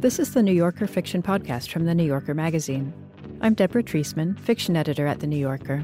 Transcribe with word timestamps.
This 0.00 0.20
is 0.20 0.32
the 0.32 0.44
New 0.44 0.52
Yorker 0.52 0.86
Fiction 0.86 1.24
Podcast 1.24 1.72
from 1.72 1.84
The 1.84 1.94
New 1.94 2.04
Yorker 2.04 2.32
magazine. 2.32 2.94
I'm 3.40 3.54
Deborah 3.54 3.82
Treisman, 3.82 4.38
fiction 4.38 4.76
editor 4.76 5.08
at 5.08 5.18
The 5.18 5.26
New 5.26 5.36
Yorker. 5.36 5.82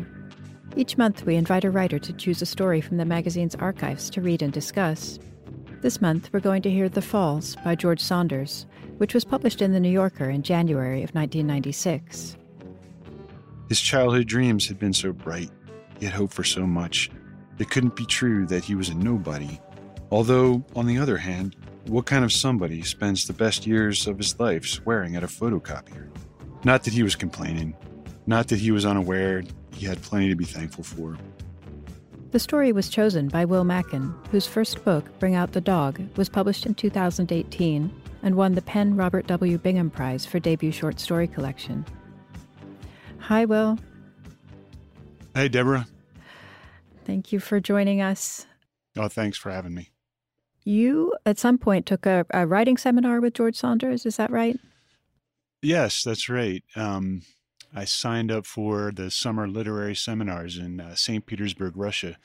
Each 0.77 0.97
month, 0.97 1.25
we 1.27 1.35
invite 1.35 1.65
a 1.65 1.71
writer 1.73 1.99
to 1.99 2.13
choose 2.13 2.41
a 2.41 2.47
story 2.47 2.81
from 2.81 2.99
the 2.99 3.05
magazine's 3.05 3.57
archives 3.57 4.09
to 4.11 4.21
read 4.21 4.41
and 4.41 4.53
discuss. 4.53 5.19
This 5.83 6.01
month, 6.01 6.31
we're 6.33 6.39
going 6.39 6.63
to 6.63 6.71
hear 6.71 6.89
The 6.89 7.03
Falls 7.03 7.57
by 7.65 7.75
George 7.75 7.99
Saunders, 7.99 8.67
which 8.99 9.15
was 9.15 9.25
published 9.25 9.61
in 9.61 9.73
The 9.73 9.81
New 9.81 9.91
Yorker 9.91 10.31
in 10.31 10.45
January 10.45 11.03
of 11.03 11.13
1996. 11.13 12.37
His 13.69 13.81
childhood 13.81 14.29
dreams 14.29 14.69
had 14.69 14.79
been 14.79 14.93
so 14.93 15.13
bright. 15.13 15.51
He 15.99 16.05
had 16.07 16.15
hoped 16.15 16.35
for 16.35 16.45
so 16.45 16.69
much. 16.69 17.11
It 17.59 17.69
couldn't 17.69 17.97
be 17.97 18.07
true 18.07 18.47
that 18.47 18.63
he 18.63 18.77
was 18.77 18.91
a 18.91 18.95
nobody. 18.95 19.59
Although, 20.13 20.65
on 20.77 20.87
the 20.87 20.99
other 20.99 21.17
hand, 21.17 21.57
what 21.87 22.07
kind 22.07 22.25
of 22.25 22.33
somebody 22.33 22.83
spends 22.83 23.27
the 23.27 23.33
best 23.33 23.67
years 23.67 24.07
of 24.07 24.19
his 24.19 24.39
life 24.41 24.67
swearing 24.67 25.17
at 25.17 25.23
a 25.23 25.27
photocopier? 25.27 26.09
Not 26.65 26.85
that 26.85 26.95
he 26.95 27.03
was 27.03 27.15
complaining, 27.15 27.77
not 28.27 28.49
that 28.49 28.59
he 28.59 28.71
was 28.71 28.87
unaware 28.87 29.43
he 29.75 29.87
had 29.87 30.01
plenty 30.03 30.29
to 30.29 30.37
be 30.37 30.45
thankful 30.45 30.85
for. 30.85 31.17
The 32.31 32.39
story 32.39 32.73
was 32.73 32.89
chosen 32.89 33.29
by 33.29 33.45
Will 33.45 33.65
Mackin, 33.65 34.15
whose 34.31 34.47
first 34.47 34.85
book, 34.85 35.07
Bring 35.19 35.35
Out 35.35 35.53
the 35.53 35.61
Dog, 35.61 36.01
was 36.17 36.29
published 36.29 36.67
in 36.67 36.75
2018 36.75 37.93
and 38.23 38.35
won 38.35 38.55
the 38.55 38.63
PEN 38.63 38.97
Robert 38.97 39.27
W. 39.27 39.59
Bingham 39.59 39.91
Prize 39.91 40.27
for 40.27 40.41
debut 40.41 40.73
short 40.73 40.99
story 40.99 41.29
collection. 41.29 41.85
Hi, 43.19 43.45
Will. 43.45 43.79
Hey, 45.35 45.49
Deborah. 45.49 45.87
Thank 47.05 47.33
you 47.33 47.39
for 47.39 47.61
joining 47.61 48.01
us. 48.01 48.47
Oh, 48.97 49.09
thanks 49.09 49.37
for 49.37 49.51
having 49.51 49.75
me. 49.75 49.91
You, 50.65 51.15
at 51.27 51.39
some 51.39 51.59
point, 51.59 51.87
took 51.87 52.07
a, 52.07 52.25
a 52.31 52.47
writing 52.47 52.77
seminar 52.77 53.21
with 53.21 53.35
George 53.35 53.57
Saunders. 53.57 54.07
Is 54.07 54.17
that 54.17 54.31
right? 54.31 54.59
Yes, 55.63 56.03
that's 56.03 56.29
right. 56.29 56.63
Um, 56.75 57.23
I 57.75 57.85
signed 57.85 58.31
up 58.31 58.47
for 58.47 58.93
the 58.93 59.11
summer 59.11 59.49
literary 59.49 59.95
seminars 59.95 60.57
in 60.57 60.81
uh, 60.81 60.95
St. 60.95 61.27
Petersburg, 61.27 61.77
Russia. 61.77 62.17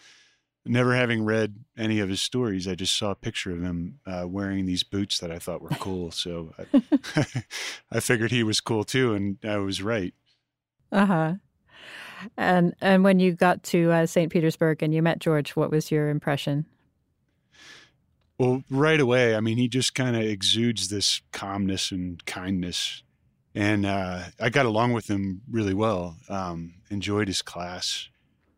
Never 0.65 0.93
having 0.93 1.23
read 1.23 1.63
any 1.77 1.99
of 1.99 2.09
his 2.09 2.21
stories, 2.21 2.67
I 2.67 2.75
just 2.75 2.95
saw 2.95 3.11
a 3.11 3.15
picture 3.15 3.51
of 3.51 3.61
him 3.61 3.99
uh, 4.05 4.25
wearing 4.27 4.65
these 4.65 4.83
boots 4.83 5.17
that 5.19 5.31
I 5.31 5.39
thought 5.39 5.61
were 5.61 5.69
cool. 5.69 6.11
So 6.19 6.53
I, 6.59 7.25
I 7.91 7.99
figured 7.99 8.31
he 8.31 8.43
was 8.43 8.61
cool 8.61 8.83
too, 8.83 9.13
and 9.13 9.37
I 9.43 9.57
was 9.57 9.81
right. 9.81 10.13
Uh 10.91 11.05
huh. 11.05 11.33
And 12.37 12.75
and 12.81 13.03
when 13.03 13.19
you 13.19 13.33
got 13.33 13.63
to 13.63 13.91
uh, 13.91 14.05
St. 14.05 14.31
Petersburg 14.31 14.83
and 14.83 14.93
you 14.93 15.01
met 15.01 15.19
George, 15.19 15.55
what 15.55 15.71
was 15.71 15.91
your 15.91 16.09
impression? 16.09 16.65
Well, 18.39 18.63
right 18.69 19.01
away, 19.01 19.35
I 19.35 19.41
mean, 19.41 19.57
he 19.57 19.67
just 19.67 19.93
kind 19.93 20.15
of 20.15 20.21
exudes 20.21 20.87
this 20.87 21.21
calmness 21.33 21.91
and 21.91 22.25
kindness, 22.25 23.03
and 23.53 23.85
uh, 23.85 24.23
I 24.39 24.49
got 24.49 24.65
along 24.65 24.93
with 24.93 25.09
him 25.09 25.41
really 25.51 25.73
well. 25.73 26.15
Um, 26.29 26.75
enjoyed 26.89 27.27
his 27.27 27.41
class. 27.41 28.07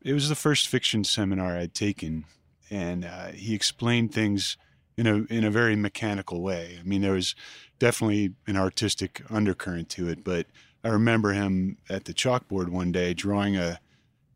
It 0.03 0.13
was 0.13 0.29
the 0.29 0.35
first 0.35 0.67
fiction 0.67 1.03
seminar 1.03 1.57
I'd 1.57 1.73
taken, 1.73 2.25
and 2.69 3.03
uh, 3.03 3.29
he 3.29 3.55
explained 3.55 4.13
things 4.13 4.55
in 4.97 5.07
a 5.07 5.23
in 5.33 5.43
a 5.43 5.49
very 5.49 5.75
mechanical 5.75 6.43
way. 6.43 6.77
I 6.79 6.83
mean, 6.83 7.01
there 7.01 7.13
was 7.13 7.33
definitely 7.79 8.35
an 8.45 8.57
artistic 8.57 9.23
undercurrent 9.31 9.89
to 9.89 10.09
it, 10.09 10.23
but 10.23 10.45
I 10.83 10.89
remember 10.89 11.33
him 11.33 11.77
at 11.89 12.05
the 12.05 12.13
chalkboard 12.13 12.69
one 12.69 12.91
day 12.91 13.15
drawing 13.15 13.57
a 13.57 13.79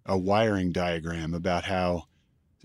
a 0.08 0.18
wiring 0.18 0.72
diagram 0.72 1.36
about 1.36 1.66
how 1.66 2.06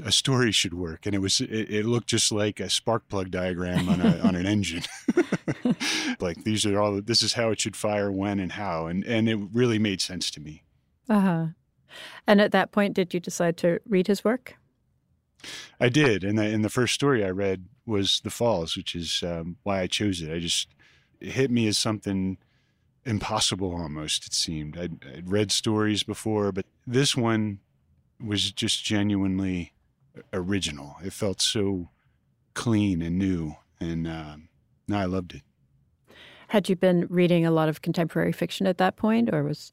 a 0.04 0.12
story 0.12 0.52
should 0.52 0.74
work, 0.74 1.06
and 1.06 1.14
it 1.14 1.18
was 1.18 1.40
it, 1.40 1.70
it 1.70 1.86
looked 1.86 2.08
just 2.08 2.32
like 2.32 2.60
a 2.60 2.70
spark 2.70 3.08
plug 3.08 3.30
diagram 3.30 3.88
on 3.88 4.00
a 4.00 4.18
on 4.24 4.34
an 4.34 4.46
engine. 4.46 4.82
like 6.20 6.44
these 6.44 6.66
are 6.66 6.80
all 6.80 7.00
this 7.00 7.22
is 7.22 7.34
how 7.34 7.50
it 7.50 7.60
should 7.60 7.76
fire, 7.76 8.10
when, 8.10 8.38
and 8.40 8.52
how, 8.52 8.86
and 8.86 9.04
and 9.04 9.28
it 9.28 9.38
really 9.52 9.78
made 9.78 10.00
sense 10.00 10.30
to 10.32 10.41
me. 10.41 10.62
Uh 11.08 11.20
huh. 11.20 11.47
And 12.26 12.41
at 12.41 12.52
that 12.52 12.70
point, 12.70 12.94
did 12.94 13.12
you 13.12 13.20
decide 13.20 13.56
to 13.58 13.80
read 13.88 14.06
his 14.06 14.25
work? 14.25 14.56
I 15.80 15.88
did, 15.88 16.22
and 16.22 16.38
the, 16.38 16.44
and 16.44 16.64
the 16.64 16.69
first 16.69 16.94
story 16.94 17.25
I 17.25 17.30
read 17.30 17.66
was 17.86 18.20
The 18.22 18.30
Falls, 18.30 18.76
which 18.76 18.94
is 18.94 19.22
um, 19.26 19.56
why 19.62 19.80
I 19.80 19.86
chose 19.86 20.20
it. 20.20 20.32
I 20.32 20.38
just 20.38 20.69
it 21.20 21.32
hit 21.32 21.50
me 21.50 21.66
as 21.66 21.78
something 21.78 22.38
impossible 23.04 23.72
almost 23.72 24.26
it 24.26 24.34
seemed 24.34 24.78
I'd, 24.78 25.04
I'd, 25.16 25.30
read 25.30 25.50
stories 25.50 26.02
before 26.02 26.52
but 26.52 26.66
this 26.86 27.16
one 27.16 27.60
was 28.22 28.52
just 28.52 28.84
genuinely 28.84 29.72
original 30.32 30.97
it 31.04 31.12
felt 31.12 31.41
so 31.41 31.88
clean 32.54 33.03
and 33.03 33.19
new 33.19 33.54
and 33.81 34.06
um, 34.06 34.48
no 34.88 34.98
i 34.98 35.04
loved 35.04 35.34
it 35.34 35.43
had 36.48 36.69
you 36.69 36.76
been 36.76 37.06
reading 37.09 37.47
a 37.47 37.50
lot 37.50 37.69
of 37.69 37.82
contemporary 37.82 38.32
fiction 38.32 38.66
at 38.66 38.78
that 38.78 38.97
point 38.97 39.32
or 39.32 39.43
was 39.43 39.72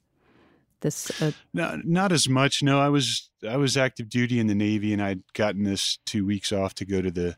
this 0.82 1.10
a... 1.22 1.34
no, 1.54 1.80
not 1.84 2.12
as 2.12 2.30
much 2.30 2.62
no 2.62 2.80
i 2.80 2.90
was 2.90 3.30
i 3.48 3.58
was 3.58 3.76
active 3.76 4.10
duty 4.10 4.40
in 4.40 4.48
the 4.48 4.56
navy 4.56 4.94
and 4.94 5.02
i'd 5.02 5.22
gotten 5.34 5.64
this 5.64 5.98
two 6.06 6.26
weeks 6.26 6.52
off 6.52 6.74
to 6.76 6.86
go 6.86 7.02
to 7.02 7.12
the 7.12 7.36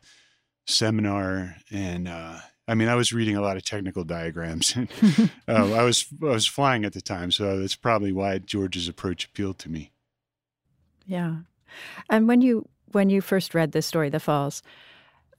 seminar 0.66 1.56
and 1.70 2.06
uh, 2.06 2.38
I 2.70 2.74
mean, 2.76 2.86
I 2.86 2.94
was 2.94 3.12
reading 3.12 3.36
a 3.36 3.40
lot 3.40 3.56
of 3.56 3.64
technical 3.64 4.04
diagrams. 4.04 4.76
uh, 4.76 5.26
I 5.48 5.82
was 5.82 6.06
I 6.22 6.26
was 6.26 6.46
flying 6.46 6.84
at 6.84 6.92
the 6.92 7.00
time, 7.00 7.32
so 7.32 7.58
that's 7.58 7.74
probably 7.74 8.12
why 8.12 8.38
George's 8.38 8.86
approach 8.86 9.24
appealed 9.24 9.58
to 9.60 9.68
me. 9.68 9.90
Yeah, 11.04 11.38
and 12.08 12.28
when 12.28 12.42
you 12.42 12.68
when 12.92 13.10
you 13.10 13.20
first 13.20 13.54
read 13.54 13.72
this 13.72 13.86
story, 13.86 14.08
The 14.08 14.20
Falls, 14.20 14.62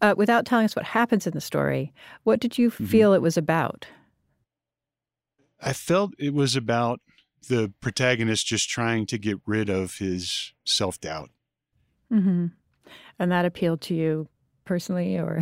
uh, 0.01 0.15
without 0.17 0.45
telling 0.45 0.65
us 0.65 0.75
what 0.75 0.85
happens 0.85 1.27
in 1.27 1.33
the 1.33 1.41
story, 1.41 1.93
what 2.23 2.39
did 2.39 2.57
you 2.57 2.69
mm-hmm. 2.69 2.85
feel 2.85 3.13
it 3.13 3.21
was 3.21 3.37
about? 3.37 3.87
I 5.61 5.73
felt 5.73 6.13
it 6.17 6.33
was 6.33 6.55
about 6.55 7.01
the 7.47 7.71
protagonist 7.81 8.47
just 8.47 8.69
trying 8.69 9.05
to 9.07 9.17
get 9.17 9.39
rid 9.45 9.69
of 9.69 9.97
his 9.97 10.53
self 10.65 10.99
doubt. 10.99 11.29
Mm-hmm. 12.11 12.47
And 13.19 13.31
that 13.31 13.45
appealed 13.45 13.81
to 13.81 13.95
you 13.95 14.27
personally, 14.65 15.17
or 15.17 15.41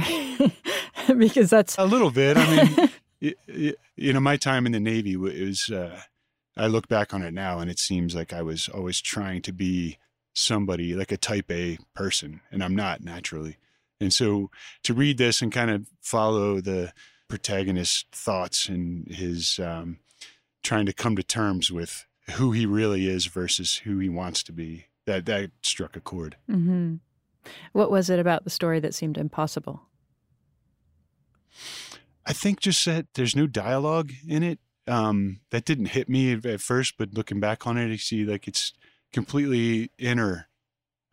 because 1.17 1.49
that's 1.49 1.77
a 1.77 1.85
little 1.85 2.11
bit. 2.11 2.37
I 2.37 2.89
mean, 3.21 3.33
you, 3.95 4.13
know, 4.13 4.19
my 4.19 4.37
time 4.37 4.65
in 4.65 4.71
the 4.71 4.79
Navy 4.79 5.15
was. 5.15 5.69
Uh, 5.69 6.01
I 6.57 6.67
look 6.67 6.89
back 6.89 7.13
on 7.13 7.23
it 7.23 7.33
now, 7.33 7.59
and 7.59 7.71
it 7.71 7.79
seems 7.79 8.13
like 8.13 8.33
I 8.33 8.41
was 8.41 8.67
always 8.67 8.99
trying 8.99 9.41
to 9.43 9.53
be 9.53 9.97
somebody 10.33 10.93
like 10.93 11.11
a 11.11 11.17
Type 11.17 11.51
A 11.51 11.77
person, 11.95 12.41
and 12.51 12.63
I'm 12.63 12.75
not 12.75 13.03
naturally. 13.03 13.57
And 13.99 14.13
so 14.13 14.49
to 14.83 14.93
read 14.93 15.17
this 15.17 15.41
and 15.41 15.51
kind 15.51 15.69
of 15.69 15.87
follow 16.01 16.61
the 16.61 16.93
protagonist's 17.27 18.05
thoughts 18.11 18.69
and 18.69 19.07
his 19.11 19.59
um, 19.59 19.99
trying 20.63 20.85
to 20.85 20.93
come 20.93 21.15
to 21.15 21.23
terms 21.23 21.71
with 21.71 22.05
who 22.31 22.51
he 22.51 22.65
really 22.65 23.07
is 23.07 23.25
versus 23.25 23.77
who 23.77 23.99
he 23.99 24.09
wants 24.09 24.43
to 24.43 24.51
be, 24.51 24.85
that 25.05 25.25
that 25.25 25.51
struck 25.61 25.95
a 25.95 25.99
chord. 26.01 26.37
Mm-hmm. 26.49 26.95
What 27.73 27.91
was 27.91 28.09
it 28.09 28.19
about 28.19 28.43
the 28.43 28.49
story 28.49 28.79
that 28.79 28.93
seemed 28.93 29.17
impossible? 29.17 29.81
I 32.25 32.33
think 32.33 32.59
just 32.59 32.85
that 32.85 33.07
there's 33.15 33.35
no 33.35 33.47
dialogue 33.47 34.11
in 34.27 34.43
it. 34.43 34.59
Um, 34.87 35.41
that 35.51 35.65
didn't 35.65 35.87
hit 35.87 36.09
me 36.09 36.33
at 36.33 36.61
first, 36.61 36.95
but 36.97 37.13
looking 37.13 37.39
back 37.39 37.67
on 37.67 37.77
it, 37.77 37.89
you 37.89 37.97
see 37.97 38.25
like 38.25 38.47
it's 38.47 38.73
completely 39.11 39.91
inner. 39.97 40.47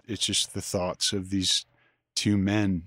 It's 0.06 0.24
just 0.24 0.54
the 0.54 0.62
thoughts 0.62 1.12
of 1.12 1.30
these 1.30 1.66
two 2.14 2.36
men. 2.36 2.84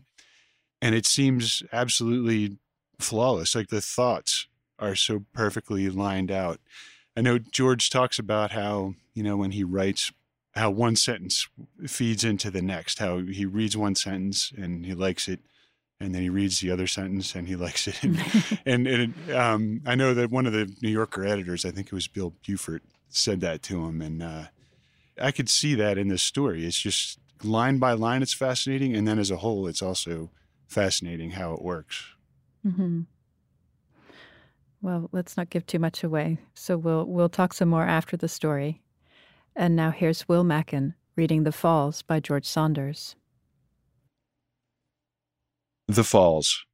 And 0.81 0.95
it 0.95 1.05
seems 1.05 1.63
absolutely 1.73 2.57
flawless. 2.99 3.55
Like 3.55 3.69
the 3.69 3.81
thoughts 3.81 4.47
are 4.77 4.95
so 4.95 5.25
perfectly 5.33 5.89
lined 5.89 6.31
out. 6.31 6.59
I 7.17 7.21
know 7.21 7.37
George 7.37 7.89
talks 7.89 8.17
about 8.17 8.51
how, 8.51 8.95
you 9.13 9.23
know, 9.23 9.35
when 9.35 9.51
he 9.51 9.63
writes, 9.63 10.11
how 10.55 10.69
one 10.71 10.95
sentence 10.95 11.47
feeds 11.85 12.23
into 12.23 12.49
the 12.49 12.61
next, 12.61 12.99
how 12.99 13.19
he 13.19 13.45
reads 13.45 13.77
one 13.77 13.95
sentence 13.95 14.51
and 14.57 14.85
he 14.85 14.93
likes 14.93 15.27
it 15.27 15.41
and 15.99 16.15
then 16.15 16.21
he 16.21 16.29
reads 16.29 16.59
the 16.59 16.71
other 16.71 16.87
sentence 16.87 17.35
and 17.35 17.47
he 17.47 17.55
likes 17.55 17.87
it. 17.87 18.01
and 18.03 18.19
and, 18.65 18.87
it, 18.87 19.35
um, 19.35 19.81
I 19.85 19.95
know 19.95 20.13
that 20.13 20.31
one 20.31 20.45
of 20.45 20.53
the 20.53 20.73
New 20.81 20.89
Yorker 20.89 21.25
editors, 21.25 21.65
I 21.65 21.71
think 21.71 21.87
it 21.87 21.93
was 21.93 22.07
Bill 22.07 22.33
Buford, 22.45 22.81
said 23.09 23.41
that 23.41 23.61
to 23.63 23.85
him, 23.85 24.01
and 24.01 24.23
uh, 24.23 24.43
I 25.21 25.31
could 25.31 25.49
see 25.49 25.75
that 25.75 25.97
in 25.97 26.07
this 26.07 26.23
story. 26.23 26.65
It's 26.65 26.79
just 26.79 27.19
line 27.43 27.77
by 27.77 27.93
line, 27.93 28.21
it's 28.21 28.33
fascinating, 28.33 28.95
and 28.95 29.07
then 29.07 29.19
as 29.19 29.31
a 29.31 29.37
whole, 29.37 29.67
it's 29.67 29.81
also 29.81 30.31
fascinating 30.67 31.31
how 31.31 31.53
it 31.53 31.61
works. 31.61 32.03
Mm-hmm. 32.65 33.01
Well, 34.81 35.09
let's 35.11 35.35
not 35.35 35.49
give 35.49 35.65
too 35.65 35.79
much 35.79 36.03
away. 36.03 36.37
So 36.53 36.77
we'll 36.77 37.05
we'll 37.05 37.29
talk 37.29 37.53
some 37.53 37.69
more 37.69 37.85
after 37.85 38.15
the 38.15 38.27
story. 38.27 38.81
And 39.55 39.75
now 39.75 39.91
here's 39.91 40.27
Will 40.29 40.43
Mackin 40.43 40.93
reading 41.15 41.43
The 41.43 41.51
Falls 41.51 42.01
by 42.01 42.19
George 42.21 42.45
Saunders. 42.45 43.15
The 45.87 46.03
Falls. 46.03 46.65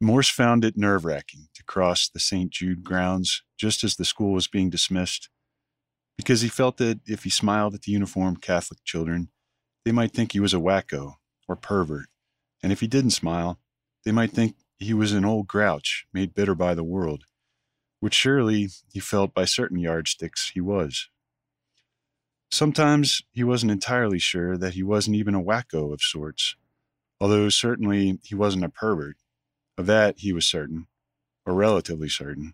Morse 0.00 0.30
found 0.30 0.64
it 0.64 0.78
nerve 0.78 1.04
wracking 1.04 1.48
to 1.54 1.62
cross 1.62 2.08
the 2.08 2.18
St. 2.18 2.50
Jude 2.50 2.82
grounds 2.82 3.42
just 3.58 3.84
as 3.84 3.96
the 3.96 4.04
school 4.04 4.32
was 4.32 4.48
being 4.48 4.70
dismissed, 4.70 5.28
because 6.20 6.42
he 6.42 6.48
felt 6.48 6.76
that 6.76 7.00
if 7.06 7.24
he 7.24 7.30
smiled 7.30 7.72
at 7.72 7.80
the 7.80 7.92
uniformed 7.92 8.42
Catholic 8.42 8.84
children, 8.84 9.30
they 9.86 9.90
might 9.90 10.12
think 10.12 10.32
he 10.32 10.40
was 10.40 10.52
a 10.52 10.58
wacko 10.58 11.14
or 11.48 11.56
pervert, 11.56 12.08
and 12.62 12.70
if 12.70 12.80
he 12.80 12.86
didn't 12.86 13.12
smile, 13.12 13.58
they 14.04 14.12
might 14.12 14.30
think 14.30 14.56
he 14.78 14.92
was 14.92 15.14
an 15.14 15.24
old 15.24 15.46
grouch 15.46 16.04
made 16.12 16.34
bitter 16.34 16.54
by 16.54 16.74
the 16.74 16.84
world, 16.84 17.24
which 18.00 18.12
surely 18.12 18.68
he 18.92 19.00
felt 19.00 19.32
by 19.32 19.46
certain 19.46 19.78
yardsticks 19.78 20.50
he 20.52 20.60
was. 20.60 21.08
Sometimes 22.50 23.22
he 23.32 23.42
wasn't 23.42 23.72
entirely 23.72 24.18
sure 24.18 24.58
that 24.58 24.74
he 24.74 24.82
wasn't 24.82 25.16
even 25.16 25.34
a 25.34 25.42
wacko 25.42 25.90
of 25.90 26.02
sorts, 26.02 26.54
although 27.18 27.48
certainly 27.48 28.18
he 28.24 28.34
wasn't 28.34 28.64
a 28.64 28.68
pervert. 28.68 29.16
Of 29.78 29.86
that 29.86 30.18
he 30.18 30.34
was 30.34 30.44
certain, 30.46 30.86
or 31.46 31.54
relatively 31.54 32.10
certain. 32.10 32.52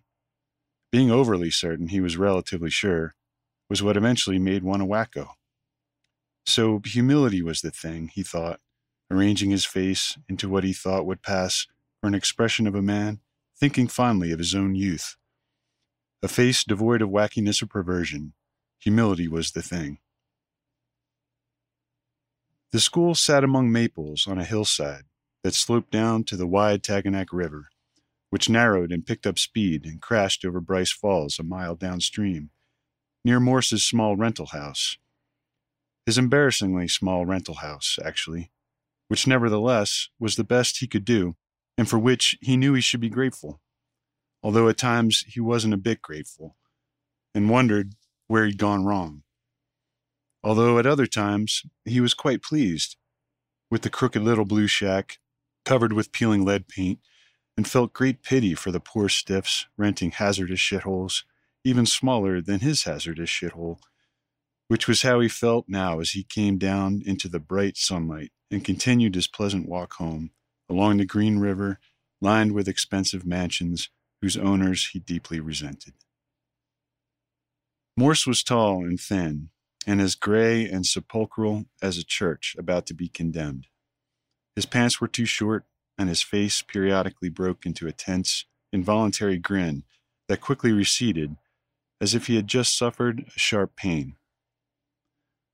Being 0.89 1.11
overly 1.11 1.51
certain 1.51 1.89
he 1.89 1.99
was 1.99 2.15
relatively 2.15 2.69
sure 2.69 3.16
was 3.69 3.83
what 3.83 3.97
eventually 3.97 4.39
made 4.39 4.63
one 4.63 4.81
a 4.81 4.85
wacko. 4.85 5.29
So 6.45 6.81
humility 6.85 7.41
was 7.41 7.61
the 7.61 7.71
thing, 7.71 8.09
he 8.13 8.23
thought, 8.23 8.59
arranging 9.11 9.51
his 9.51 9.65
face 9.65 10.17
into 10.29 10.47
what 10.47 10.63
he 10.63 10.73
thought 10.73 11.05
would 11.05 11.21
pass 11.21 11.67
for 11.99 12.07
an 12.07 12.15
expression 12.15 12.67
of 12.67 12.75
a 12.75 12.81
man 12.81 13.19
thinking 13.59 13.87
fondly 13.87 14.31
of 14.31 14.39
his 14.39 14.55
own 14.55 14.75
youth. 14.75 15.17
A 16.23 16.27
face 16.27 16.63
devoid 16.63 17.01
of 17.01 17.09
wackiness 17.09 17.61
or 17.61 17.67
perversion, 17.67 18.33
humility 18.79 19.27
was 19.27 19.51
the 19.51 19.61
thing. 19.61 19.99
The 22.71 22.79
school 22.79 23.15
sat 23.15 23.43
among 23.43 23.71
maples 23.71 24.27
on 24.27 24.37
a 24.37 24.43
hillside 24.43 25.03
that 25.43 25.53
sloped 25.53 25.91
down 25.91 26.23
to 26.25 26.35
the 26.35 26.47
wide 26.47 26.83
Taganak 26.83 27.27
River, 27.31 27.69
which 28.29 28.49
narrowed 28.49 28.91
and 28.91 29.05
picked 29.05 29.25
up 29.25 29.39
speed 29.39 29.85
and 29.85 30.01
crashed 30.01 30.43
over 30.43 30.59
Bryce 30.59 30.91
Falls 30.91 31.39
a 31.39 31.43
mile 31.43 31.75
downstream, 31.75 32.49
near 33.27 33.41
Morse's 33.41 33.83
small 33.83 34.15
rental 34.15 34.45
house. 34.45 34.97
His 36.05 36.17
embarrassingly 36.17 36.87
small 36.87 37.25
rental 37.25 37.55
house, 37.55 37.99
actually, 38.01 38.51
which 39.09 39.27
nevertheless 39.27 40.07
was 40.17 40.37
the 40.37 40.45
best 40.45 40.77
he 40.77 40.87
could 40.87 41.03
do 41.03 41.35
and 41.77 41.89
for 41.89 41.99
which 41.99 42.37
he 42.41 42.55
knew 42.55 42.73
he 42.73 42.79
should 42.79 43.01
be 43.01 43.09
grateful, 43.09 43.59
although 44.41 44.69
at 44.69 44.77
times 44.77 45.25
he 45.27 45.41
wasn't 45.41 45.73
a 45.73 45.83
bit 45.89 46.01
grateful 46.01 46.55
and 47.35 47.49
wondered 47.49 47.95
where 48.27 48.45
he'd 48.45 48.57
gone 48.57 48.85
wrong. 48.85 49.23
Although 50.41 50.79
at 50.79 50.85
other 50.85 51.05
times 51.05 51.63
he 51.83 51.99
was 51.99 52.13
quite 52.13 52.41
pleased 52.41 52.95
with 53.69 53.81
the 53.81 53.89
crooked 53.89 54.21
little 54.21 54.45
blue 54.45 54.67
shack 54.67 55.17
covered 55.65 55.91
with 55.91 56.13
peeling 56.13 56.45
lead 56.45 56.69
paint 56.69 56.99
and 57.57 57.67
felt 57.67 57.91
great 57.91 58.23
pity 58.23 58.53
for 58.53 58.71
the 58.71 58.79
poor 58.79 59.09
stiffs 59.09 59.65
renting 59.75 60.11
hazardous 60.11 60.61
shitholes, 60.61 61.23
even 61.67 61.85
smaller 61.85 62.39
than 62.39 62.61
his 62.61 62.83
hazardous 62.83 63.29
shithole, 63.29 63.77
which 64.69 64.87
was 64.87 65.01
how 65.01 65.19
he 65.19 65.27
felt 65.27 65.65
now 65.67 65.99
as 65.99 66.11
he 66.11 66.23
came 66.23 66.57
down 66.57 67.01
into 67.05 67.27
the 67.27 67.41
bright 67.41 67.75
sunlight 67.75 68.31
and 68.49 68.63
continued 68.63 69.15
his 69.15 69.27
pleasant 69.27 69.67
walk 69.67 69.95
home 69.95 70.31
along 70.69 70.95
the 70.95 71.05
Green 71.05 71.39
River, 71.39 71.77
lined 72.21 72.53
with 72.53 72.69
expensive 72.69 73.25
mansions 73.25 73.89
whose 74.21 74.37
owners 74.37 74.87
he 74.93 74.99
deeply 74.99 75.41
resented. 75.41 75.93
Morse 77.97 78.25
was 78.25 78.43
tall 78.43 78.85
and 78.85 78.99
thin, 78.99 79.49
and 79.85 79.99
as 79.99 80.15
gray 80.15 80.65
and 80.65 80.85
sepulchral 80.85 81.65
as 81.81 81.97
a 81.97 82.05
church 82.05 82.55
about 82.57 82.85
to 82.85 82.93
be 82.93 83.09
condemned. 83.09 83.67
His 84.55 84.65
pants 84.65 85.01
were 85.01 85.07
too 85.07 85.25
short, 85.25 85.65
and 85.97 86.07
his 86.07 86.21
face 86.21 86.61
periodically 86.61 87.29
broke 87.29 87.65
into 87.65 87.87
a 87.87 87.91
tense, 87.91 88.45
involuntary 88.71 89.37
grin 89.37 89.83
that 90.29 90.41
quickly 90.41 90.71
receded 90.71 91.35
as 91.99 92.13
if 92.13 92.27
he 92.27 92.35
had 92.35 92.47
just 92.47 92.77
suffered 92.77 93.25
a 93.35 93.39
sharp 93.39 93.75
pain. 93.75 94.15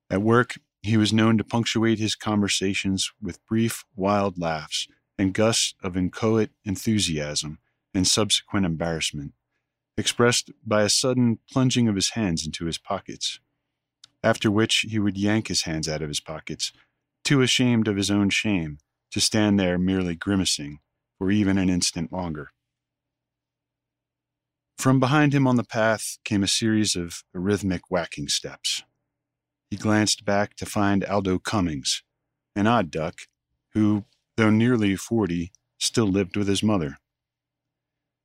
At 0.09 0.21
work, 0.21 0.59
he 0.81 0.97
was 0.97 1.13
known 1.13 1.37
to 1.37 1.43
punctuate 1.43 1.99
his 1.99 2.15
conversations 2.15 3.11
with 3.21 3.45
brief, 3.45 3.85
wild 3.95 4.37
laughs 4.37 4.87
and 5.17 5.33
gusts 5.33 5.73
of 5.81 5.95
inchoate 5.95 6.51
enthusiasm 6.65 7.59
and 7.93 8.07
subsequent 8.07 8.65
embarrassment, 8.65 9.33
expressed 9.97 10.51
by 10.65 10.83
a 10.83 10.89
sudden 10.89 11.39
plunging 11.51 11.87
of 11.87 11.95
his 11.95 12.11
hands 12.11 12.45
into 12.45 12.65
his 12.65 12.77
pockets, 12.77 13.39
after 14.23 14.49
which 14.49 14.85
he 14.89 14.99
would 14.99 15.17
yank 15.17 15.47
his 15.47 15.63
hands 15.63 15.87
out 15.87 16.01
of 16.01 16.09
his 16.09 16.19
pockets, 16.19 16.71
too 17.23 17.41
ashamed 17.41 17.87
of 17.87 17.95
his 17.95 18.11
own 18.11 18.29
shame 18.29 18.79
to 19.11 19.21
stand 19.21 19.59
there 19.59 19.77
merely 19.77 20.15
grimacing 20.15 20.79
for 21.17 21.31
even 21.31 21.57
an 21.57 21.69
instant 21.69 22.11
longer. 22.11 22.52
From 24.77 24.99
behind 24.99 25.33
him 25.33 25.47
on 25.47 25.55
the 25.55 25.63
path 25.63 26.17
came 26.25 26.43
a 26.43 26.47
series 26.47 26.95
of 26.95 27.23
rhythmic 27.33 27.89
whacking 27.89 28.27
steps. 28.27 28.83
He 29.69 29.77
glanced 29.77 30.25
back 30.25 30.55
to 30.55 30.65
find 30.65 31.03
Aldo 31.05 31.39
Cummings, 31.39 32.03
an 32.55 32.67
odd 32.67 32.91
duck, 32.91 33.21
who, 33.73 34.05
though 34.35 34.49
nearly 34.49 34.95
forty, 34.95 35.51
still 35.79 36.07
lived 36.07 36.35
with 36.35 36.47
his 36.47 36.61
mother. 36.61 36.97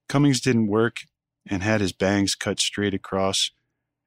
Cummings 0.09 0.41
didn't 0.41 0.67
work 0.67 1.03
and 1.47 1.63
had 1.63 1.81
his 1.81 1.93
bangs 1.93 2.35
cut 2.35 2.61
straight 2.61 2.95
across 2.95 3.51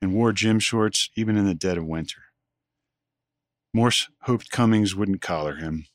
and 0.01 0.13
wore 0.13 0.33
gym 0.33 0.59
shorts 0.59 1.09
even 1.15 1.37
in 1.37 1.45
the 1.45 1.55
dead 1.55 1.77
of 1.77 1.85
winter. 1.85 2.23
Morse 3.73 4.09
hoped 4.23 4.51
Cummings 4.51 4.95
wouldn't 4.95 5.21
collar 5.21 5.55
him, 5.55 5.85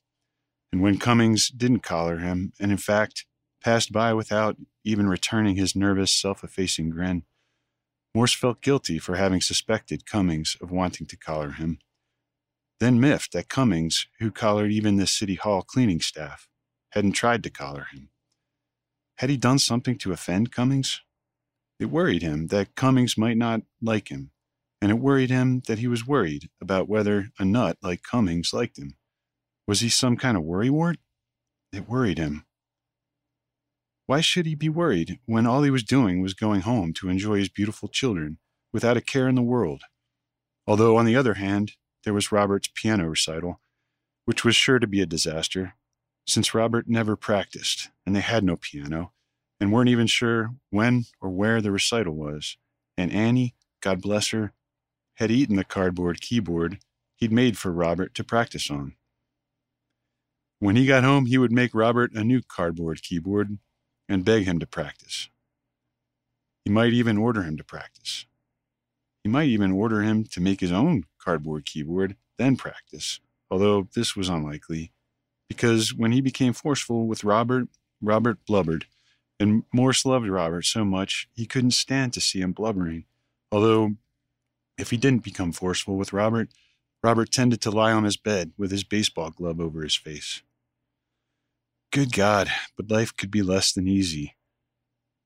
and 0.73 0.81
when 0.81 0.99
Cummings 0.99 1.49
didn't 1.49 1.81
collar 1.81 2.19
him, 2.19 2.53
and 2.59 2.71
in 2.71 2.79
fact 2.79 3.27
passed 3.63 3.93
by 3.93 4.15
without 4.15 4.57
even 4.87 5.09
returning 5.09 5.57
his 5.57 5.77
nervous, 5.77 6.13
self 6.13 6.43
effacing 6.43 6.91
grin, 6.91 7.25
Morse 8.15 8.33
felt 8.33 8.63
guilty 8.63 8.99
for 8.99 9.17
having 9.17 9.43
suspected 9.43 10.07
Cummings 10.07 10.57
of 10.63 10.71
wanting 10.71 11.07
to 11.09 11.17
collar 11.17 11.51
him 11.51 11.79
then 12.79 13.01
miffed 13.01 13.33
that 13.33 13.49
Cummings, 13.49 14.07
who 14.19 14.31
collared 14.31 14.71
even 14.71 14.97
the 14.97 15.07
City 15.07 15.35
Hall 15.35 15.63
cleaning 15.63 16.01
staff, 16.01 16.49
hadn't 16.91 17.13
tried 17.13 17.43
to 17.45 17.51
collar 17.51 17.87
him. 17.93 18.11
Had 19.17 19.31
he 19.31 19.37
done 19.37 19.59
something 19.59 19.97
to 19.99 20.13
offend 20.13 20.53
Cummings? 20.53 21.01
It 21.81 21.87
worried 21.87 22.23
him 22.23 22.49
that 22.49 22.75
Cummings 22.75 23.17
might 23.17 23.37
not 23.37 23.63
like 23.81 24.09
him, 24.09 24.31
and 24.83 24.91
it 24.91 24.99
worried 24.99 25.31
him 25.31 25.63
that 25.67 25.79
he 25.79 25.87
was 25.87 26.07
worried 26.07 26.51
about 26.61 26.89
whether 26.89 27.29
a 27.39 27.45
nut 27.45 27.79
like 27.83 28.03
Cummings 28.03 28.53
liked 28.53 28.79
him. 28.79 28.97
Was 29.67 29.81
he 29.81 29.89
some 29.89 30.17
kind 30.17 30.37
of 30.37 30.43
worrywart? 30.43 30.97
It 31.73 31.89
worried 31.89 32.19
him. 32.19 32.45
Why 34.07 34.21
should 34.21 34.47
he 34.47 34.55
be 34.55 34.69
worried 34.69 35.19
when 35.27 35.47
all 35.47 35.65
he 35.65 35.71
was 35.71 35.83
doing 35.83 36.21
was 36.23 36.33
going 36.33 36.61
home 36.61 36.93
to 36.95 37.09
enjoy 37.09 37.39
his 37.39 37.49
beautiful 37.49 37.89
children 37.89 38.39
without 38.73 38.97
a 38.97 39.01
care 39.01 39.29
in 39.29 39.35
the 39.35 39.43
world? 39.43 39.83
Although, 40.65 40.97
on 40.97 41.07
the 41.07 41.17
other 41.17 41.35
hand, 41.35 41.73
there 42.05 42.15
was 42.15 42.31
Robert's 42.31 42.71
piano 42.73 43.09
recital, 43.09 43.61
which 44.25 44.45
was 44.45 44.55
sure 44.55 44.79
to 44.79 44.87
be 44.87 45.01
a 45.01 45.07
disaster, 45.07 45.75
since 46.25 46.55
Robert 46.55 46.89
never 46.89 47.17
practiced 47.17 47.91
and 48.05 48.15
they 48.15 48.21
had 48.21 48.45
no 48.45 48.57
piano 48.57 49.13
and 49.59 49.73
weren't 49.73 49.89
even 49.89 50.07
sure 50.07 50.55
when 50.71 51.07
or 51.21 51.31
where 51.31 51.61
the 51.61 51.73
recital 51.73 52.15
was. 52.15 52.57
And 52.97 53.13
Annie, 53.13 53.57
God 53.81 54.01
bless 54.01 54.31
her, 54.31 54.53
had 55.15 55.33
eaten 55.33 55.57
the 55.57 55.65
cardboard 55.65 56.21
keyboard 56.21 56.79
he'd 57.17 57.33
made 57.33 57.59
for 57.59 57.73
Robert 57.73 58.15
to 58.15 58.25
practice 58.25 58.71
on. 58.71 58.95
When 60.61 60.77
he 60.77 60.87
got 60.87 61.05
home, 61.05 61.27
he 61.27 61.39
would 61.39 61.53
make 61.53 61.75
Robert 61.75 62.13
a 62.13 62.23
new 62.23 62.41
cardboard 62.41 63.03
keyboard 63.03 63.59
and 64.09 64.25
beg 64.25 64.45
him 64.45 64.59
to 64.59 64.67
practice. 64.67 65.29
He 66.65 66.71
might 66.71 66.93
even 66.93 67.19
order 67.19 67.43
him 67.43 67.57
to 67.57 67.65
practice. 67.65 68.27
He 69.23 69.31
might 69.31 69.49
even 69.49 69.73
order 69.73 70.03
him 70.03 70.25
to 70.25 70.41
make 70.41 70.61
his 70.61 70.73
own 70.73 71.05
cardboard 71.19 71.65
keyboard, 71.65 72.17
then 72.39 72.57
practice, 72.57 73.21
although 73.51 73.89
this 73.95 74.15
was 74.15 74.29
unlikely, 74.29 74.93
because 75.49 75.95
when 75.95 76.13
he 76.13 76.21
became 76.21 76.53
forceful 76.53 77.07
with 77.07 77.25
Robert, 77.25 77.69
Robert 78.01 78.39
blubbered, 78.47 78.87
and 79.39 79.65
Morse 79.73 80.05
loved 80.05 80.29
Robert 80.29 80.65
so 80.65 80.85
much 80.85 81.29
he 81.35 81.47
couldn't 81.47 81.73
stand 81.73 82.13
to 82.13 82.21
see 82.21 82.41
him 82.41 82.53
blubbering. 82.53 83.05
Although, 83.53 83.97
if 84.79 84.91
he 84.91 84.97
didn't 84.97 85.25
become 85.25 85.53
forceful 85.53 85.97
with 85.97 86.13
Robert, 86.13 86.49
Robert 87.03 87.31
tended 87.31 87.61
to 87.63 87.71
lie 87.71 87.93
on 87.93 88.05
his 88.05 88.17
bed 88.17 88.53
with 88.57 88.71
his 88.71 88.85
baseball 88.85 89.31
glove 89.31 89.61
over 89.61 89.83
his 89.83 89.97
face. 89.97 90.43
Good 91.93 92.13
God, 92.13 92.51
but 92.77 92.91
life 92.91 93.17
could 93.17 93.31
be 93.31 93.43
less 93.43 93.73
than 93.73 93.89
easy. 93.89 94.37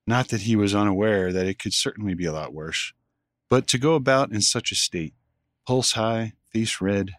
Not 0.07 0.29
that 0.29 0.41
he 0.41 0.55
was 0.55 0.75
unaware 0.75 1.31
that 1.31 1.45
it 1.45 1.59
could 1.59 1.73
certainly 1.73 2.13
be 2.13 2.25
a 2.25 2.33
lot 2.33 2.53
worse. 2.53 2.93
But 3.49 3.67
to 3.67 3.77
go 3.77 3.95
about 3.95 4.31
in 4.31 4.41
such 4.41 4.71
a 4.71 4.75
state, 4.75 5.13
pulse 5.67 5.93
high, 5.93 6.33
face 6.51 6.79
red, 6.79 7.11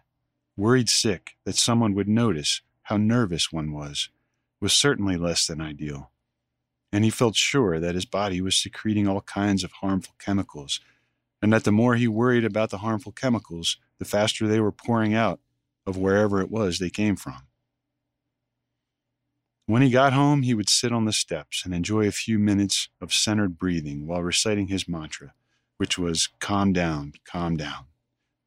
worried 0.57 0.89
sick 0.89 1.35
that 1.45 1.55
someone 1.55 1.93
would 1.93 2.07
notice 2.07 2.61
how 2.83 2.97
nervous 2.97 3.51
one 3.51 3.71
was, 3.71 4.09
was 4.59 4.73
certainly 4.73 5.17
less 5.17 5.45
than 5.45 5.61
ideal. 5.61 6.11
And 6.91 7.03
he 7.03 7.09
felt 7.09 7.35
sure 7.35 7.79
that 7.79 7.95
his 7.95 8.05
body 8.05 8.41
was 8.41 8.55
secreting 8.55 9.07
all 9.07 9.21
kinds 9.21 9.63
of 9.63 9.71
harmful 9.81 10.15
chemicals, 10.19 10.79
and 11.41 11.51
that 11.51 11.63
the 11.63 11.71
more 11.71 11.95
he 11.95 12.07
worried 12.07 12.45
about 12.45 12.69
the 12.69 12.79
harmful 12.79 13.11
chemicals, 13.11 13.77
the 13.99 14.05
faster 14.05 14.47
they 14.47 14.59
were 14.59 14.71
pouring 14.71 15.13
out 15.13 15.39
of 15.85 15.97
wherever 15.97 16.39
it 16.39 16.51
was 16.51 16.79
they 16.79 16.89
came 16.89 17.15
from. 17.15 17.47
When 19.65 19.81
he 19.81 19.89
got 19.89 20.13
home, 20.13 20.41
he 20.41 20.53
would 20.53 20.69
sit 20.69 20.91
on 20.91 21.05
the 21.05 21.13
steps 21.13 21.63
and 21.63 21.73
enjoy 21.73 22.07
a 22.07 22.11
few 22.11 22.37
minutes 22.37 22.89
of 22.99 23.13
centered 23.13 23.57
breathing 23.57 24.05
while 24.05 24.21
reciting 24.21 24.67
his 24.67 24.87
mantra 24.87 25.33
which 25.77 25.97
was 25.97 26.29
calm 26.39 26.71
down, 26.71 27.11
calm 27.25 27.57
down, 27.57 27.85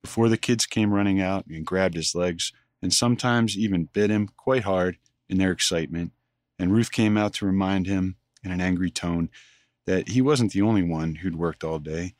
before 0.03 0.29
the 0.29 0.39
kids 0.39 0.65
came 0.65 0.93
running 0.93 1.21
out 1.21 1.45
and 1.47 1.67
grabbed 1.67 1.95
his 1.95 2.15
legs 2.15 2.53
and 2.81 2.95
sometimes 2.95 3.59
even 3.59 3.91
bit 3.93 4.11
him 4.11 4.29
quite 4.37 4.63
hard 4.63 4.97
in 5.29 5.39
their 5.39 5.51
excitement 5.51 6.13
and 6.59 6.73
Ruth 6.73 6.91
came 6.91 7.19
out 7.19 7.35
to 7.35 7.45
remind 7.47 7.87
him, 7.87 8.17
in 8.43 8.51
an 8.51 8.63
angry 8.63 8.91
tone, 8.91 9.29
that 9.87 10.09
he 10.09 10.23
wasn't 10.23 10.53
the 10.53 10.63
only 10.63 10.83
one 10.83 11.17
who'd 11.17 11.37
worked 11.37 11.63
all 11.63 11.79
day. 11.79 12.15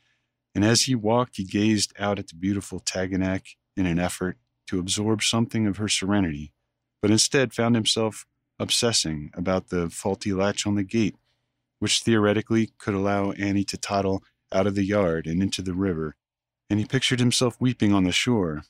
And 0.53 0.63
as 0.63 0.83
he 0.83 0.93
walked, 0.93 1.37
he 1.37 1.43
gazed 1.43 1.91
out 1.97 2.19
at 2.19 2.27
the 2.27 2.35
beautiful 2.35 2.79
Taganak 2.79 3.55
in 3.75 3.87
an 3.87 3.97
effort 3.97 4.37
to 4.67 4.77
absorb 4.77 5.23
something 5.23 5.65
of 5.65 5.77
her 5.77 5.87
serenity, 5.87 6.53
but 7.01 7.09
instead 7.09 7.53
found 7.53 7.73
himself 7.73 8.27
obsessing 8.59 9.31
about 9.33 9.69
the 9.69 9.89
faulty 9.89 10.33
latch 10.33 10.65
on 10.65 10.75
the 10.75 10.83
gate, 10.83 11.15
which 11.79 12.01
theoretically 12.01 12.71
could 12.77 12.93
allow 12.93 13.31
Annie 13.31 13.63
to 13.65 13.77
toddle 13.77 14.23
out 14.51 14.67
of 14.67 14.75
the 14.75 14.85
yard 14.85 15.27
and 15.27 15.41
into 15.41 15.61
the 15.61 15.73
river. 15.73 16.15
And 16.69 16.79
he 16.79 16.85
pictured 16.85 17.19
himself 17.19 17.55
weeping 17.59 17.93
on 17.93 18.03
the 18.03 18.11
shore, 18.11 18.63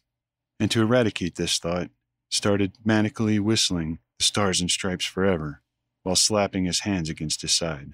and 0.59 0.69
to 0.71 0.81
eradicate 0.81 1.35
this 1.35 1.57
thought, 1.57 1.89
started 2.29 2.73
manically 2.85 3.39
whistling 3.39 3.99
the 4.19 4.23
Stars 4.23 4.61
and 4.61 4.69
Stripes 4.69 5.05
Forever 5.05 5.61
while 6.03 6.15
slapping 6.15 6.65
his 6.65 6.81
hands 6.81 7.09
against 7.09 7.41
his 7.41 7.51
side. 7.51 7.93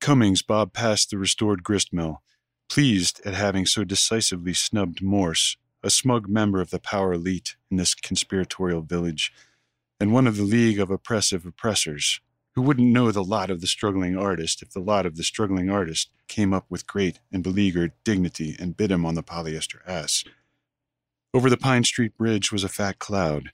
Cummings 0.00 0.42
bobbed 0.42 0.72
past 0.72 1.10
the 1.10 1.18
restored 1.18 1.64
gristmill, 1.64 2.22
pleased 2.68 3.20
at 3.24 3.34
having 3.34 3.66
so 3.66 3.84
decisively 3.84 4.54
snubbed 4.54 5.02
Morse, 5.02 5.56
a 5.82 5.90
smug 5.90 6.28
member 6.28 6.60
of 6.60 6.70
the 6.70 6.78
power 6.78 7.14
elite 7.14 7.56
in 7.70 7.78
this 7.78 7.94
conspiratorial 7.94 8.82
village, 8.82 9.32
and 10.00 10.12
one 10.12 10.26
of 10.26 10.36
the 10.36 10.42
League 10.42 10.78
of 10.78 10.90
Oppressive 10.90 11.46
Oppressors, 11.46 12.20
who 12.54 12.62
wouldn't 12.62 12.92
know 12.92 13.10
the 13.10 13.24
lot 13.24 13.50
of 13.50 13.60
the 13.60 13.66
struggling 13.66 14.16
artist 14.16 14.62
if 14.62 14.70
the 14.70 14.80
lot 14.80 15.06
of 15.06 15.16
the 15.16 15.24
struggling 15.24 15.70
artist 15.70 16.10
came 16.28 16.52
up 16.52 16.66
with 16.68 16.86
great 16.86 17.20
and 17.32 17.42
beleaguered 17.42 17.92
dignity 18.04 18.56
and 18.58 18.76
bit 18.76 18.90
him 18.90 19.04
on 19.04 19.14
the 19.14 19.22
polyester 19.22 19.78
ass. 19.86 20.24
Over 21.32 21.50
the 21.50 21.56
Pine 21.56 21.84
Street 21.84 22.16
Bridge 22.16 22.52
was 22.52 22.62
a 22.62 22.68
fat 22.68 22.98
cloud. 22.98 23.50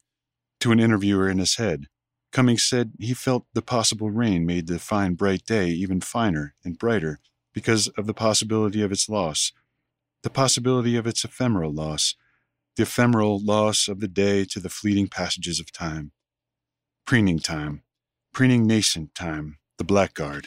To 0.61 0.73
an 0.73 0.81
interviewer 0.81 1.29
in 1.29 1.39
his 1.39 1.57
head, 1.57 1.87
Cummings 2.33 2.63
said 2.63 2.93
he 2.99 3.15
felt 3.15 3.47
the 3.55 3.63
possible 3.63 4.11
rain 4.11 4.47
made 4.47 4.67
the 4.67 4.79
fine, 4.79 5.15
bright 5.15 5.45
day 5.45 5.69
even 5.69 6.01
finer 6.01 6.55
and 6.63 6.79
brighter 6.79 7.19
because 7.53 7.89
of 7.89 8.07
the 8.07 8.15
possibility 8.15 8.83
of 8.83 8.93
its 8.93 9.09
loss, 9.09 9.53
the 10.23 10.31
possibility 10.31 10.97
of 10.97 11.07
its 11.07 11.25
ephemeral 11.25 11.73
loss, 11.73 12.15
the 12.77 12.83
ephemeral 12.85 13.43
loss 13.43 13.89
of 13.89 14.01
the 14.01 14.09
day 14.09 14.45
to 14.45 14.61
the 14.61 14.69
fleeting 14.69 15.09
passages 15.09 15.59
of 15.59 15.73
time. 15.73 16.13
Preening 17.11 17.41
time, 17.41 17.83
preening 18.33 18.69
nascent 18.69 19.17
time, 19.17 19.59
the 19.79 19.83
blackguard. 19.83 20.47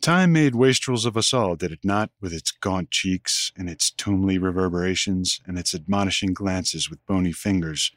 Time 0.00 0.32
made 0.32 0.54
wastrels 0.54 1.04
of 1.04 1.16
us 1.16 1.34
all, 1.34 1.56
did 1.56 1.72
it 1.72 1.80
not, 1.82 2.12
with 2.20 2.32
its 2.32 2.52
gaunt 2.52 2.92
cheeks 2.92 3.50
and 3.56 3.68
its 3.68 3.90
tomely 3.90 4.38
reverberations 4.38 5.40
and 5.48 5.58
its 5.58 5.74
admonishing 5.74 6.32
glances 6.32 6.88
with 6.88 7.04
bony 7.06 7.32
fingers? 7.32 7.90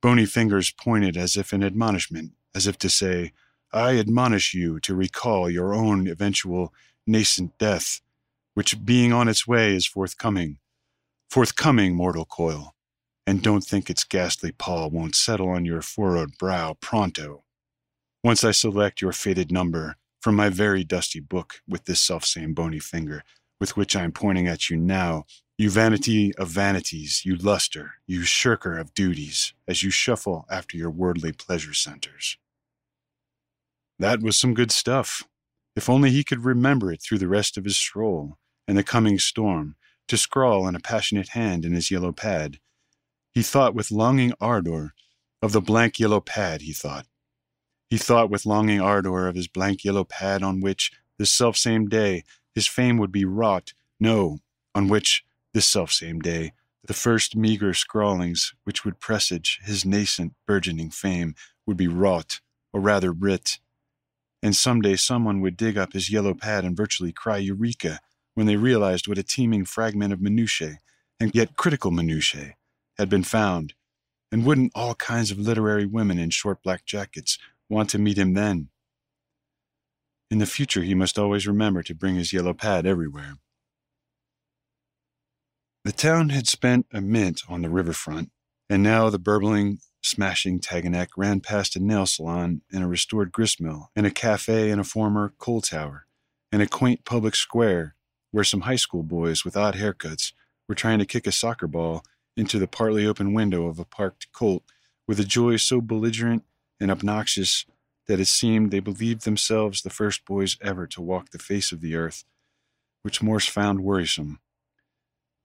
Bony 0.00 0.24
fingers 0.24 0.70
pointed 0.70 1.14
as 1.14 1.36
if 1.36 1.52
in 1.52 1.62
admonishment, 1.62 2.32
as 2.54 2.66
if 2.66 2.78
to 2.78 2.88
say, 2.88 3.32
I 3.70 3.98
admonish 3.98 4.54
you 4.54 4.80
to 4.80 4.94
recall 4.94 5.50
your 5.50 5.74
own 5.74 6.08
eventual 6.08 6.72
nascent 7.06 7.58
death, 7.58 8.00
which 8.54 8.82
being 8.82 9.12
on 9.12 9.28
its 9.28 9.46
way 9.46 9.76
is 9.76 9.86
forthcoming. 9.86 10.56
Forthcoming, 11.28 11.94
mortal 11.94 12.24
coil, 12.24 12.74
and 13.26 13.42
don't 13.42 13.64
think 13.64 13.88
its 13.88 14.04
ghastly 14.04 14.52
paw 14.52 14.86
won't 14.88 15.14
settle 15.14 15.48
on 15.48 15.64
your 15.64 15.82
furrowed 15.82 16.36
brow 16.38 16.76
pronto. 16.80 17.44
Once 18.22 18.44
I 18.44 18.50
select 18.50 19.00
your 19.00 19.12
faded 19.12 19.50
number, 19.50 19.96
from 20.20 20.36
my 20.36 20.48
very 20.48 20.84
dusty 20.84 21.20
book 21.20 21.60
with 21.68 21.84
this 21.84 22.00
selfsame 22.00 22.54
bony 22.54 22.78
finger, 22.78 23.22
with 23.60 23.76
which 23.76 23.94
I 23.94 24.04
am 24.04 24.12
pointing 24.12 24.48
at 24.48 24.70
you 24.70 24.76
now, 24.76 25.24
you 25.56 25.70
vanity 25.70 26.34
of 26.36 26.48
vanities, 26.48 27.24
you 27.24 27.36
luster, 27.36 27.94
you 28.06 28.22
shirker 28.22 28.78
of 28.78 28.94
duties, 28.94 29.54
as 29.68 29.82
you 29.82 29.90
shuffle 29.90 30.46
after 30.50 30.76
your 30.76 30.90
worldly 30.90 31.32
pleasure 31.32 31.74
centers. 31.74 32.38
That 33.98 34.20
was 34.20 34.38
some 34.38 34.54
good 34.54 34.72
stuff. 34.72 35.24
If 35.76 35.88
only 35.88 36.10
he 36.10 36.24
could 36.24 36.44
remember 36.44 36.92
it 36.92 37.02
through 37.02 37.18
the 37.18 37.28
rest 37.28 37.56
of 37.56 37.64
his 37.64 37.76
stroll 37.76 38.38
and 38.66 38.76
the 38.76 38.82
coming 38.82 39.18
storm, 39.18 39.76
to 40.08 40.16
scrawl 40.16 40.66
in 40.66 40.74
a 40.74 40.80
passionate 40.80 41.30
hand 41.30 41.64
in 41.64 41.72
his 41.72 41.90
yellow 41.90 42.12
pad. 42.12 42.58
He 43.34 43.42
thought 43.42 43.74
with 43.74 43.90
longing 43.90 44.32
ardor 44.40 44.94
of 45.42 45.50
the 45.50 45.60
blank 45.60 45.98
yellow 45.98 46.20
pad, 46.20 46.62
he 46.62 46.72
thought, 46.72 47.06
he 47.90 47.98
thought 47.98 48.30
with 48.30 48.46
longing 48.46 48.80
ardor 48.80 49.26
of 49.26 49.34
his 49.34 49.48
blank 49.48 49.84
yellow 49.84 50.04
pad 50.04 50.44
on 50.44 50.60
which, 50.60 50.92
this 51.18 51.32
selfsame 51.32 51.88
day, 51.88 52.22
his 52.54 52.68
fame 52.68 52.96
would 52.98 53.10
be 53.10 53.24
wrought, 53.24 53.74
no, 53.98 54.38
on 54.72 54.86
which, 54.86 55.24
this 55.52 55.66
selfsame 55.66 56.20
day, 56.20 56.52
the 56.84 56.94
first 56.94 57.34
meager 57.34 57.74
scrawlings 57.74 58.54
which 58.62 58.84
would 58.84 59.00
presage 59.00 59.58
his 59.64 59.84
nascent, 59.84 60.34
burgeoning 60.46 60.90
fame 60.90 61.34
would 61.66 61.76
be 61.76 61.88
wrought, 61.88 62.40
or 62.72 62.80
rather 62.80 63.10
writ. 63.10 63.58
And 64.42 64.54
some 64.54 64.80
day 64.80 64.94
someone 64.94 65.40
would 65.40 65.56
dig 65.56 65.76
up 65.76 65.92
his 65.92 66.10
yellow 66.10 66.34
pad 66.34 66.64
and 66.64 66.76
virtually 66.76 67.12
cry 67.12 67.38
Eureka 67.38 67.98
when 68.34 68.46
they 68.46 68.56
realized 68.56 69.08
what 69.08 69.18
a 69.18 69.24
teeming 69.24 69.64
fragment 69.64 70.12
of 70.12 70.20
minutiae, 70.20 70.78
and 71.18 71.34
yet 71.34 71.56
critical 71.56 71.90
minutiae, 71.90 72.54
had 72.98 73.08
been 73.08 73.24
found. 73.24 73.74
And 74.32 74.44
wouldn't 74.44 74.72
all 74.74 74.94
kinds 74.94 75.30
of 75.30 75.38
literary 75.38 75.86
women 75.86 76.18
in 76.18 76.30
short 76.30 76.62
black 76.62 76.84
jackets 76.84 77.38
want 77.68 77.90
to 77.90 77.98
meet 77.98 78.18
him 78.18 78.34
then. 78.34 78.68
In 80.30 80.38
the 80.38 80.46
future, 80.46 80.82
he 80.82 80.94
must 80.94 81.18
always 81.18 81.46
remember 81.46 81.82
to 81.82 81.94
bring 81.94 82.16
his 82.16 82.32
yellow 82.32 82.54
pad 82.54 82.86
everywhere. 82.86 83.34
The 85.84 85.92
town 85.92 86.30
had 86.30 86.48
spent 86.48 86.86
a 86.92 87.00
mint 87.00 87.42
on 87.48 87.62
the 87.62 87.68
riverfront, 87.68 88.30
and 88.70 88.82
now 88.82 89.10
the 89.10 89.18
burbling, 89.18 89.78
smashing 90.02 90.60
Taganak 90.60 91.08
ran 91.16 91.40
past 91.40 91.76
a 91.76 91.80
nail 91.80 92.06
salon 92.06 92.62
and 92.72 92.82
a 92.82 92.88
restored 92.88 93.32
gristmill, 93.32 93.90
and 93.94 94.06
a 94.06 94.10
cafe 94.10 94.70
and 94.70 94.80
a 94.80 94.84
former 94.84 95.34
coal 95.38 95.60
tower, 95.60 96.06
and 96.50 96.62
a 96.62 96.66
quaint 96.66 97.04
public 97.04 97.34
square 97.34 97.94
where 98.30 98.44
some 98.44 98.62
high 98.62 98.76
school 98.76 99.02
boys 99.02 99.44
with 99.44 99.56
odd 99.56 99.74
haircuts 99.74 100.32
were 100.68 100.74
trying 100.74 100.98
to 100.98 101.06
kick 101.06 101.26
a 101.26 101.32
soccer 101.32 101.66
ball 101.68 102.02
into 102.36 102.58
the 102.58 102.66
partly 102.66 103.06
open 103.06 103.32
window 103.32 103.66
of 103.66 103.78
a 103.78 103.84
parked 103.84 104.32
colt 104.32 104.62
with 105.06 105.20
a 105.20 105.24
joy 105.24 105.56
so 105.56 105.80
belligerent 105.80 106.44
and 106.80 106.90
obnoxious 106.90 107.64
that 108.06 108.20
it 108.20 108.26
seemed 108.26 108.70
they 108.70 108.80
believed 108.80 109.24
themselves 109.24 109.82
the 109.82 109.90
first 109.90 110.24
boys 110.24 110.56
ever 110.62 110.86
to 110.86 111.00
walk 111.00 111.30
the 111.30 111.38
face 111.38 111.72
of 111.72 111.80
the 111.80 111.94
earth, 111.94 112.24
which 113.02 113.22
Morse 113.22 113.48
found 113.48 113.80
worrisome. 113.80 114.40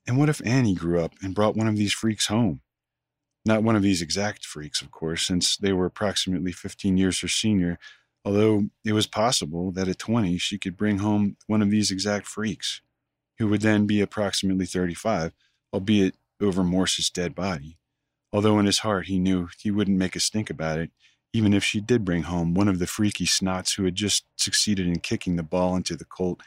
And 0.08 0.18
what 0.18 0.30
if 0.30 0.42
Annie 0.46 0.76
grew 0.76 1.00
up 1.00 1.14
and 1.22 1.36
brought 1.36 1.56
one 1.56 1.68
of 1.68 1.78
these 1.78 1.94
freaks 1.94 2.28
home? 2.28 2.62
Not 3.46 3.64
one 3.64 3.76
of 3.76 3.82
these 3.82 4.02
exact 4.02 4.46
freaks, 4.46 4.82
of 4.82 4.92
course, 4.92 5.26
since 5.26 5.56
they 5.56 5.72
were 5.72 5.86
approximately 5.86 6.52
15 6.52 6.98
years 6.98 7.22
her 7.22 7.28
senior, 7.28 7.80
although 8.26 8.66
it 8.84 8.94
was 8.94 9.08
possible 9.08 9.72
that 9.72 9.88
at 9.88 10.00
20 10.00 10.38
she 10.38 10.58
could 10.58 10.76
bring 10.76 10.98
home 10.98 11.38
one 11.48 11.62
of 11.62 11.70
these 11.70 11.92
exact 11.92 12.28
freaks, 12.28 12.82
who 13.38 13.48
would 13.48 13.62
then 13.62 13.86
be 13.86 14.02
approximately 14.02 14.66
35, 14.66 15.34
albeit 15.74 16.16
over 16.42 16.64
Morse's 16.64 17.10
dead 17.10 17.36
body. 17.36 17.78
Although 18.32 18.60
in 18.60 18.66
his 18.66 18.80
heart 18.80 19.08
he 19.08 19.20
knew 19.20 19.50
he 19.58 19.72
wouldn't 19.72 19.98
make 19.98 20.16
a 20.16 20.20
stink 20.20 20.50
about 20.50 20.80
it, 20.80 20.92
even 21.34 21.54
if 21.54 21.64
she 21.64 21.80
did 21.80 22.06
bring 22.06 22.24
home 22.24 22.54
one 22.54 22.68
of 22.68 22.80
the 22.80 22.88
freaky 22.88 23.26
snots 23.26 23.76
who 23.76 23.86
had 23.86 23.96
just 23.96 24.26
succeeded 24.36 24.88
in 24.88 25.00
kicking 25.00 25.36
the 25.36 25.44
ball 25.44 25.76
into 25.76 25.96
the 25.96 26.06
colt 26.06 26.42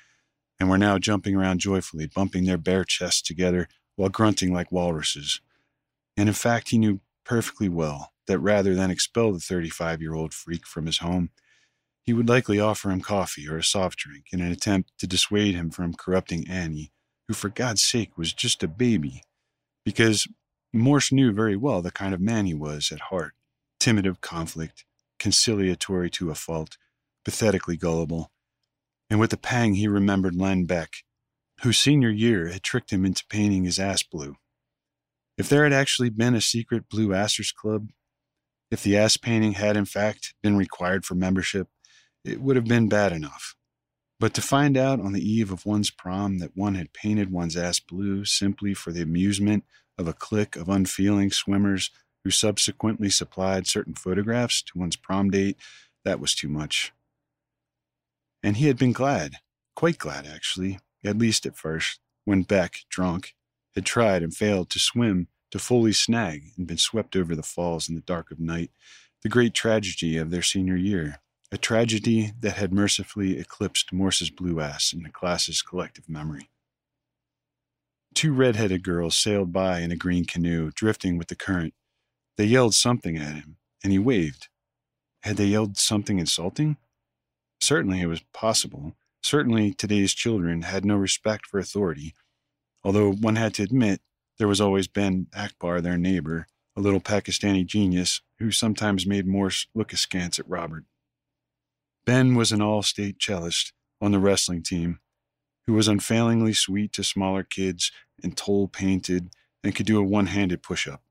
and 0.58 0.68
were 0.68 0.78
now 0.78 0.98
jumping 0.98 1.36
around 1.36 1.60
joyfully, 1.60 2.06
bumping 2.06 2.44
their 2.44 2.58
bare 2.58 2.84
chests 2.84 3.22
together 3.22 3.68
while 3.96 4.08
grunting 4.08 4.52
like 4.52 4.72
walruses. 4.72 5.40
And 6.16 6.28
in 6.28 6.34
fact, 6.34 6.70
he 6.70 6.78
knew 6.78 7.00
perfectly 7.24 7.68
well 7.68 8.12
that 8.26 8.38
rather 8.38 8.74
than 8.74 8.90
expel 8.90 9.32
the 9.32 9.40
35 9.40 10.00
year 10.00 10.14
old 10.14 10.34
freak 10.34 10.66
from 10.66 10.86
his 10.86 10.98
home, 10.98 11.30
he 12.04 12.12
would 12.12 12.28
likely 12.28 12.58
offer 12.58 12.90
him 12.90 13.00
coffee 13.00 13.48
or 13.48 13.56
a 13.56 13.64
soft 13.64 13.98
drink 13.98 14.26
in 14.32 14.40
an 14.40 14.50
attempt 14.50 14.90
to 14.98 15.06
dissuade 15.06 15.54
him 15.54 15.70
from 15.70 15.94
corrupting 15.94 16.48
Annie, 16.48 16.90
who, 17.28 17.34
for 17.34 17.48
God's 17.48 17.82
sake, 17.82 18.18
was 18.18 18.32
just 18.32 18.62
a 18.62 18.68
baby. 18.68 19.22
Because 19.84 20.26
Morse 20.72 21.12
knew 21.12 21.32
very 21.32 21.56
well 21.56 21.82
the 21.82 21.90
kind 21.90 22.14
of 22.14 22.20
man 22.20 22.46
he 22.46 22.54
was 22.54 22.90
at 22.92 23.00
heart 23.00 23.34
timid 23.82 24.06
of 24.06 24.20
conflict, 24.20 24.84
conciliatory 25.18 26.08
to 26.08 26.30
a 26.30 26.36
fault, 26.36 26.76
pathetically 27.24 27.76
gullible. 27.76 28.30
And 29.10 29.18
with 29.18 29.32
a 29.32 29.36
pang, 29.36 29.74
he 29.74 29.88
remembered 29.88 30.36
Len 30.36 30.66
Beck, 30.66 30.98
whose 31.62 31.80
senior 31.80 32.10
year 32.10 32.48
had 32.48 32.62
tricked 32.62 32.92
him 32.92 33.04
into 33.04 33.26
painting 33.28 33.64
his 33.64 33.80
ass 33.80 34.04
blue. 34.04 34.36
If 35.36 35.48
there 35.48 35.64
had 35.64 35.72
actually 35.72 36.10
been 36.10 36.36
a 36.36 36.40
secret 36.40 36.88
Blue 36.88 37.08
Assers 37.08 37.52
Club, 37.52 37.88
if 38.70 38.84
the 38.84 38.96
ass 38.96 39.16
painting 39.16 39.54
had 39.54 39.76
in 39.76 39.84
fact 39.84 40.34
been 40.44 40.56
required 40.56 41.04
for 41.04 41.16
membership, 41.16 41.66
it 42.24 42.40
would 42.40 42.54
have 42.54 42.66
been 42.66 42.88
bad 42.88 43.12
enough. 43.12 43.56
But 44.22 44.34
to 44.34 44.40
find 44.40 44.76
out 44.76 45.00
on 45.00 45.14
the 45.14 45.28
eve 45.28 45.50
of 45.50 45.66
one's 45.66 45.90
prom 45.90 46.38
that 46.38 46.56
one 46.56 46.76
had 46.76 46.92
painted 46.92 47.32
one's 47.32 47.56
ass 47.56 47.80
blue 47.80 48.24
simply 48.24 48.72
for 48.72 48.92
the 48.92 49.02
amusement 49.02 49.64
of 49.98 50.06
a 50.06 50.12
clique 50.12 50.54
of 50.54 50.68
unfeeling 50.68 51.32
swimmers 51.32 51.90
who 52.22 52.30
subsequently 52.30 53.10
supplied 53.10 53.66
certain 53.66 53.94
photographs 53.94 54.62
to 54.62 54.78
one's 54.78 54.94
prom 54.94 55.30
date, 55.30 55.56
that 56.04 56.20
was 56.20 56.36
too 56.36 56.46
much. 56.46 56.92
And 58.44 58.58
he 58.58 58.68
had 58.68 58.78
been 58.78 58.92
glad, 58.92 59.38
quite 59.74 59.98
glad 59.98 60.24
actually, 60.24 60.78
at 61.04 61.18
least 61.18 61.44
at 61.44 61.56
first, 61.56 61.98
when 62.24 62.44
Beck, 62.44 62.84
drunk, 62.88 63.34
had 63.74 63.84
tried 63.84 64.22
and 64.22 64.32
failed 64.32 64.70
to 64.70 64.78
swim 64.78 65.26
to 65.50 65.58
fully 65.58 65.92
snag 65.92 66.52
and 66.56 66.68
been 66.68 66.78
swept 66.78 67.16
over 67.16 67.34
the 67.34 67.42
falls 67.42 67.88
in 67.88 67.96
the 67.96 68.00
dark 68.02 68.30
of 68.30 68.38
night, 68.38 68.70
the 69.24 69.28
great 69.28 69.52
tragedy 69.52 70.16
of 70.16 70.30
their 70.30 70.42
senior 70.42 70.76
year, 70.76 71.20
a 71.52 71.58
tragedy 71.58 72.32
that 72.40 72.56
had 72.56 72.72
mercifully 72.72 73.38
eclipsed 73.38 73.92
Morse's 73.92 74.30
blue 74.30 74.58
ass 74.58 74.94
in 74.94 75.02
the 75.02 75.10
class's 75.10 75.60
collective 75.60 76.08
memory. 76.08 76.48
Two 78.14 78.32
red-headed 78.32 78.82
girls 78.82 79.16
sailed 79.16 79.52
by 79.52 79.80
in 79.80 79.92
a 79.92 79.96
green 79.96 80.24
canoe, 80.24 80.70
drifting 80.74 81.18
with 81.18 81.28
the 81.28 81.36
current. 81.36 81.74
They 82.38 82.46
yelled 82.46 82.74
something 82.74 83.18
at 83.18 83.34
him, 83.34 83.56
and 83.84 83.92
he 83.92 83.98
waved. 83.98 84.48
Had 85.24 85.36
they 85.36 85.44
yelled 85.44 85.76
something 85.76 86.18
insulting? 86.18 86.78
Certainly 87.60 88.00
it 88.00 88.06
was 88.06 88.24
possible. 88.32 88.94
Certainly 89.22 89.74
today's 89.74 90.14
children 90.14 90.62
had 90.62 90.86
no 90.86 90.96
respect 90.96 91.46
for 91.46 91.60
authority, 91.60 92.14
although 92.82 93.12
one 93.12 93.36
had 93.36 93.52
to 93.54 93.62
admit 93.62 94.00
there 94.38 94.48
was 94.48 94.60
always 94.60 94.88
Ben 94.88 95.26
Akbar, 95.36 95.82
their 95.82 95.98
neighbor, 95.98 96.46
a 96.74 96.80
little 96.80 97.00
Pakistani 97.00 97.66
genius 97.66 98.22
who 98.38 98.50
sometimes 98.50 99.06
made 99.06 99.26
Morse 99.26 99.66
look 99.74 99.92
askance 99.92 100.38
at 100.38 100.48
Robert. 100.48 100.84
Ben 102.04 102.34
was 102.34 102.52
an 102.52 102.60
all 102.60 102.82
state 102.82 103.18
cellist 103.18 103.72
on 104.00 104.12
the 104.12 104.18
wrestling 104.18 104.62
team 104.62 104.98
who 105.66 105.74
was 105.74 105.88
unfailingly 105.88 106.52
sweet 106.52 106.92
to 106.94 107.04
smaller 107.04 107.44
kids 107.44 107.92
and 108.22 108.36
toll 108.36 108.66
painted 108.68 109.30
and 109.62 109.74
could 109.74 109.86
do 109.86 109.98
a 109.98 110.02
one 110.02 110.26
handed 110.26 110.62
push 110.62 110.88
up. 110.88 111.02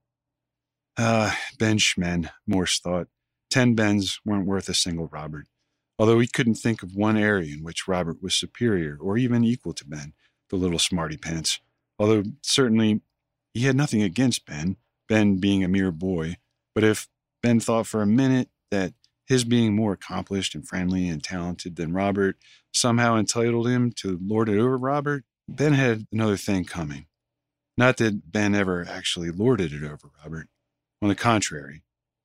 Ah, 0.98 1.38
Ben 1.58 1.78
Schmen, 1.78 2.30
Morse 2.46 2.80
thought. 2.80 3.08
Ten 3.50 3.76
Bens 3.76 4.20
weren't 4.26 4.46
worth 4.46 4.70
a 4.70 4.74
single 4.74 5.08
Robert, 5.08 5.48
although 5.98 6.20
he 6.20 6.28
couldn't 6.28 6.56
think 6.56 6.84
of 6.84 6.96
one 6.96 7.18
area 7.18 7.54
in 7.54 7.64
which 7.64 7.88
Robert 7.88 8.22
was 8.22 8.36
superior 8.36 8.98
or 9.00 9.18
even 9.18 9.44
equal 9.44 9.74
to 9.74 9.86
Ben, 9.86 10.14
the 10.50 10.56
little 10.58 10.80
smarty 10.80 11.18
pants. 11.18 11.60
Although 11.98 12.24
certainly 12.42 13.02
he 13.54 13.62
had 13.62 13.76
nothing 13.76 14.02
against 14.02 14.46
Ben, 14.46 14.78
Ben 15.08 15.38
being 15.38 15.64
a 15.64 15.70
mere 15.70 15.92
boy, 15.92 16.38
but 16.74 16.84
if 16.84 17.08
Ben 17.42 17.60
thought 17.60 17.88
for 17.88 18.02
a 18.02 18.08
minute 18.08 18.50
that 18.70 18.94
his 19.28 19.44
being 19.44 19.76
more 19.76 19.94
accomplished 19.94 20.56
and 20.56 20.68
friendly 20.68 21.08
and 21.08 21.24
talented 21.24 21.76
than 21.76 21.94
Robert 21.94 22.38
somehow 22.74 23.18
entitled 23.18 23.68
him 23.68 23.92
to 23.98 24.20
lord 24.22 24.50
it 24.50 24.58
over 24.58 24.78
Robert, 24.78 25.24
Ben 25.48 25.74
had 25.74 26.08
another 26.12 26.38
thing 26.38 26.66
coming. 26.66 27.06
Not 27.78 27.98
that 27.98 28.32
Ben 28.32 28.54
ever 28.56 28.86
actually 28.88 29.32
lorded 29.32 29.74
it 29.74 29.84
over 29.84 30.10
Robert. 30.24 30.48
On 31.02 31.10
the 31.10 31.16
contrary, 31.16 31.84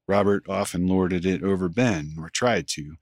Robert 0.09 0.45
often 0.49 0.87
lorded 0.87 1.25
it 1.25 1.43
over 1.43 1.69
Ben, 1.69 2.15
or 2.19 2.29
tried 2.29 2.69
to, 2.69 2.97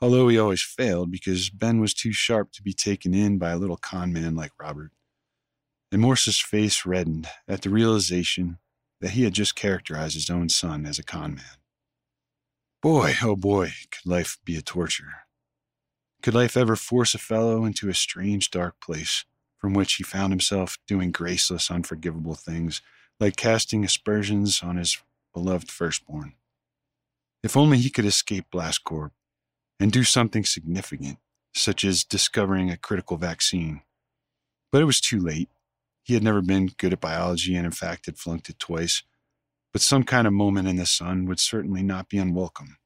although 0.00 0.28
he 0.28 0.38
always 0.38 0.62
failed 0.62 1.10
because 1.10 1.50
Ben 1.50 1.80
was 1.80 1.94
too 1.94 2.12
sharp 2.12 2.52
to 2.52 2.62
be 2.62 2.72
taken 2.72 3.14
in 3.14 3.38
by 3.38 3.50
a 3.50 3.56
little 3.56 3.76
con 3.76 4.12
man 4.12 4.36
like 4.36 4.52
Robert. 4.60 4.92
And 5.90 6.02
Morse's 6.02 6.38
face 6.38 6.84
reddened 6.84 7.28
at 7.48 7.62
the 7.62 7.70
realization 7.70 8.58
that 9.00 9.10
he 9.10 9.24
had 9.24 9.32
just 9.32 9.56
characterized 9.56 10.14
his 10.14 10.30
own 10.30 10.48
son 10.48 10.84
as 10.86 10.98
a 10.98 11.04
con 11.04 11.34
man. 11.34 11.58
Boy, 12.80 13.14
oh 13.24 13.34
boy, 13.34 13.72
could 13.90 14.06
life 14.08 14.38
be 14.44 14.54
a 14.56 14.62
torture. 14.62 15.24
Could 16.22 16.34
life 16.34 16.56
ever 16.56 16.76
force 16.76 17.12
a 17.12 17.18
fellow 17.18 17.64
into 17.64 17.88
a 17.88 17.94
strange, 17.94 18.52
dark 18.52 18.80
place 18.80 19.24
from 19.56 19.74
which 19.74 19.94
he 19.94 20.04
found 20.04 20.32
himself 20.32 20.78
doing 20.86 21.10
graceless, 21.10 21.72
unforgivable 21.72 22.36
things, 22.36 22.80
like 23.18 23.34
casting 23.34 23.84
aspersions 23.84 24.62
on 24.62 24.76
his 24.76 24.96
beloved 25.34 25.72
firstborn? 25.72 26.34
If 27.42 27.56
only 27.56 27.78
he 27.78 27.90
could 27.90 28.04
escape 28.04 28.46
Blastcorp 28.52 29.10
and 29.80 29.90
do 29.90 30.04
something 30.04 30.44
significant, 30.44 31.18
such 31.52 31.84
as 31.84 32.04
discovering 32.04 32.70
a 32.70 32.76
critical 32.76 33.16
vaccine. 33.16 33.82
But 34.70 34.82
it 34.82 34.86
was 34.86 35.00
too 35.00 35.18
late. 35.18 35.50
He 36.04 36.14
had 36.14 36.22
never 36.22 36.42
been 36.42 36.70
good 36.78 36.92
at 36.92 37.00
biology 37.00 37.56
and, 37.56 37.66
in 37.66 37.72
fact, 37.72 38.06
had 38.06 38.18
flunked 38.18 38.48
it 38.48 38.60
twice 38.60 39.02
but 39.72 39.82
some 39.82 40.04
kind 40.04 40.26
of 40.26 40.32
moment 40.32 40.68
in 40.68 40.76
the 40.76 40.86
sun 40.86 41.26
would 41.26 41.40
certainly 41.40 41.82
not 41.82 42.08
be 42.08 42.18
unwelcome. 42.18 42.76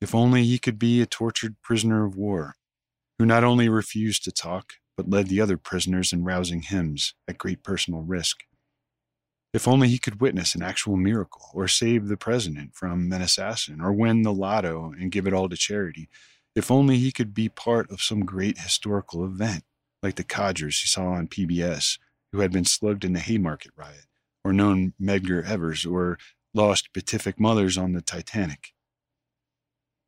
If 0.00 0.14
only 0.14 0.44
he 0.44 0.58
could 0.58 0.78
be 0.78 1.00
a 1.00 1.06
tortured 1.06 1.56
prisoner 1.62 2.04
of 2.04 2.16
war, 2.16 2.54
who 3.18 3.26
not 3.26 3.44
only 3.44 3.68
refused 3.68 4.24
to 4.24 4.32
talk, 4.32 4.74
but 4.96 5.10
led 5.10 5.28
the 5.28 5.40
other 5.40 5.56
prisoners 5.56 6.12
in 6.12 6.24
rousing 6.24 6.62
hymns 6.62 7.14
at 7.26 7.38
great 7.38 7.64
personal 7.64 8.02
risk. 8.02 8.38
If 9.54 9.66
only 9.66 9.88
he 9.88 9.98
could 9.98 10.20
witness 10.20 10.54
an 10.54 10.62
actual 10.62 10.96
miracle, 10.96 11.50
or 11.54 11.66
save 11.68 12.08
the 12.08 12.16
president 12.16 12.74
from 12.74 13.10
an 13.12 13.22
assassin, 13.22 13.80
or 13.80 13.92
win 13.92 14.22
the 14.22 14.32
lotto 14.32 14.92
and 14.92 15.10
give 15.10 15.26
it 15.26 15.32
all 15.32 15.48
to 15.48 15.56
charity. 15.56 16.08
If 16.54 16.70
only 16.70 16.98
he 16.98 17.12
could 17.12 17.32
be 17.32 17.48
part 17.48 17.90
of 17.90 18.02
some 18.02 18.26
great 18.26 18.58
historical 18.58 19.24
event, 19.24 19.64
like 20.02 20.16
the 20.16 20.24
codgers 20.24 20.80
he 20.80 20.88
saw 20.88 21.12
on 21.12 21.28
PBS, 21.28 21.98
who 22.32 22.40
had 22.40 22.52
been 22.52 22.64
slugged 22.64 23.04
in 23.04 23.14
the 23.14 23.20
Haymarket 23.20 23.72
riot 23.74 24.07
or 24.44 24.52
known 24.52 24.94
Medgar 25.00 25.44
Evers 25.44 25.84
or 25.84 26.18
lost 26.54 26.92
beatific 26.92 27.38
mothers 27.38 27.76
on 27.76 27.92
the 27.92 28.00
Titanic. 28.00 28.72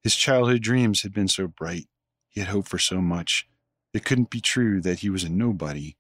His 0.03 0.17
childhood 0.17 0.63
dreams 0.63 1.03
had 1.03 1.13
been 1.13 1.29
so 1.29 1.47
bright. 1.47 1.89
He 2.29 2.41
had 2.41 2.49
hoped 2.49 2.69
for 2.69 2.79
so 2.79 3.01
much. 3.01 3.47
It 3.93 4.05
couldn't 4.05 4.31
be 4.31 4.41
true 4.41 4.81
that 4.81 5.01
he 5.01 5.11
was 5.11 5.25
a 5.25 5.29
nobody. 5.29 5.97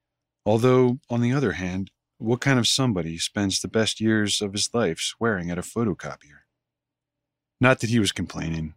Although, 0.46 1.00
on 1.10 1.20
the 1.20 1.32
other 1.32 1.52
hand, 1.52 1.90
what 2.18 2.40
kind 2.40 2.58
of 2.58 2.66
somebody 2.66 3.18
spends 3.18 3.60
the 3.60 3.68
best 3.68 4.00
years 4.00 4.40
of 4.40 4.52
his 4.52 4.70
life 4.72 5.00
swearing 5.00 5.50
at 5.50 5.58
a 5.58 5.62
photocopier? 5.62 6.40
Not 7.60 7.80
that 7.80 7.90
he 7.90 7.98
was 7.98 8.12
complaining. 8.12 8.74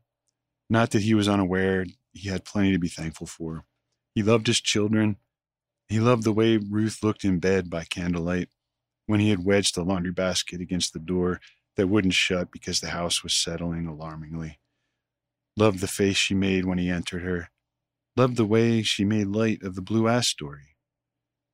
Not 0.69 0.91
that 0.91 1.03
he 1.03 1.13
was 1.13 1.29
unaware 1.29 1.85
he 2.13 2.29
had 2.29 2.45
plenty 2.45 2.71
to 2.71 2.79
be 2.79 2.87
thankful 2.87 3.27
for. 3.27 3.65
He 4.13 4.23
loved 4.23 4.47
his 4.47 4.61
children. 4.61 5.17
He 5.89 5.99
loved 5.99 6.23
the 6.23 6.31
way 6.31 6.57
Ruth 6.57 7.03
looked 7.03 7.25
in 7.25 7.39
bed 7.39 7.69
by 7.69 7.83
candlelight 7.83 8.49
when 9.05 9.19
he 9.19 9.29
had 9.29 9.45
wedged 9.45 9.75
the 9.75 9.83
laundry 9.83 10.11
basket 10.11 10.61
against 10.61 10.93
the 10.93 10.99
door 10.99 11.39
that 11.75 11.87
wouldn't 11.87 12.13
shut 12.13 12.51
because 12.51 12.79
the 12.79 12.89
house 12.89 13.23
was 13.23 13.33
settling 13.33 13.87
alarmingly. 13.87 14.59
Loved 15.57 15.79
the 15.79 15.87
face 15.87 16.17
she 16.17 16.33
made 16.33 16.65
when 16.65 16.77
he 16.77 16.89
entered 16.89 17.23
her. 17.23 17.49
Loved 18.15 18.37
the 18.37 18.45
way 18.45 18.81
she 18.81 19.05
made 19.05 19.27
light 19.27 19.61
of 19.63 19.75
the 19.75 19.81
blue 19.81 20.07
ass 20.07 20.27
story. 20.27 20.75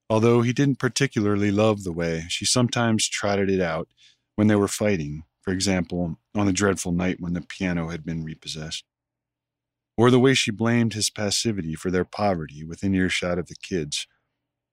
Although 0.10 0.42
he 0.42 0.54
didn't 0.54 0.80
particularly 0.80 1.52
love 1.52 1.84
the 1.84 1.92
way 1.92 2.26
she 2.30 2.46
sometimes 2.46 3.08
trotted 3.08 3.50
it 3.50 3.62
out 3.62 3.90
when 4.36 4.48
they 4.48 4.56
were 4.56 4.68
fighting, 4.68 5.24
for 5.42 5.52
example, 5.52 6.18
on 6.36 6.46
the 6.46 6.54
dreadful 6.54 6.92
night 6.92 7.18
when 7.20 7.34
the 7.34 7.42
piano 7.42 7.90
had 7.90 8.06
been 8.06 8.24
repossessed. 8.24 8.84
Or 9.98 10.10
the 10.10 10.20
way 10.20 10.34
she 10.34 10.52
blamed 10.52 10.94
his 10.94 11.10
passivity 11.10 11.76
for 11.76 11.92
their 11.92 12.06
poverty 12.06 12.64
within 12.64 12.96
earshot 12.96 13.38
of 13.38 13.48
the 13.48 13.56
kids. 13.62 14.08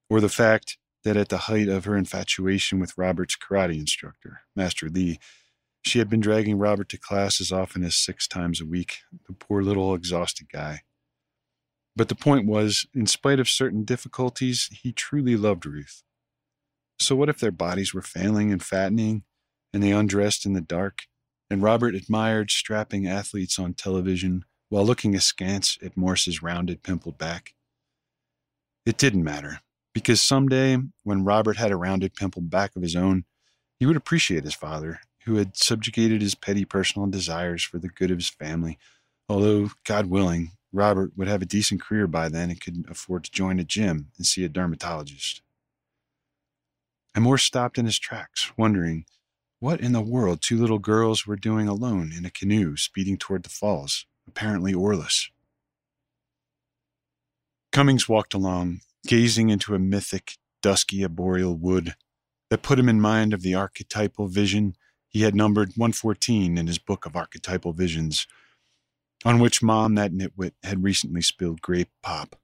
Or 0.09 0.21
the 0.21 0.29
fact 0.29 0.79
that 1.07 1.17
at 1.17 1.29
the 1.29 1.39
height 1.39 1.69
of 1.69 1.85
her 1.85 1.97
infatuation 1.97 2.81
with 2.81 2.99
Robert's 2.99 3.37
karate 3.37 3.79
instructor, 3.79 4.41
Master 4.57 4.89
Lee, 4.89 5.21
she 5.85 6.01
had 6.01 6.11
been 6.11 6.19
dragging 6.21 6.59
Robert 6.59 6.89
to 6.89 6.99
class 6.99 7.41
as 7.41 7.53
often 7.53 7.85
as 7.85 7.95
six 7.95 8.27
times 8.27 8.61
a 8.61 8.67
week, 8.67 8.99
the 9.29 9.33
poor 9.33 9.63
little 9.63 9.95
exhausted 9.95 10.49
guy. 10.53 10.81
But 11.95 12.09
the 12.09 12.17
point 12.17 12.45
was, 12.45 12.87
in 12.93 13.07
spite 13.07 13.39
of 13.39 13.49
certain 13.49 13.85
difficulties, 13.85 14.69
he 14.83 14.91
truly 14.91 15.37
loved 15.37 15.65
Ruth. 15.65 16.03
So 16.99 17.15
what 17.15 17.29
if 17.29 17.39
their 17.39 17.53
bodies 17.53 17.95
were 17.95 18.03
failing 18.03 18.51
and 18.51 18.61
fattening, 18.61 19.23
and 19.73 19.85
they 19.85 19.93
undressed 19.93 20.45
in 20.45 20.55
the 20.55 20.61
dark, 20.61 21.03
and 21.49 21.63
Robert 21.63 21.95
admired 21.95 22.51
strapping 22.51 23.07
athletes 23.07 23.61
on 23.61 23.75
television 23.75 24.45
while 24.71 24.85
looking 24.85 25.15
askance 25.15 25.79
at 25.85 25.97
Morse's 25.97 26.43
rounded, 26.43 26.83
pimpled 26.83 27.17
back? 27.17 27.55
It 28.85 28.99
didn't 28.99 29.23
matter. 29.23 29.61
Because 29.97 30.21
someday, 30.21 30.77
when 31.05 31.25
Robert 31.25 31.57
had 31.57 31.73
a 31.73 31.77
rounded, 31.77 32.13
pimpled 32.13 32.51
back 32.51 32.77
of 32.77 32.83
his 32.83 32.95
own, 32.95 33.25
he 33.81 33.87
would 33.87 33.97
appreciate 33.97 34.45
his 34.45 34.53
father, 34.53 35.01
who 35.25 35.37
had 35.37 35.57
subjugated 35.57 36.21
his 36.21 36.35
petty 36.35 36.67
personal 36.67 37.09
desires 37.09 37.65
for 37.65 37.79
the 37.79 37.89
good 37.89 38.11
of 38.11 38.19
his 38.19 38.29
family. 38.29 38.79
Although, 39.27 39.71
God 39.87 40.11
willing, 40.11 40.51
Robert 40.71 41.13
would 41.17 41.29
have 41.29 41.41
a 41.41 41.47
decent 41.47 41.81
career 41.81 42.07
by 42.07 42.29
then 42.29 42.51
and 42.51 42.61
could 42.61 42.85
afford 42.91 43.25
to 43.25 43.31
join 43.31 43.59
a 43.59 43.65
gym 43.65 44.09
and 44.19 44.27
see 44.27 44.45
a 44.45 44.51
dermatologist. 44.51 45.41
And 47.15 47.25
Morse 47.25 47.45
stopped 47.45 47.79
in 47.79 47.87
his 47.87 47.99
tracks, 47.99 48.53
wondering 48.55 49.07
what 49.61 49.81
in 49.81 49.93
the 49.93 50.03
world 50.03 50.43
two 50.43 50.59
little 50.59 50.79
girls 50.79 51.27
were 51.27 51.37
doing 51.37 51.69
alone 51.69 52.13
in 52.15 52.27
a 52.27 52.31
canoe 52.31 52.77
speeding 52.77 53.17
toward 53.17 53.45
the 53.45 53.49
falls, 53.49 54.05
apparently 54.29 54.75
oarless. 54.75 55.31
Cummings 57.73 58.07
walked 58.11 58.35
along, 58.35 58.81
gazing 59.07 59.51
into 59.51 59.75
a 59.75 59.79
mythic, 59.79 60.37
dusky 60.63 61.03
arboreal 61.03 61.57
wood 61.57 61.95
that 62.51 62.63
put 62.63 62.79
him 62.79 62.89
in 62.89 63.01
mind 63.01 63.33
of 63.33 63.43
the 63.43 63.55
archetypal 63.55 64.29
vision 64.29 64.77
he 65.09 65.23
had 65.23 65.35
numbered 65.35 65.69
114 65.77 66.59
in 66.59 66.67
his 66.67 66.79
book 66.79 67.07
of 67.07 67.17
archetypal 67.17 67.73
visions, 67.73 68.27
on 69.25 69.39
which 69.39 69.63
Mom, 69.63 69.95
that 69.95 70.13
nitwit, 70.13 70.53
had 70.63 70.85
recently 70.85 71.23
spilled 71.23 71.63
grape 71.63 71.89
pop. 72.03 72.37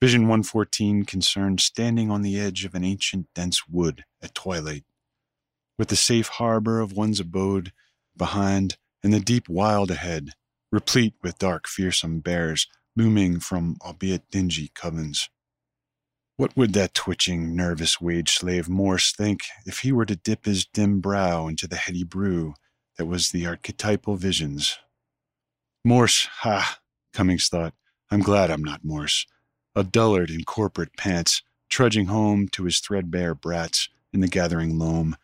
Vision 0.00 0.22
114 0.22 1.04
concerned 1.04 1.60
standing 1.60 2.10
on 2.10 2.22
the 2.22 2.38
edge 2.38 2.64
of 2.64 2.74
an 2.74 2.84
ancient, 2.84 3.26
dense 3.34 3.66
wood 3.68 4.04
at 4.22 4.34
twilight, 4.34 4.84
with 5.78 5.88
the 5.88 5.96
safe 5.96 6.28
harbor 6.28 6.80
of 6.80 6.92
one's 6.92 7.18
abode 7.18 7.72
behind 8.16 8.76
and 9.02 9.12
the 9.12 9.20
deep 9.20 9.48
wild 9.48 9.90
ahead, 9.90 10.30
replete 10.70 11.14
with 11.22 11.38
dark, 11.38 11.66
fearsome 11.66 12.20
bears 12.20 12.66
looming 12.94 13.40
from 13.40 13.76
albeit 13.84 14.30
dingy 14.30 14.70
covens. 14.74 15.28
What 16.38 16.54
would 16.54 16.74
that 16.74 16.92
twitching, 16.92 17.56
nervous 17.56 17.98
wage 17.98 18.32
slave 18.32 18.68
Morse 18.68 19.10
think 19.12 19.40
if 19.64 19.78
he 19.78 19.92
were 19.92 20.04
to 20.04 20.16
dip 20.16 20.44
his 20.44 20.66
dim 20.66 21.00
brow 21.00 21.48
into 21.48 21.66
the 21.66 21.76
heady 21.76 22.04
brew 22.04 22.54
that 22.98 23.06
was 23.06 23.30
the 23.30 23.46
archetypal 23.46 24.16
visions. 24.16 24.78
Morse, 25.84 26.28
ha, 26.40 26.78
Cummings 27.12 27.48
thought. 27.48 27.74
I'm 28.10 28.20
glad 28.20 28.50
I'm 28.50 28.62
not 28.62 28.84
Morse. 28.84 29.26
A 29.74 29.82
dullard 29.82 30.30
in 30.30 30.44
corporate 30.44 30.96
pants, 30.96 31.42
trudging 31.70 32.06
home 32.06 32.48
to 32.48 32.64
his 32.64 32.80
threadbare 32.80 33.34
brats 33.34 33.88
in 34.12 34.20
the 34.20 34.28
gathering 34.28 34.78
loam, 34.78 35.16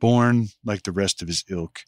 born 0.00 0.48
like 0.64 0.82
the 0.82 0.92
rest 0.92 1.20
of 1.20 1.28
his 1.28 1.44
ilk, 1.48 1.80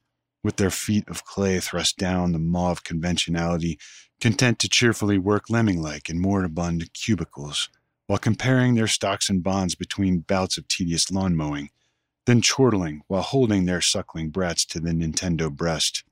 with 0.43 0.57
their 0.57 0.71
feet 0.71 1.09
of 1.09 1.25
clay 1.25 1.61
thrust 1.61 1.97
down 1.97 2.33
the 2.33 2.39
maw 2.39 2.73
of 2.73 2.85
conventionality, 2.85 3.79
content 4.21 4.59
to 4.59 4.69
cheerfully 4.69 5.19
work 5.19 5.49
lemming 5.49 5.81
like 5.81 6.09
in 6.09 6.21
moribund 6.21 6.93
cubicles, 6.93 7.69
while 8.07 8.19
comparing 8.19 8.75
their 8.75 8.87
stocks 8.87 9.29
and 9.29 9.43
bonds 9.43 9.75
between 9.75 10.21
bouts 10.21 10.59
of 10.59 10.69
tedious 10.69 11.11
lawn 11.11 11.35
mowing, 11.35 11.71
then 12.27 12.41
chortling 12.41 13.03
while 13.09 13.23
holding 13.23 13.65
their 13.65 13.81
suckling 13.81 14.31
brats 14.31 14.65
to 14.65 14.81
the 14.81 14.91
Nintendo 14.91 15.51
breast. 15.51 16.05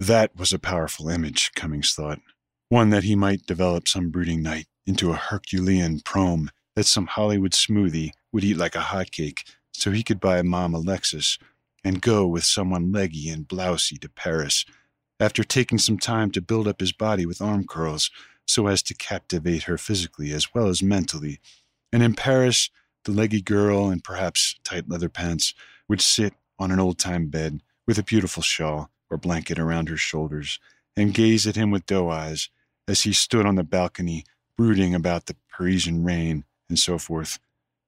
That 0.00 0.36
was 0.36 0.52
a 0.52 0.58
powerful 0.58 1.08
image, 1.08 1.52
Cummings 1.54 1.92
thought, 1.92 2.20
one 2.68 2.90
that 2.90 3.04
he 3.04 3.16
might 3.16 3.46
develop 3.46 3.88
some 3.88 4.10
brooding 4.10 4.42
night 4.42 4.66
into 4.86 5.10
a 5.10 5.16
Herculean 5.16 6.00
prom 6.00 6.50
that 6.76 6.86
some 6.86 7.06
Hollywood 7.06 7.52
smoothie 7.52 8.12
would 8.32 8.44
eat 8.44 8.56
like 8.56 8.74
a 8.74 8.78
hotcake 8.78 9.40
so 9.72 9.90
he 9.90 10.02
could 10.02 10.20
buy 10.20 10.38
a 10.38 10.44
mom 10.44 10.74
a 10.74 10.80
Lexus 10.80 11.38
and 11.84 12.00
go 12.00 12.26
with 12.26 12.44
someone 12.44 12.92
leggy 12.92 13.28
and 13.28 13.48
blousy 13.48 13.98
to 14.00 14.08
Paris 14.08 14.64
after 15.20 15.42
taking 15.42 15.78
some 15.78 15.98
time 15.98 16.30
to 16.30 16.40
build 16.40 16.68
up 16.68 16.80
his 16.80 16.92
body 16.92 17.26
with 17.26 17.40
arm 17.40 17.66
curls 17.66 18.10
so 18.48 18.66
as 18.66 18.82
to 18.82 18.94
captivate 18.94 19.64
her 19.64 19.78
physically 19.78 20.32
as 20.32 20.54
well 20.54 20.68
as 20.68 20.82
mentally. 20.82 21.38
And 21.92 22.02
in 22.02 22.14
Paris, 22.14 22.70
the 23.04 23.12
leggy 23.12 23.40
girl 23.40 23.90
in 23.90 24.00
perhaps 24.00 24.58
tight 24.64 24.88
leather 24.88 25.08
pants 25.08 25.54
would 25.88 26.00
sit 26.00 26.34
on 26.58 26.70
an 26.70 26.80
old 26.80 26.98
time 26.98 27.28
bed 27.28 27.60
with 27.86 27.98
a 27.98 28.02
beautiful 28.02 28.42
shawl 28.42 28.90
or 29.10 29.16
blanket 29.16 29.58
around 29.58 29.88
her 29.88 29.96
shoulders 29.96 30.58
and 30.96 31.14
gaze 31.14 31.46
at 31.46 31.56
him 31.56 31.70
with 31.70 31.86
doe 31.86 32.10
eyes 32.10 32.50
as 32.86 33.02
he 33.02 33.12
stood 33.12 33.46
on 33.46 33.54
the 33.54 33.62
balcony 33.62 34.24
brooding 34.56 34.94
about 34.94 35.26
the 35.26 35.36
Parisian 35.50 36.02
rain 36.02 36.44
and 36.68 36.78
so 36.78 36.98
forth. 36.98 37.38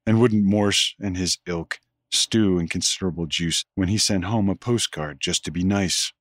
And 0.07 0.21
wouldn't 0.21 0.45
Morse 0.45 0.95
and 1.01 1.17
his 1.17 1.39
ilk 1.47 1.81
stew 2.13 2.59
in 2.59 2.69
considerable 2.69 3.27
juice 3.27 3.65
when 3.75 3.89
he 3.89 3.99
sent 3.99 4.25
home 4.25 4.49
a 4.49 4.55
postcard 4.55 5.21
just 5.21 5.45
to 5.45 5.51
be 5.51 5.65
nice? 5.65 6.13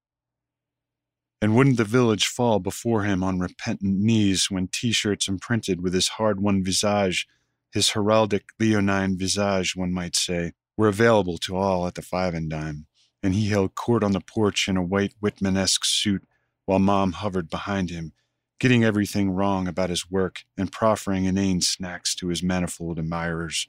And 1.42 1.56
wouldn't 1.56 1.78
the 1.78 1.86
village 1.86 2.28
fall 2.28 2.60
before 2.60 3.04
him 3.04 3.24
on 3.24 3.40
repentant 3.40 3.98
knees 3.98 4.52
when 4.52 4.68
t 4.68 4.92
shirts 4.92 5.28
imprinted 5.28 5.82
with 5.82 5.94
his 5.94 6.10
hard 6.10 6.42
won 6.42 6.64
visage, 6.64 7.28
his 7.72 7.92
heraldic 7.92 8.44
leonine 8.60 9.18
visage, 9.18 9.76
one 9.76 9.94
might 9.94 10.16
say, 10.16 10.54
were 10.76 10.88
available 10.88 11.38
to 11.38 11.56
all 11.56 11.88
at 11.88 11.96
the 11.96 12.02
five 12.02 12.34
and 12.34 12.50
dime, 12.50 12.88
and 13.24 13.36
he 13.36 13.50
held 13.50 13.76
court 13.76 14.04
on 14.04 14.12
the 14.12 14.20
porch 14.20 14.68
in 14.68 14.76
a 14.76 14.84
white 14.84 15.14
Whitmanesque 15.22 15.86
suit 15.86 16.24
while 16.66 16.80
Mom 16.80 17.14
hovered 17.14 17.50
behind 17.50 17.90
him, 17.90 18.14
getting 18.60 18.84
everything 18.84 19.32
wrong 19.32 19.68
about 19.68 19.90
his 19.90 20.10
work 20.12 20.44
and 20.58 20.72
proffering 20.72 21.26
inane 21.26 21.62
snacks 21.62 22.14
to 22.16 22.28
his 22.28 22.44
manifold 22.44 23.00
admirers. 23.00 23.68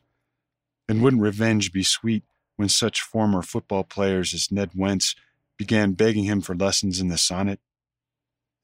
And 0.89 1.03
wouldn't 1.03 1.23
revenge 1.23 1.73
be 1.73 1.85
sweet 1.85 2.25
when 2.57 2.69
such 2.69 3.01
former 3.01 3.43
football 3.43 3.85
players 3.85 4.35
as 4.35 4.51
Ned 4.51 4.71
Wentz 4.75 5.15
began 5.61 5.93
begging 5.93 6.25
him 6.25 6.41
for 6.41 6.55
lessons 6.55 7.01
in 7.01 7.09
the 7.09 7.19
sonnet? 7.19 7.61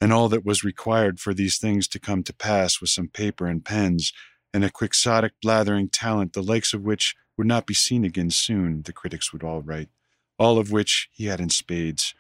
And 0.00 0.14
all 0.14 0.30
that 0.30 0.46
was 0.46 0.64
required 0.64 1.20
for 1.20 1.34
these 1.34 1.58
things 1.58 1.86
to 1.88 2.00
come 2.00 2.22
to 2.22 2.32
pass 2.32 2.80
was 2.80 2.90
some 2.90 3.08
paper 3.08 3.46
and 3.46 3.62
pens, 3.62 4.14
and 4.54 4.64
a 4.64 4.70
quixotic 4.70 5.34
blathering 5.42 5.90
talent 5.90 6.32
the 6.32 6.42
likes 6.42 6.72
of 6.72 6.80
which 6.80 7.14
would 7.36 7.46
not 7.46 7.66
be 7.66 7.74
seen 7.74 8.02
again 8.02 8.30
soon, 8.30 8.80
the 8.80 8.94
critics 8.94 9.30
would 9.30 9.44
all 9.44 9.60
write, 9.60 9.90
all 10.38 10.58
of 10.58 10.72
which 10.72 11.10
he 11.12 11.26
had 11.26 11.38
in 11.38 11.50
spades. 11.50 12.14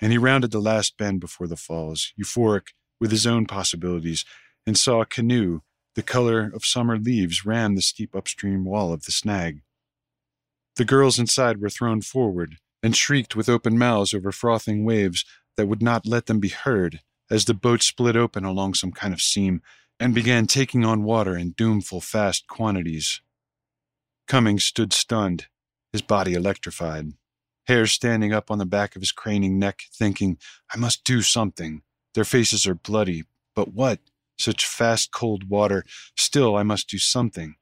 And 0.00 0.10
he 0.10 0.18
rounded 0.18 0.50
the 0.50 0.58
last 0.58 0.96
bend 0.96 1.20
before 1.20 1.46
the 1.46 1.56
falls, 1.56 2.12
euphoric 2.20 2.72
with 2.98 3.12
his 3.12 3.24
own 3.24 3.46
possibilities, 3.46 4.24
and 4.66 4.76
saw 4.76 5.00
a 5.00 5.06
canoe, 5.06 5.60
the 5.94 6.02
color 6.02 6.50
of 6.52 6.64
summer 6.64 6.98
leaves, 6.98 7.46
ram 7.46 7.76
the 7.76 7.82
steep 7.82 8.16
upstream 8.16 8.64
wall 8.64 8.92
of 8.92 9.04
the 9.04 9.12
snag. 9.12 9.60
The 10.74 10.84
girls 10.84 11.20
inside 11.20 11.60
were 11.60 11.70
thrown 11.70 12.00
forward 12.00 12.56
and 12.82 12.96
shrieked 12.96 13.34
with 13.34 13.48
open 13.48 13.76
mouths 13.78 14.14
over 14.14 14.32
frothing 14.32 14.84
waves 14.84 15.24
that 15.56 15.66
would 15.66 15.82
not 15.82 16.06
let 16.06 16.26
them 16.26 16.40
be 16.40 16.48
heard 16.48 17.00
as 17.30 17.44
the 17.44 17.54
boat 17.54 17.82
split 17.82 18.16
open 18.16 18.44
along 18.44 18.74
some 18.74 18.92
kind 18.92 19.12
of 19.12 19.20
seam 19.20 19.60
and 20.00 20.14
began 20.14 20.46
taking 20.46 20.84
on 20.84 21.02
water 21.02 21.36
in 21.36 21.52
doomful 21.52 22.02
fast 22.02 22.46
quantities. 22.46 23.20
Cummings 24.26 24.64
stood 24.64 24.92
stunned, 24.92 25.46
his 25.92 26.02
body 26.02 26.34
electrified, 26.34 27.12
hair 27.66 27.86
standing 27.86 28.32
up 28.32 28.50
on 28.50 28.58
the 28.58 28.66
back 28.66 28.94
of 28.94 29.02
his 29.02 29.12
craning 29.12 29.58
neck, 29.58 29.82
thinking, 29.92 30.38
I 30.72 30.78
must 30.78 31.04
do 31.04 31.22
something. 31.22 31.82
Their 32.14 32.24
faces 32.24 32.66
are 32.66 32.74
bloody, 32.74 33.24
but 33.54 33.74
what? 33.74 34.00
Such 34.38 34.66
fast, 34.66 35.10
cold 35.10 35.48
water. 35.48 35.84
Still, 36.16 36.56
I 36.56 36.62
must 36.62 36.88
do 36.88 36.98
something. 36.98 37.56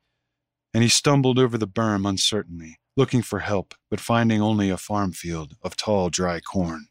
And 0.74 0.82
he 0.82 0.88
stumbled 0.90 1.38
over 1.38 1.56
the 1.56 1.66
berm 1.66 2.06
uncertainly, 2.06 2.78
looking 2.96 3.22
for 3.22 3.40
help, 3.40 3.74
but 3.90 4.00
finding 4.00 4.40
only 4.40 4.70
a 4.70 4.76
farm 4.76 5.12
field 5.12 5.54
of 5.62 5.76
tall, 5.76 6.08
dry 6.08 6.40
corn. 6.40 6.86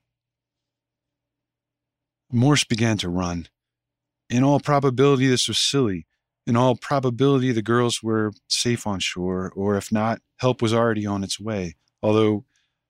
Morse 2.32 2.64
began 2.64 2.98
to 2.98 3.10
run. 3.10 3.48
In 4.30 4.44
all 4.44 4.60
probability, 4.60 5.28
this 5.28 5.48
was 5.48 5.58
silly. 5.58 6.06
In 6.48 6.56
all 6.56 6.76
probability, 6.76 7.52
the 7.52 7.62
girls 7.62 8.04
were 8.04 8.32
safe 8.48 8.86
on 8.86 9.00
shore, 9.00 9.52
or 9.56 9.78
if 9.78 9.92
not, 9.92 10.22
help 10.38 10.62
was 10.62 10.74
already 10.74 11.06
on 11.06 11.24
its 11.24 11.40
way. 11.40 11.76
Although, 12.04 12.46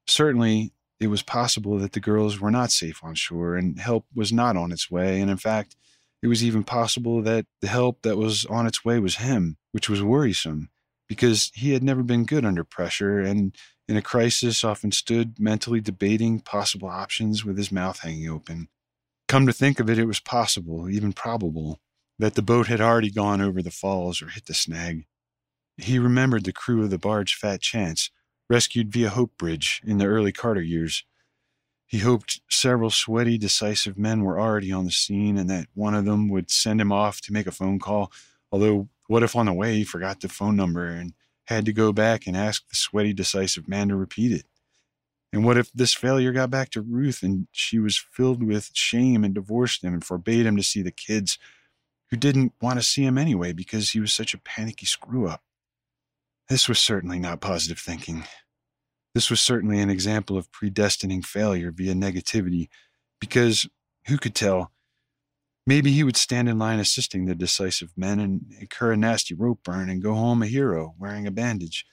certainly, 0.07 0.73
it 0.99 1.07
was 1.07 1.23
possible 1.23 1.77
that 1.79 1.93
the 1.93 1.99
girls 1.99 2.39
were 2.39 2.51
not 2.51 2.71
safe 2.71 3.01
on 3.03 3.15
shore 3.15 3.55
and 3.55 3.79
help 3.79 4.05
was 4.13 4.33
not 4.33 4.57
on 4.57 4.71
its 4.71 4.89
way. 4.89 5.21
And 5.21 5.29
in 5.29 5.37
fact, 5.37 5.75
it 6.21 6.27
was 6.27 6.43
even 6.43 6.63
possible 6.63 7.21
that 7.21 7.45
the 7.61 7.67
help 7.67 8.01
that 8.01 8.17
was 8.17 8.45
on 8.45 8.65
its 8.65 8.83
way 8.83 8.99
was 8.99 9.17
him, 9.17 9.57
which 9.71 9.89
was 9.89 10.01
worrisome 10.01 10.69
because 11.07 11.51
he 11.53 11.73
had 11.73 11.83
never 11.83 12.03
been 12.03 12.25
good 12.25 12.45
under 12.45 12.63
pressure 12.63 13.19
and 13.19 13.55
in 13.87 13.97
a 13.97 14.01
crisis 14.01 14.63
often 14.63 14.91
stood 14.91 15.39
mentally 15.39 15.79
debating 15.79 16.39
possible 16.39 16.87
options 16.87 17.45
with 17.45 17.57
his 17.57 17.71
mouth 17.71 17.99
hanging 17.99 18.29
open. 18.29 18.67
Come 19.27 19.45
to 19.47 19.53
think 19.53 19.79
of 19.79 19.89
it, 19.89 19.99
it 19.99 20.05
was 20.05 20.19
possible, 20.19 20.89
even 20.89 21.13
probable, 21.13 21.79
that 22.17 22.35
the 22.35 22.41
boat 22.41 22.67
had 22.67 22.81
already 22.81 23.11
gone 23.11 23.41
over 23.41 23.61
the 23.61 23.71
falls 23.71 24.21
or 24.21 24.29
hit 24.29 24.45
the 24.45 24.53
snag. 24.53 25.05
He 25.77 25.99
remembered 25.99 26.45
the 26.45 26.53
crew 26.53 26.83
of 26.83 26.89
the 26.89 26.97
barge 26.97 27.35
Fat 27.35 27.61
Chance, 27.61 28.09
rescued 28.49 28.91
via 28.91 29.09
Hope 29.09 29.37
Bridge 29.37 29.81
in 29.85 29.97
the 29.97 30.05
early 30.05 30.31
Carter 30.31 30.61
years. 30.61 31.03
He 31.85 31.99
hoped 31.99 32.41
several 32.49 32.89
sweaty, 32.89 33.37
decisive 33.37 33.97
men 33.97 34.21
were 34.21 34.39
already 34.39 34.71
on 34.71 34.85
the 34.85 34.91
scene 34.91 35.37
and 35.37 35.49
that 35.49 35.67
one 35.73 35.93
of 35.93 36.05
them 36.05 36.29
would 36.29 36.49
send 36.49 36.81
him 36.81 36.91
off 36.91 37.21
to 37.21 37.33
make 37.33 37.45
a 37.47 37.51
phone 37.51 37.79
call. 37.79 38.11
Although, 38.51 38.89
what 39.07 39.23
if 39.23 39.35
on 39.35 39.45
the 39.45 39.53
way 39.53 39.75
he 39.75 39.83
forgot 39.83 40.21
the 40.21 40.29
phone 40.29 40.55
number 40.55 40.87
and 40.87 41.13
had 41.45 41.65
to 41.65 41.73
go 41.73 41.93
back 41.93 42.25
and 42.25 42.35
ask 42.35 42.67
the 42.67 42.75
sweaty, 42.75 43.13
decisive 43.13 43.67
man 43.67 43.89
to 43.89 43.95
repeat 43.95 44.31
it? 44.31 44.45
And 45.31 45.43
what 45.43 45.57
if 45.57 45.71
this 45.73 45.93
failure 45.93 46.31
got 46.31 46.49
back 46.49 46.69
to 46.71 46.81
Ruth 46.81 47.21
and 47.21 47.47
she 47.51 47.77
was 47.77 47.97
filled 47.97 48.41
with 48.41 48.71
shame 48.73 49.23
and 49.23 49.33
divorced 49.33 49.83
him 49.83 49.93
and 49.93 50.03
forbade 50.03 50.45
him 50.45 50.55
to 50.55 50.63
see 50.63 50.81
the 50.81 50.91
kids 50.91 51.37
who 52.09 52.17
didn't 52.17 52.53
want 52.61 52.79
to 52.79 52.85
see 52.85 53.03
him 53.03 53.17
anyway 53.17 53.51
because 53.51 53.91
he 53.91 53.99
was 53.99 54.13
such 54.13 54.33
a 54.33 54.39
panicky 54.39 54.85
screw 54.85 55.27
up? 55.27 55.41
This 56.47 56.69
was 56.69 56.79
certainly 56.79 57.19
not 57.19 57.41
positive 57.41 57.79
thinking. 57.79 58.23
This 59.13 59.29
was 59.29 59.41
certainly 59.41 59.79
an 59.79 59.89
example 59.89 60.37
of 60.37 60.51
predestining 60.51 61.25
failure 61.25 61.71
via 61.71 61.93
negativity 61.93 62.69
because 63.19 63.67
who 64.07 64.17
could 64.17 64.35
tell? 64.35 64.71
Maybe 65.67 65.91
he 65.91 66.03
would 66.03 66.17
stand 66.17 66.47
in 66.47 66.59
line 66.59 66.79
assisting 66.79 67.25
the 67.25 67.35
decisive 67.35 67.91
men 67.97 68.19
and 68.19 68.53
incur 68.59 68.91
a 68.91 68.97
nasty 68.97 69.33
rope 69.33 69.59
burn 69.63 69.89
and 69.89 70.01
go 70.01 70.13
home 70.13 70.43
a 70.43 70.47
hero 70.47 70.93
wearing 70.99 71.25
a 71.25 71.31
bandage 71.31 71.85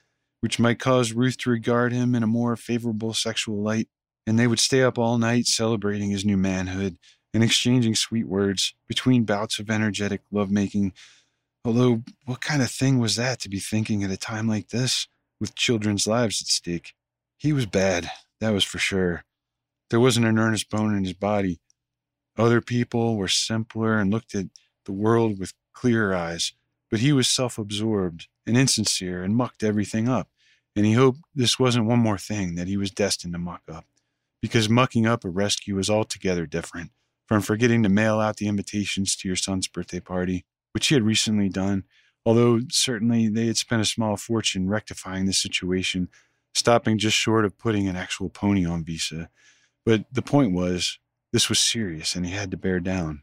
which 0.43 0.59
might 0.59 0.81
cause 0.81 1.13
Ruth 1.13 1.39
to 1.39 1.51
regard 1.51 1.93
him 1.93 2.17
in 2.17 2.25
a 2.25 2.27
more 2.27 2.57
favorable 2.57 3.15
sexual 3.15 3.63
light, 3.63 3.89
and 4.27 4.39
they 4.39 4.49
would 4.49 4.59
stay 4.59 4.83
up 4.83 4.99
all 4.99 5.17
night 5.17 5.47
celebrating 5.47 6.11
his 6.11 6.25
new 6.25 6.37
manhood 6.37 6.99
and 7.33 7.45
exchanging 7.45 7.95
sweet 7.95 8.27
words 8.27 8.75
between 8.89 9.23
bouts 9.23 9.61
of 9.61 9.71
energetic 9.71 10.21
lovemaking. 10.33 10.93
Although, 11.65 12.03
what 12.25 12.41
kind 12.41 12.61
of 12.61 12.73
thing 12.73 12.99
was 12.99 13.15
that 13.15 13.39
to 13.41 13.49
be 13.49 13.61
thinking 13.61 14.03
at 14.03 14.11
a 14.11 14.17
time 14.17 14.49
like 14.49 14.71
this, 14.71 15.07
with 15.41 15.55
children's 15.55 16.09
lives 16.09 16.43
at 16.43 16.49
stake? 16.49 16.95
He 17.39 17.53
was 17.53 17.67
bad, 17.67 18.11
that 18.41 18.51
was 18.51 18.65
for 18.65 18.79
sure. 18.79 19.23
There 19.91 20.01
wasn't 20.01 20.27
an 20.27 20.41
earnest 20.41 20.71
bone 20.71 20.93
in 20.97 21.05
his 21.05 21.15
body. 21.15 21.61
Other 22.37 22.61
people 22.61 23.17
were 23.17 23.29
simpler 23.29 23.99
and 23.99 24.11
looked 24.11 24.35
at 24.35 24.47
the 24.85 24.93
world 24.93 25.39
with 25.39 25.53
clearer 25.75 26.15
eyes, 26.15 26.53
but 26.91 27.01
he 27.01 27.13
was 27.13 27.29
self 27.29 27.59
absorbed 27.59 28.29
and 28.47 28.57
insincere 28.57 29.23
and 29.23 29.37
mucked 29.37 29.63
everything 29.63 30.09
up. 30.09 30.29
And 30.75 30.87
he 30.87 30.93
hoped 30.93 31.21
this 31.35 31.59
wasn't 31.59 31.87
one 31.87 31.99
more 31.99 32.19
thing 32.19 32.55
that 32.55 32.69
he 32.69 32.77
was 32.77 32.91
destined 32.91 33.35
to 33.35 33.39
muck 33.39 33.63
up. 33.71 33.85
Because 34.41 34.69
mucking 34.69 35.07
up 35.07 35.25
a 35.25 35.29
rescue 35.29 35.77
was 35.77 35.91
altogether 35.91 36.47
different 36.47 36.91
from 37.27 37.43
forgetting 37.43 37.83
to 37.83 37.89
mail 37.89 38.19
out 38.19 38.37
the 38.37 38.49
invitations 38.49 39.15
to 39.17 39.29
your 39.29 39.37
son's 39.37 39.69
birthday 39.69 40.01
party, 40.01 40.45
which 40.73 40.89
he 40.89 40.95
had 40.95 41.05
recently 41.05 41.49
done, 41.49 41.85
although 42.27 42.61
certainly 42.71 43.29
they 43.29 43.47
had 43.47 43.57
spent 43.57 43.83
a 43.83 43.87
small 43.87 44.17
fortune 44.17 44.69
rectifying 44.69 45.27
the 45.27 45.33
situation 45.33 46.09
stopping 46.55 46.99
just 46.99 47.17
short 47.17 47.45
of 47.45 47.57
putting 47.59 47.89
an 47.89 47.97
actual 47.97 48.29
pony 48.29 48.67
on 48.67 48.85
Visa. 48.85 49.31
But 49.85 50.05
the 50.13 50.23
point 50.23 50.53
was, 50.53 50.99
this 51.33 51.49
was 51.49 51.59
serious 51.59 52.15
and 52.15 52.27
he 52.27 52.33
had 52.33 52.51
to 52.51 52.57
bear 52.57 52.81
down. 52.81 53.23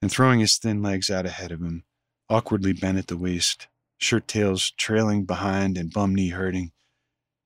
And 0.00 0.10
throwing 0.10 0.40
his 0.40 0.56
thin 0.56 0.82
legs 0.82 1.10
out 1.10 1.26
ahead 1.26 1.52
of 1.52 1.60
him, 1.60 1.84
awkwardly 2.28 2.72
bent 2.72 2.98
at 2.98 3.06
the 3.06 3.16
waist, 3.16 3.68
shirt 3.98 4.26
tails 4.26 4.72
trailing 4.76 5.24
behind 5.24 5.78
and 5.78 5.92
bum 5.92 6.14
knee 6.14 6.30
hurting, 6.30 6.72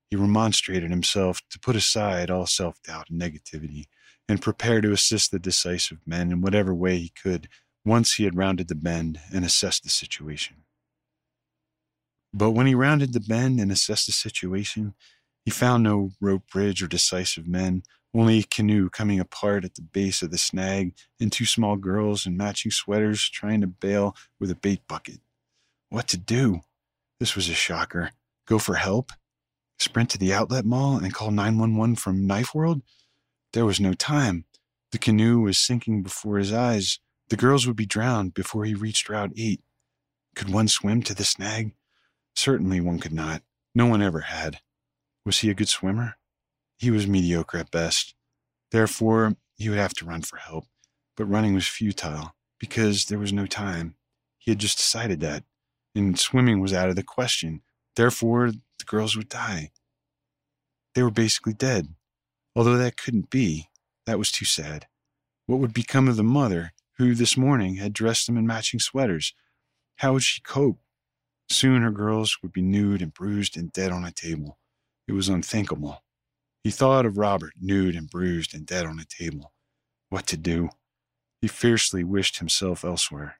he 0.09 0.15
remonstrated 0.15 0.89
himself 0.89 1.41
to 1.49 1.59
put 1.59 1.75
aside 1.75 2.31
all 2.31 2.47
self 2.47 2.81
doubt 2.81 3.09
and 3.09 3.21
negativity 3.21 3.85
and 4.29 4.41
prepare 4.41 4.81
to 4.81 4.91
assist 4.91 5.31
the 5.31 5.39
decisive 5.39 5.99
men 6.05 6.31
in 6.31 6.41
whatever 6.41 6.73
way 6.73 6.97
he 6.97 7.09
could 7.09 7.49
once 7.85 8.15
he 8.15 8.23
had 8.23 8.35
rounded 8.35 8.67
the 8.67 8.75
bend 8.75 9.19
and 9.33 9.45
assessed 9.45 9.83
the 9.83 9.89
situation. 9.89 10.63
But 12.33 12.51
when 12.51 12.67
he 12.67 12.75
rounded 12.75 13.13
the 13.13 13.19
bend 13.19 13.59
and 13.59 13.71
assessed 13.71 14.05
the 14.05 14.11
situation, 14.11 14.93
he 15.45 15.51
found 15.51 15.83
no 15.83 16.11
rope 16.19 16.43
bridge 16.51 16.83
or 16.83 16.87
decisive 16.87 17.47
men, 17.47 17.83
only 18.17 18.39
a 18.39 18.43
canoe 18.43 18.89
coming 18.89 19.19
apart 19.19 19.63
at 19.63 19.75
the 19.75 19.81
base 19.81 20.23
of 20.23 20.31
the 20.31 20.37
snag 20.39 20.95
and 21.19 21.31
two 21.31 21.45
small 21.45 21.75
girls 21.75 22.25
in 22.25 22.35
matching 22.35 22.71
sweaters 22.71 23.29
trying 23.29 23.61
to 23.61 23.67
bail 23.67 24.15
with 24.39 24.49
a 24.49 24.55
bait 24.55 24.81
bucket. 24.87 25.19
What 25.89 26.07
to 26.09 26.17
do? 26.17 26.61
This 27.19 27.35
was 27.35 27.47
a 27.47 27.53
shocker. 27.53 28.11
Go 28.47 28.57
for 28.57 28.75
help? 28.75 29.11
Sprint 29.77 30.09
to 30.11 30.17
the 30.17 30.33
outlet 30.33 30.65
mall 30.65 30.97
and 30.97 31.13
call 31.13 31.29
911 31.29 31.95
from 31.95 32.25
Knife 32.25 32.55
World? 32.55 32.81
There 33.53 33.65
was 33.65 33.79
no 33.79 33.93
time. 33.93 34.45
The 34.91 34.97
canoe 34.97 35.41
was 35.41 35.59
sinking 35.59 36.01
before 36.01 36.37
his 36.37 36.51
eyes. 36.51 36.99
The 37.29 37.37
girls 37.37 37.67
would 37.67 37.75
be 37.75 37.85
drowned 37.85 38.33
before 38.33 38.65
he 38.65 38.73
reached 38.73 39.09
Route 39.09 39.33
8. 39.37 39.61
Could 40.35 40.49
one 40.49 40.67
swim 40.67 41.03
to 41.03 41.13
the 41.13 41.23
snag? 41.23 41.73
Certainly 42.35 42.81
one 42.81 42.99
could 42.99 43.13
not. 43.13 43.43
No 43.75 43.85
one 43.85 44.01
ever 44.01 44.21
had. 44.21 44.59
Was 45.23 45.39
he 45.39 45.49
a 45.51 45.53
good 45.53 45.69
swimmer? 45.69 46.15
He 46.77 46.91
was 46.91 47.07
mediocre 47.07 47.57
at 47.57 47.71
best. 47.71 48.13
Therefore, 48.71 49.35
he 49.55 49.69
would 49.69 49.79
have 49.79 49.93
to 49.95 50.05
run 50.05 50.21
for 50.21 50.37
help. 50.37 50.65
But 51.15 51.25
running 51.25 51.55
was 51.55 51.67
futile 51.67 52.35
because 52.59 53.05
there 53.05 53.19
was 53.19 53.33
no 53.33 53.47
time. 53.47 53.95
He 54.37 54.51
had 54.51 54.59
just 54.59 54.77
decided 54.77 55.19
that. 55.21 55.43
And 55.95 56.19
swimming 56.19 56.59
was 56.59 56.73
out 56.73 56.89
of 56.89 56.95
the 56.95 57.03
question. 57.03 57.61
Therefore, 57.95 58.51
the 58.51 58.85
girls 58.85 59.17
would 59.17 59.29
die. 59.29 59.71
They 60.93 61.01
were 61.01 61.11
basically 61.11 61.53
dead. 61.53 61.95
Although 62.55 62.77
that 62.77 62.97
couldn't 62.97 63.29
be, 63.29 63.69
that 64.05 64.19
was 64.19 64.31
too 64.31 64.45
sad. 64.45 64.87
What 65.47 65.59
would 65.59 65.73
become 65.73 66.07
of 66.07 66.17
the 66.17 66.23
mother 66.23 66.73
who 66.97 67.15
this 67.15 67.37
morning 67.37 67.75
had 67.75 67.93
dressed 67.93 68.27
them 68.27 68.37
in 68.37 68.45
matching 68.45 68.79
sweaters? 68.79 69.33
How 69.97 70.13
would 70.13 70.23
she 70.23 70.41
cope? 70.41 70.79
Soon 71.49 71.81
her 71.81 71.91
girls 71.91 72.37
would 72.41 72.51
be 72.51 72.61
nude 72.61 73.01
and 73.01 73.13
bruised 73.13 73.57
and 73.57 73.71
dead 73.71 73.91
on 73.91 74.03
a 74.03 74.11
table. 74.11 74.59
It 75.07 75.13
was 75.13 75.29
unthinkable. 75.29 76.03
He 76.67 76.71
thought 76.71 77.05
of 77.05 77.17
Robert, 77.17 77.53
nude 77.61 77.95
and 77.95 78.09
bruised 78.09 78.53
and 78.53 78.65
dead 78.65 78.85
on 78.85 78.99
a 78.99 79.05
table. 79.05 79.53
What 80.09 80.27
to 80.27 80.35
do? 80.35 80.67
He 81.39 81.47
fiercely 81.47 82.03
wished 82.03 82.39
himself 82.39 82.83
elsewhere. 82.83 83.39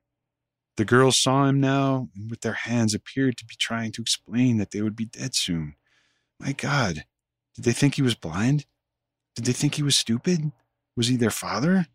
The 0.77 0.85
girls 0.85 1.17
saw 1.17 1.43
him 1.43 1.59
now, 1.59 2.07
and 2.15 2.29
with 2.31 2.39
their 2.39 2.53
hands 2.53 2.93
appeared 2.93 3.35
to 3.35 3.45
be 3.45 3.55
trying 3.59 3.91
to 3.91 4.01
explain 4.01 4.59
that 4.59 4.71
they 4.71 4.81
would 4.81 4.95
be 4.95 5.03
dead 5.03 5.35
soon. 5.35 5.75
My 6.39 6.53
God, 6.53 7.03
did 7.53 7.65
they 7.65 7.73
think 7.73 7.95
he 7.95 8.01
was 8.01 8.15
blind? 8.15 8.65
Did 9.35 9.43
they 9.43 9.51
think 9.51 9.75
he 9.75 9.83
was 9.83 9.97
stupid? 9.97 10.53
Was 10.95 11.09
he 11.09 11.17
their 11.17 11.29
father? 11.29 11.87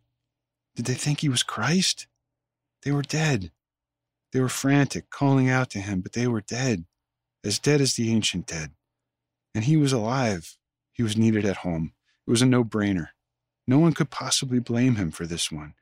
Did 0.75 0.85
they 0.85 0.93
think 0.93 1.21
he 1.21 1.29
was 1.29 1.41
Christ? 1.41 2.05
They 2.83 2.91
were 2.91 3.01
dead. 3.01 3.51
They 4.33 4.39
were 4.39 4.49
frantic, 4.49 5.09
calling 5.09 5.49
out 5.49 5.71
to 5.71 5.79
him, 5.79 6.01
but 6.01 6.13
they 6.13 6.27
were 6.27 6.41
dead, 6.41 6.85
as 7.43 7.57
dead 7.57 7.81
as 7.81 7.95
the 7.95 8.11
ancient 8.11 8.45
dead. 8.45 8.73
And 9.55 9.63
he 9.63 9.77
was 9.77 9.93
alive. 9.93 10.59
He 10.93 11.03
was 11.03 11.17
needed 11.17 11.43
at 11.43 11.57
home. 11.57 11.93
It 12.25 12.31
was 12.31 12.41
a 12.41 12.45
no 12.45 12.63
brainer. 12.63 13.09
No 13.67 13.79
one 13.79 13.93
could 13.93 14.09
possibly 14.09 14.59
blame 14.59 14.95
him 14.95 15.11
for 15.11 15.25
this 15.25 15.51
one. 15.51 15.73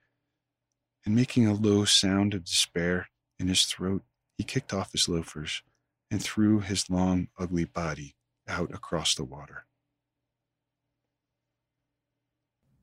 And 1.05 1.15
making 1.15 1.47
a 1.47 1.53
low 1.53 1.85
sound 1.85 2.33
of 2.33 2.45
despair 2.45 3.09
in 3.37 3.47
his 3.47 3.65
throat, 3.65 4.03
he 4.37 4.43
kicked 4.43 4.73
off 4.73 4.91
his 4.91 5.09
loafers 5.09 5.61
and 6.09 6.23
threw 6.23 6.59
his 6.59 6.89
long, 6.89 7.27
ugly 7.37 7.65
body 7.65 8.15
out 8.47 8.73
across 8.73 9.15
the 9.15 9.23
water. 9.23 9.65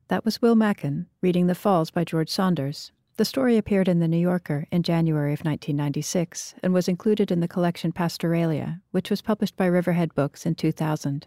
That 0.09 0.25
was 0.25 0.41
Will 0.41 0.55
Mackin 0.55 1.07
reading 1.21 1.47
The 1.47 1.55
Falls 1.55 1.91
by 1.91 2.05
George 2.05 2.31
Saunders. 2.31 2.93
The 3.17 3.25
story 3.25 3.57
appeared 3.57 3.89
in 3.89 3.99
The 3.99 4.09
New 4.09 4.19
Yorker 4.19 4.67
in 4.71 4.83
January 4.83 5.33
of 5.33 5.41
1996 5.41 6.55
and 6.63 6.73
was 6.73 6.89
included 6.89 7.31
in 7.31 7.41
the 7.41 7.49
collection 7.49 7.93
Pastoralia, 7.93 8.81
which 8.91 9.11
was 9.11 9.23
published 9.23 9.57
by 9.57 9.67
Riverhead 9.67 10.15
Books 10.15 10.47
in 10.47 10.55
2000. 10.55 11.27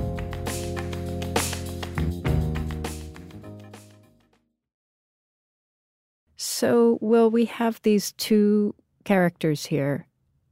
So, 6.61 6.99
Will, 7.01 7.31
we 7.31 7.45
have 7.45 7.81
these 7.81 8.11
two 8.11 8.75
characters 9.03 9.65
here. 9.65 10.05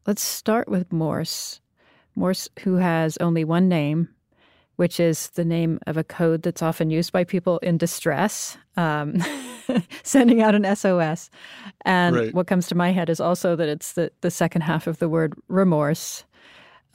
Let's 0.08 0.24
start 0.24 0.68
with 0.68 0.92
Morse. 0.92 1.62
Morse, 2.16 2.50
who 2.62 2.78
has 2.78 3.16
only 3.18 3.44
one 3.44 3.70
name, 3.70 4.10
which 4.78 5.00
is 5.00 5.30
the 5.36 5.46
name 5.46 5.78
of 5.86 5.98
a 5.98 6.04
code 6.04 6.42
that's 6.42 6.64
often 6.64 6.90
used 6.90 7.12
by 7.12 7.26
people 7.26 7.60
in 7.60 7.78
distress, 7.78 8.58
um, 8.76 9.24
sending 10.04 10.42
out 10.42 10.56
an 10.56 10.76
SOS. 10.76 11.30
And 11.86 12.16
right. 12.16 12.34
what 12.34 12.48
comes 12.48 12.66
to 12.70 12.76
my 12.76 12.90
head 12.90 13.12
is 13.12 13.20
also 13.20 13.56
that 13.56 13.70
it's 13.70 13.94
the, 13.94 14.12
the 14.22 14.32
second 14.32 14.62
half 14.62 14.88
of 14.88 14.98
the 14.98 15.10
word 15.10 15.36
remorse. 15.48 16.24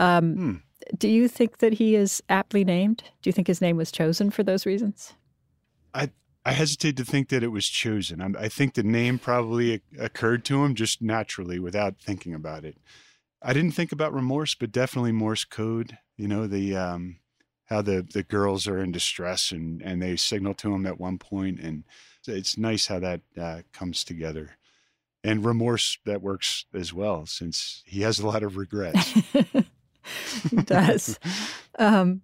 Um, 0.01 0.35
hmm. 0.35 0.55
Do 0.99 1.09
you 1.09 1.29
think 1.29 1.59
that 1.59 1.75
he 1.75 1.95
is 1.95 2.21
aptly 2.29 2.65
named? 2.65 3.05
Do 3.23 3.29
you 3.29 3.33
think 3.33 3.47
his 3.47 3.61
name 3.61 3.77
was 3.77 3.93
chosen 3.93 4.33
for 4.33 4.43
those 4.43 4.67
reasons? 4.67 5.15
I 5.95 6.11
I 6.45 6.53
hesitate 6.53 6.97
to 6.99 7.05
think 7.05 7.31
that 7.31 7.43
it 7.43 7.49
was 7.49 7.69
chosen. 7.69 8.21
I, 8.21 8.45
I 8.45 8.49
think 8.49 8.75
the 8.75 8.83
name 8.83 9.19
probably 9.19 9.83
occurred 9.99 10.45
to 10.47 10.65
him 10.65 10.75
just 10.75 11.01
naturally 11.01 11.59
without 11.59 11.99
thinking 11.99 12.35
about 12.35 12.65
it. 12.65 12.77
I 13.43 13.53
didn't 13.53 13.73
think 13.73 13.93
about 13.93 14.15
remorse, 14.15 14.55
but 14.55 14.73
definitely 14.73 15.13
Morse 15.13 15.45
code. 15.45 15.99
You 16.17 16.29
know 16.29 16.47
the 16.47 16.77
um, 16.77 17.17
how 17.67 17.83
the 17.83 18.07
the 18.13 18.23
girls 18.23 18.67
are 18.67 18.79
in 18.79 18.93
distress 18.93 19.51
and 19.51 19.83
and 19.83 20.03
they 20.03 20.17
signal 20.17 20.55
to 20.55 20.75
him 20.75 20.87
at 20.87 21.01
one 21.01 21.19
point 21.19 21.61
and 21.61 21.85
it's 22.27 22.57
nice 22.57 22.87
how 22.87 22.99
that 22.99 23.21
uh, 23.41 23.63
comes 23.73 24.05
together 24.05 24.57
and 25.23 25.45
remorse 25.45 25.99
that 26.05 26.23
works 26.23 26.67
as 26.75 26.93
well 26.93 27.27
since 27.27 27.83
he 27.87 28.03
has 28.03 28.19
a 28.19 28.27
lot 28.27 28.43
of 28.43 28.57
regrets 28.57 29.13
he 30.51 30.57
does 30.57 31.19
um, 31.79 32.23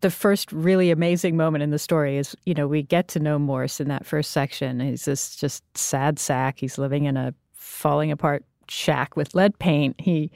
the 0.00 0.10
first 0.10 0.52
really 0.52 0.90
amazing 0.90 1.36
moment 1.36 1.62
in 1.62 1.70
the 1.70 1.78
story 1.78 2.16
is 2.16 2.36
you 2.44 2.54
know 2.54 2.66
we 2.66 2.82
get 2.82 3.08
to 3.08 3.20
know 3.20 3.38
morse 3.38 3.80
in 3.80 3.88
that 3.88 4.04
first 4.04 4.30
section 4.30 4.80
he's 4.80 5.04
this 5.04 5.36
just 5.36 5.62
sad 5.76 6.18
sack 6.18 6.58
he's 6.58 6.78
living 6.78 7.04
in 7.04 7.16
a 7.16 7.34
falling 7.54 8.10
apart 8.10 8.44
shack 8.68 9.16
with 9.16 9.34
lead 9.34 9.58
paint 9.58 9.94
he 10.00 10.30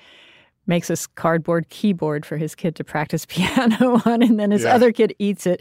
makes 0.71 0.89
this 0.89 1.07
cardboard 1.07 1.69
keyboard 1.69 2.25
for 2.25 2.39
his 2.39 2.55
kid 2.55 2.75
to 2.77 2.85
practice 2.85 3.27
piano 3.29 4.01
on, 4.07 4.23
and 4.23 4.41
then 4.41 4.51
his 4.51 4.63
yeah. 4.63 4.75
other 4.75 4.93
kid 4.93 5.15
eats 5.19 5.47
it. 5.47 5.61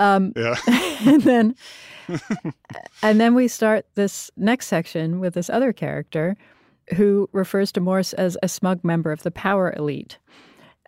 Um, 0.00 0.32
yeah. 0.36 0.56
and 1.06 1.22
then, 1.22 1.54
and 3.02 3.20
then 3.20 3.34
we 3.34 3.48
start 3.48 3.86
this 3.94 4.30
next 4.36 4.66
section 4.66 5.20
with 5.20 5.32
this 5.32 5.48
other 5.48 5.72
character, 5.72 6.36
who 6.96 7.30
refers 7.32 7.72
to 7.72 7.80
Morse 7.80 8.12
as 8.14 8.36
a 8.42 8.48
smug 8.48 8.84
member 8.84 9.12
of 9.12 9.22
the 9.22 9.30
power 9.30 9.72
elite. 9.76 10.18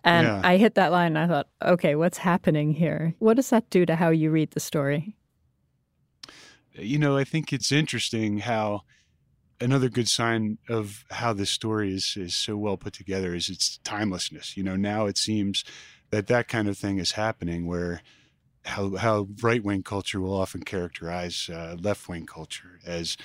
And 0.05 0.27
Yeah. 0.27 0.41
I 0.43 0.57
hit 0.57 0.75
that 0.75 0.91
line 0.91 1.17
and 1.17 1.19
I 1.19 1.27
thought, 1.27 1.47
okay, 1.63 1.95
what's 1.95 2.19
happening 2.19 2.71
here? 2.71 3.15
What 3.19 3.33
does 3.35 3.49
that 3.49 3.69
do 3.69 3.85
to 3.87 3.95
how 3.95 4.09
you 4.09 4.31
read 4.31 4.51
the 4.51 4.59
story? 4.59 5.17
you 6.77 6.99
know, 6.99 7.17
I 7.17 7.23
think 7.23 7.53
it's 7.53 7.71
interesting 7.71 8.39
how 8.39 8.81
another 9.61 9.89
good 9.89 10.09
sign 10.09 10.57
of 10.67 11.05
how 11.09 11.33
this 11.33 11.49
story 11.49 11.93
is 11.93 12.15
is 12.17 12.35
so 12.35 12.57
well 12.57 12.77
put 12.77 12.93
together 12.93 13.33
is 13.33 13.49
its 13.49 13.79
timelessness. 13.83 14.57
You 14.57 14.63
know, 14.63 14.75
now 14.75 15.05
it 15.05 15.17
seems 15.17 15.63
that 16.09 16.27
that 16.27 16.47
kind 16.47 16.67
of 16.67 16.77
thing 16.77 16.97
is 16.97 17.13
happening 17.13 17.65
where 17.65 18.01
how 18.65 18.95
how 18.95 19.27
right 19.41 19.63
wing 19.63 19.83
culture 19.83 20.19
will 20.19 20.35
often 20.35 20.63
characterize 20.63 21.49
uh, 21.51 21.77
left 21.79 22.07
wing 22.09 22.25
culture 22.25 22.79
as 22.85 23.15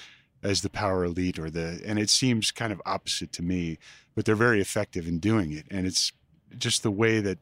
as 0.42 0.62
the 0.62 0.70
power 0.70 1.04
elite 1.04 1.38
or 1.38 1.50
the 1.50 1.82
and 1.84 1.98
it 1.98 2.10
seems 2.10 2.50
kind 2.50 2.72
of 2.72 2.80
opposite 2.86 3.32
to 3.32 3.42
me, 3.42 3.78
but 4.14 4.24
they're 4.24 4.36
very 4.36 4.60
effective 4.60 5.06
in 5.08 5.18
doing 5.18 5.52
it, 5.52 5.66
and 5.70 5.86
it's 5.86 6.12
just 6.58 6.82
the 6.82 6.90
way 6.90 7.20
that 7.20 7.38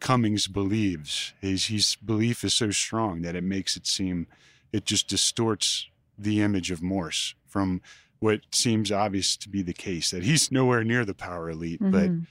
Cummings 0.00 0.48
believes. 0.48 1.32
His 1.40 1.66
his 1.66 1.96
belief 1.96 2.44
is 2.44 2.52
so 2.54 2.70
strong 2.70 3.22
that 3.22 3.34
it 3.36 3.44
makes 3.44 3.76
it 3.76 3.86
seem 3.86 4.26
it 4.72 4.84
just 4.84 5.08
distorts 5.08 5.88
the 6.18 6.42
image 6.42 6.70
of 6.70 6.82
Morse 6.82 7.34
from 7.46 7.80
what 8.18 8.40
seems 8.52 8.90
obvious 8.90 9.36
to 9.36 9.48
be 9.48 9.62
the 9.62 9.72
case 9.72 10.10
that 10.10 10.24
he's 10.24 10.50
nowhere 10.50 10.82
near 10.84 11.04
the 11.04 11.14
power 11.14 11.48
elite, 11.50 11.80
but 11.80 12.10
Mhm. 12.10 12.26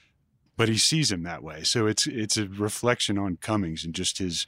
but 0.58 0.70
he 0.70 0.78
sees 0.78 1.12
him 1.12 1.24
that 1.24 1.42
way. 1.44 1.64
So 1.64 1.88
it's 1.88 2.06
it's 2.08 2.38
a 2.38 2.48
reflection 2.48 3.18
on 3.18 3.38
Cummings 3.38 3.84
and 3.86 3.94
just 3.96 4.18
his 4.20 4.46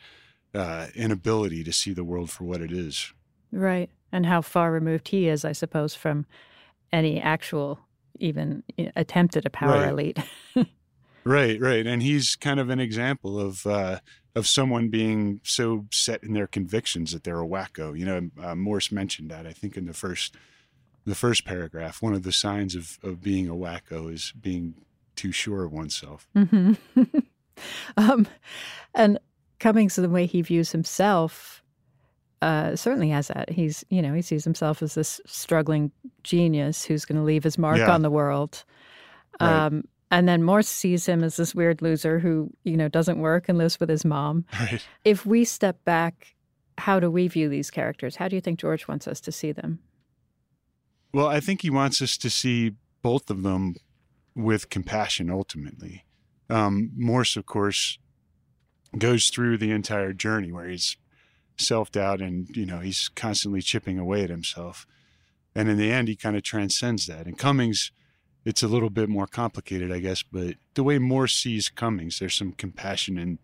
uh, 0.53 0.87
inability 0.95 1.63
to 1.65 1.73
see 1.73 1.91
the 1.93 2.03
world 2.05 2.29
for 2.29 2.43
what 2.45 2.61
it 2.61 2.71
is. 2.71 3.11
right. 3.51 3.89
And 4.11 4.25
how 4.25 4.41
far 4.41 4.71
removed 4.71 5.09
he 5.09 5.27
is, 5.27 5.43
I 5.43 5.51
suppose, 5.51 5.93
from 5.95 6.25
any 6.93 7.19
actual, 7.19 7.79
even 8.19 8.63
attempt 8.95 9.35
at 9.35 9.45
a 9.45 9.49
power 9.49 9.81
Right. 9.81 9.89
elite. 9.89 10.19
Right, 11.25 11.59
right, 11.59 11.87
and 11.87 12.03
he's 12.03 12.35
kind 12.35 12.59
of 12.59 12.69
an 12.69 12.79
example 12.79 13.39
of 13.39 13.65
uh, 13.65 13.99
of 14.35 14.45
someone 14.45 14.89
being 14.89 15.41
so 15.43 15.85
set 15.91 16.23
in 16.23 16.33
their 16.33 16.45
convictions 16.47 17.11
that 17.13 17.23
they're 17.23 17.41
a 17.41 17.47
wacko. 17.47 17.97
You 17.97 18.05
know, 18.05 18.29
uh, 18.43 18.55
Morse 18.55 18.91
mentioned 18.91 19.31
that 19.31 19.47
I 19.47 19.51
think 19.51 19.75
in 19.75 19.85
the 19.85 19.93
first 19.93 20.35
the 21.05 21.15
first 21.15 21.43
paragraph. 21.45 22.01
One 22.01 22.13
of 22.13 22.23
the 22.23 22.31
signs 22.31 22.75
of 22.75 22.99
of 23.01 23.21
being 23.23 23.49
a 23.49 23.55
wacko 23.55 24.13
is 24.13 24.33
being 24.39 24.75
too 25.15 25.31
sure 25.31 25.63
of 25.63 25.71
oneself. 25.71 26.27
hmm 26.35 26.73
um, 27.97 28.27
and 28.93 29.17
Cummings, 29.59 29.95
the 29.95 30.09
way 30.09 30.25
he 30.25 30.41
views 30.41 30.71
himself, 30.73 31.63
uh, 32.41 32.75
certainly 32.75 33.09
has 33.09 33.29
that. 33.29 33.49
He's, 33.49 33.83
you 33.89 34.01
know, 34.01 34.13
he 34.13 34.21
sees 34.21 34.43
himself 34.43 34.83
as 34.83 34.93
this 34.95 35.21
struggling 35.25 35.91
genius 36.23 36.83
who's 36.83 37.05
going 37.05 37.17
to 37.17 37.23
leave 37.23 37.43
his 37.45 37.57
mark 37.57 37.77
Yeah. 37.77 37.91
on 37.91 38.01
the 38.01 38.11
world. 38.11 38.63
Right. 39.39 39.71
And 40.15 40.29
then 40.29 40.43
Morse 40.43 40.69
sees 40.69 41.05
him 41.05 41.25
as 41.25 41.35
this 41.35 41.53
weird 41.53 41.81
loser 41.81 42.19
who, 42.19 42.49
you 42.63 42.77
know, 42.77 42.87
doesn't 42.87 43.19
work 43.19 43.49
and 43.49 43.57
lives 43.57 43.81
with 43.81 43.89
his 43.89 44.05
mom. 44.05 44.45
Right. 44.57 44.81
If 45.03 45.25
we 45.25 45.43
step 45.43 45.83
back, 45.83 46.35
how 46.77 47.01
do 47.01 47.11
we 47.11 47.27
view 47.27 47.49
these 47.49 47.69
characters? 47.69 48.15
How 48.15 48.29
do 48.29 48.37
you 48.37 48.41
think 48.41 48.57
George 48.57 48.87
wants 48.87 49.09
us 49.09 49.19
to 49.19 49.33
see 49.33 49.51
them? 49.51 49.79
Well, 51.13 51.27
I 51.27 51.41
think 51.41 51.63
he 51.63 51.69
wants 51.69 52.01
us 52.01 52.15
to 52.19 52.29
see 52.29 52.75
both 53.01 53.29
of 53.29 53.43
them 53.43 53.75
with 54.33 54.69
compassion 54.69 55.29
ultimately. 55.29 56.05
Um, 56.49 56.91
Morse, 56.95 57.35
of 57.35 57.45
course, 57.45 57.99
goes 58.97 59.27
through 59.27 59.57
the 59.57 59.71
entire 59.71 60.13
journey 60.13 60.49
where 60.49 60.69
he's 60.69 60.95
self 61.57 61.91
doubt 61.91 62.21
and, 62.21 62.47
you 62.55 62.65
know, 62.65 62.79
he's 62.79 63.09
constantly 63.09 63.61
chipping 63.61 63.99
away 63.99 64.23
at 64.23 64.29
himself. 64.29 64.87
And 65.53 65.67
in 65.67 65.75
the 65.75 65.91
end, 65.91 66.07
he 66.07 66.15
kind 66.15 66.37
of 66.37 66.43
transcends 66.43 67.05
that. 67.07 67.25
And 67.25 67.37
Cummings, 67.37 67.91
it's 68.45 68.63
a 68.63 68.67
little 68.67 68.89
bit 68.89 69.09
more 69.09 69.27
complicated, 69.27 69.91
I 69.91 69.99
guess, 69.99 70.23
but 70.23 70.55
the 70.75 70.83
way 70.83 70.99
Morse 70.99 71.35
sees 71.35 71.67
Cummings, 71.67 72.19
there's 72.19 72.35
some 72.35 72.53
compassion 72.53 73.17
in 73.17 73.39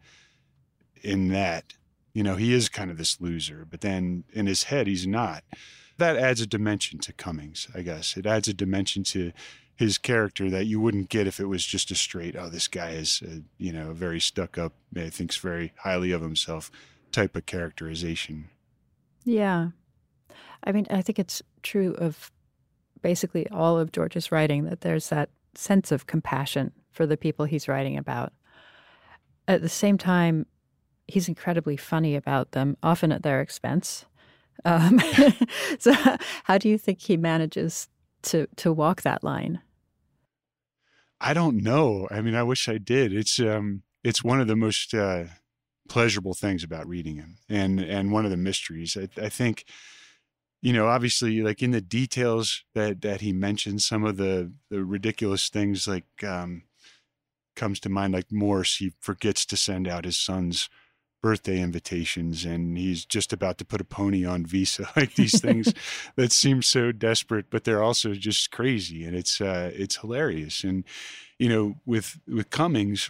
in 1.01 1.29
that. 1.29 1.73
You 2.13 2.23
know, 2.23 2.35
he 2.35 2.53
is 2.53 2.69
kind 2.69 2.91
of 2.91 2.97
this 2.97 3.19
loser, 3.21 3.65
but 3.69 3.81
then 3.81 4.25
in 4.33 4.45
his 4.45 4.63
head, 4.63 4.85
he's 4.87 5.07
not 5.07 5.43
that 6.01 6.17
adds 6.17 6.41
a 6.41 6.47
dimension 6.47 6.99
to 6.99 7.13
Cummings, 7.13 7.67
I 7.75 7.81
guess. 7.81 8.17
It 8.17 8.25
adds 8.25 8.47
a 8.47 8.53
dimension 8.53 9.03
to 9.05 9.31
his 9.75 9.97
character 9.97 10.49
that 10.49 10.65
you 10.65 10.79
wouldn't 10.79 11.09
get 11.09 11.27
if 11.27 11.39
it 11.39 11.45
was 11.45 11.65
just 11.65 11.91
a 11.91 11.95
straight, 11.95 12.35
oh, 12.35 12.49
this 12.49 12.67
guy 12.67 12.91
is, 12.91 13.23
you 13.57 13.71
know, 13.71 13.93
very 13.93 14.19
stuck 14.19 14.57
up, 14.57 14.73
uh, 14.97 15.09
thinks 15.09 15.37
very 15.37 15.73
highly 15.77 16.11
of 16.11 16.21
himself 16.21 16.71
type 17.11 17.35
of 17.35 17.45
characterization. 17.45 18.49
Yeah. 19.23 19.69
I 20.63 20.71
mean, 20.71 20.87
I 20.89 21.01
think 21.01 21.19
it's 21.19 21.41
true 21.61 21.93
of 21.95 22.31
basically 23.01 23.47
all 23.49 23.79
of 23.79 23.91
George's 23.91 24.31
writing 24.31 24.65
that 24.65 24.81
there's 24.81 25.09
that 25.09 25.29
sense 25.55 25.91
of 25.91 26.07
compassion 26.07 26.71
for 26.91 27.05
the 27.05 27.17
people 27.17 27.45
he's 27.45 27.67
writing 27.67 27.97
about. 27.97 28.33
At 29.47 29.61
the 29.61 29.69
same 29.69 29.97
time, 29.97 30.45
he's 31.07 31.27
incredibly 31.27 31.77
funny 31.77 32.15
about 32.15 32.51
them, 32.51 32.77
often 32.83 33.11
at 33.11 33.23
their 33.23 33.41
expense. 33.41 34.05
Um, 34.65 35.01
so, 35.79 35.93
how 36.43 36.57
do 36.57 36.69
you 36.69 36.77
think 36.77 37.01
he 37.01 37.17
manages 37.17 37.87
to 38.23 38.47
to 38.57 38.71
walk 38.71 39.01
that 39.01 39.23
line? 39.23 39.61
I 41.19 41.33
don't 41.33 41.57
know. 41.57 42.07
I 42.09 42.21
mean, 42.21 42.35
I 42.35 42.43
wish 42.43 42.67
I 42.67 42.77
did. 42.77 43.13
It's 43.13 43.39
um, 43.39 43.83
it's 44.03 44.23
one 44.23 44.39
of 44.39 44.47
the 44.47 44.55
most 44.55 44.93
uh, 44.93 45.25
pleasurable 45.89 46.33
things 46.33 46.63
about 46.63 46.87
reading 46.87 47.17
him, 47.17 47.37
and 47.49 47.79
and 47.79 48.11
one 48.11 48.25
of 48.25 48.31
the 48.31 48.37
mysteries. 48.37 48.97
I, 48.97 49.07
I 49.21 49.29
think, 49.29 49.65
you 50.61 50.73
know, 50.73 50.87
obviously, 50.87 51.41
like 51.41 51.63
in 51.63 51.71
the 51.71 51.81
details 51.81 52.63
that 52.75 53.01
that 53.01 53.21
he 53.21 53.33
mentions, 53.33 53.85
some 53.85 54.03
of 54.03 54.17
the 54.17 54.51
the 54.69 54.83
ridiculous 54.83 55.49
things 55.49 55.87
like 55.87 56.05
um, 56.23 56.63
comes 57.55 57.79
to 57.81 57.89
mind, 57.89 58.13
like 58.13 58.31
Morse. 58.31 58.77
He 58.77 58.93
forgets 58.99 59.45
to 59.47 59.57
send 59.57 59.87
out 59.87 60.05
his 60.05 60.17
son's 60.17 60.69
birthday 61.21 61.59
invitations, 61.59 62.45
and 62.45 62.77
he's 62.77 63.05
just 63.05 63.33
about 63.33 63.57
to 63.57 63.65
put 63.65 63.81
a 63.81 63.85
pony 63.85 64.23
on 64.25 64.45
Visa. 64.45 64.87
Like 64.95 65.15
these 65.15 65.41
things 65.41 65.73
that 66.15 66.31
seem 66.31 66.61
so 66.61 66.91
desperate, 66.91 67.47
but 67.49 67.63
they're 67.63 67.83
also 67.83 68.13
just 68.13 68.51
crazy, 68.51 69.03
and 69.03 69.15
it's 69.15 69.41
uh, 69.41 69.71
it's 69.73 69.97
hilarious. 69.97 70.63
And 70.63 70.83
you 71.39 71.49
know, 71.49 71.75
with 71.87 72.19
with 72.27 72.51
Cummings, 72.51 73.09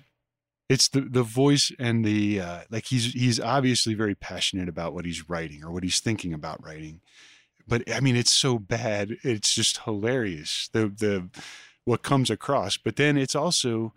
it's 0.70 0.88
the 0.88 1.02
the 1.02 1.24
voice 1.24 1.72
and 1.78 2.06
the 2.06 2.40
uh, 2.40 2.60
like. 2.70 2.86
He's 2.86 3.12
he's 3.12 3.42
obviously 3.42 3.94
very 3.94 4.16
passionate 4.16 4.70
about 4.70 4.94
what 4.94 5.06
he's 5.06 5.30
writing 5.30 5.66
or 5.66 5.72
what 5.72 5.84
he's 5.84 6.00
thinking 6.00 6.34
about 6.34 6.64
writing, 6.64 7.02
but 7.68 7.90
I 7.92 8.00
mean, 8.00 8.16
it's 8.16 8.32
so 8.32 8.60
bad. 8.60 9.18
It's 9.24 9.54
just 9.54 9.80
hilarious. 9.80 10.70
The 10.74 10.88
the 10.88 11.30
what 11.86 12.04
comes 12.04 12.30
across, 12.30 12.78
but 12.78 12.96
then 12.96 13.18
it's 13.18 13.36
also. 13.36 13.94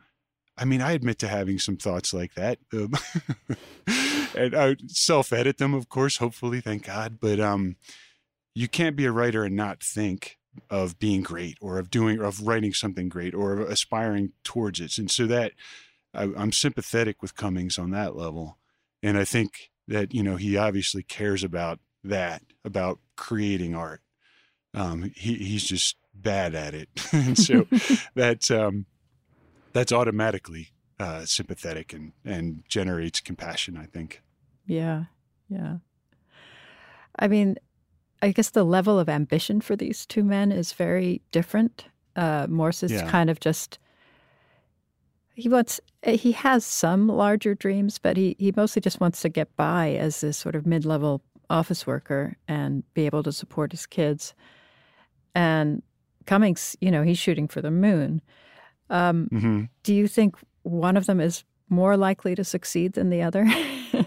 I 0.57 0.65
mean, 0.65 0.81
I 0.81 0.93
admit 0.93 1.19
to 1.19 1.27
having 1.27 1.59
some 1.59 1.77
thoughts 1.77 2.15
like 2.15 2.35
that, 2.35 2.61
um, 2.73 2.95
and 4.37 4.55
I 4.55 4.77
self-edit 4.87 5.59
them, 5.59 5.75
of 5.75 5.89
course. 5.89 6.19
Hopefully, 6.19 6.61
thank 6.61 6.87
God. 6.87 7.19
But 7.21 7.41
um, 7.41 7.75
you 8.55 8.69
can't 8.69 8.95
be 8.95 9.05
a 9.05 9.13
writer 9.13 9.45
and 9.45 9.57
not 9.57 9.83
think 9.83 10.39
of 10.71 10.99
being 10.99 11.23
great 11.23 11.59
or 11.61 11.79
of 11.79 11.91
doing 11.91 12.19
or 12.21 12.25
of 12.25 12.47
writing 12.47 12.73
something 12.73 13.09
great 13.09 13.35
or 13.35 13.55
of 13.55 13.69
aspiring 13.69 14.33
towards 14.45 14.81
it 14.81 14.97
and 14.99 15.11
so 15.11 15.27
that 15.27 15.53
I, 16.13 16.25
i'm 16.37 16.53
sympathetic 16.53 17.21
with 17.23 17.37
cummings 17.37 17.79
on 17.79 17.91
that 17.91 18.17
level 18.17 18.59
and 19.03 19.19
i 19.19 19.25
think 19.25 19.71
that 19.89 20.15
you 20.15 20.23
know 20.23 20.37
he 20.37 20.57
obviously 20.57 21.03
cares 21.03 21.43
about 21.43 21.81
that 22.05 22.43
about 22.65 22.99
creating 23.17 23.75
art 23.75 24.01
um, 24.75 25.11
he, 25.17 25.35
he's 25.37 25.65
just 25.65 25.97
bad 26.15 26.55
at 26.55 26.75
it 26.75 26.89
and 27.13 27.37
so 27.39 27.67
that 28.15 28.51
um, 28.51 28.87
that's 29.73 29.93
automatically 29.93 30.69
uh, 31.01 31.25
sympathetic 31.25 31.93
and 31.93 32.13
and 32.25 32.63
generates 32.69 33.21
compassion 33.21 33.77
i 33.77 33.87
think 33.87 34.23
Yeah, 34.67 35.05
yeah. 35.49 35.79
I 37.19 37.29
mean, 37.29 37.57
I 38.23 38.33
guess 38.33 38.51
the 38.51 38.65
level 38.65 38.99
of 38.99 39.09
ambition 39.09 39.61
for 39.61 39.77
these 39.77 40.07
two 40.07 40.25
men 40.25 40.51
is 40.53 40.73
very 40.73 41.21
different. 41.31 41.85
Uh, 42.17 42.47
Morse 42.49 42.83
is 42.83 42.93
Yeah. 42.93 43.11
kind 43.11 43.29
of 43.31 43.39
just 43.41 43.79
he 45.35 45.49
wants 45.49 45.81
he 46.07 46.33
has 46.33 46.65
some 46.65 47.09
larger 47.09 47.55
dreams, 47.55 47.99
but 47.99 48.17
he 48.17 48.37
he 48.39 48.53
mostly 48.57 48.81
just 48.81 49.01
wants 49.01 49.21
to 49.23 49.29
get 49.29 49.55
by 49.57 49.95
as 49.95 50.21
this 50.21 50.37
sort 50.39 50.55
of 50.57 50.65
mid 50.67 50.85
level 50.85 51.23
office 51.51 51.87
worker 51.87 52.37
and 52.49 52.83
be 52.95 53.07
able 53.07 53.23
to 53.23 53.33
support 53.33 53.73
his 53.73 53.87
kids. 53.87 54.35
And 55.35 55.83
Cummings, 56.27 56.77
you 56.81 56.91
know, 56.91 57.03
he's 57.03 57.19
shooting 57.19 57.49
for 57.49 57.61
the 57.61 57.71
moon. 57.71 58.23
Um, 58.91 59.29
mm-hmm. 59.33 59.63
do 59.83 59.95
you 59.95 60.07
think 60.09 60.37
one 60.63 60.97
of 60.97 61.07
them 61.07 61.21
is 61.21 61.45
more 61.69 61.97
likely 61.97 62.35
to 62.35 62.45
succeed 62.45 62.93
than 62.95 63.11
the 63.11 63.23
other? 63.23 63.47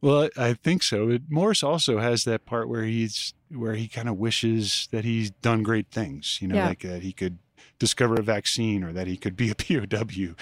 Well, 0.00 0.28
I 0.36 0.54
think 0.54 0.82
so. 0.82 1.08
But 1.08 1.22
Morris 1.28 1.62
also 1.62 1.98
has 1.98 2.24
that 2.24 2.46
part 2.46 2.68
where 2.68 2.84
he's 2.84 3.34
where 3.50 3.74
he 3.74 3.88
kind 3.88 4.08
of 4.08 4.16
wishes 4.16 4.88
that 4.92 5.04
he's 5.04 5.30
done 5.30 5.62
great 5.62 5.90
things. 5.90 6.38
You 6.40 6.48
know, 6.48 6.54
Yeah. 6.56 6.68
like 6.68 6.80
that 6.82 7.02
he 7.02 7.12
could 7.12 7.38
discover 7.78 8.14
a 8.14 8.22
vaccine 8.22 8.84
or 8.84 8.92
that 8.92 9.06
he 9.06 9.16
could 9.16 9.36
be 9.36 9.50
a 9.50 9.54
POW 9.56 10.34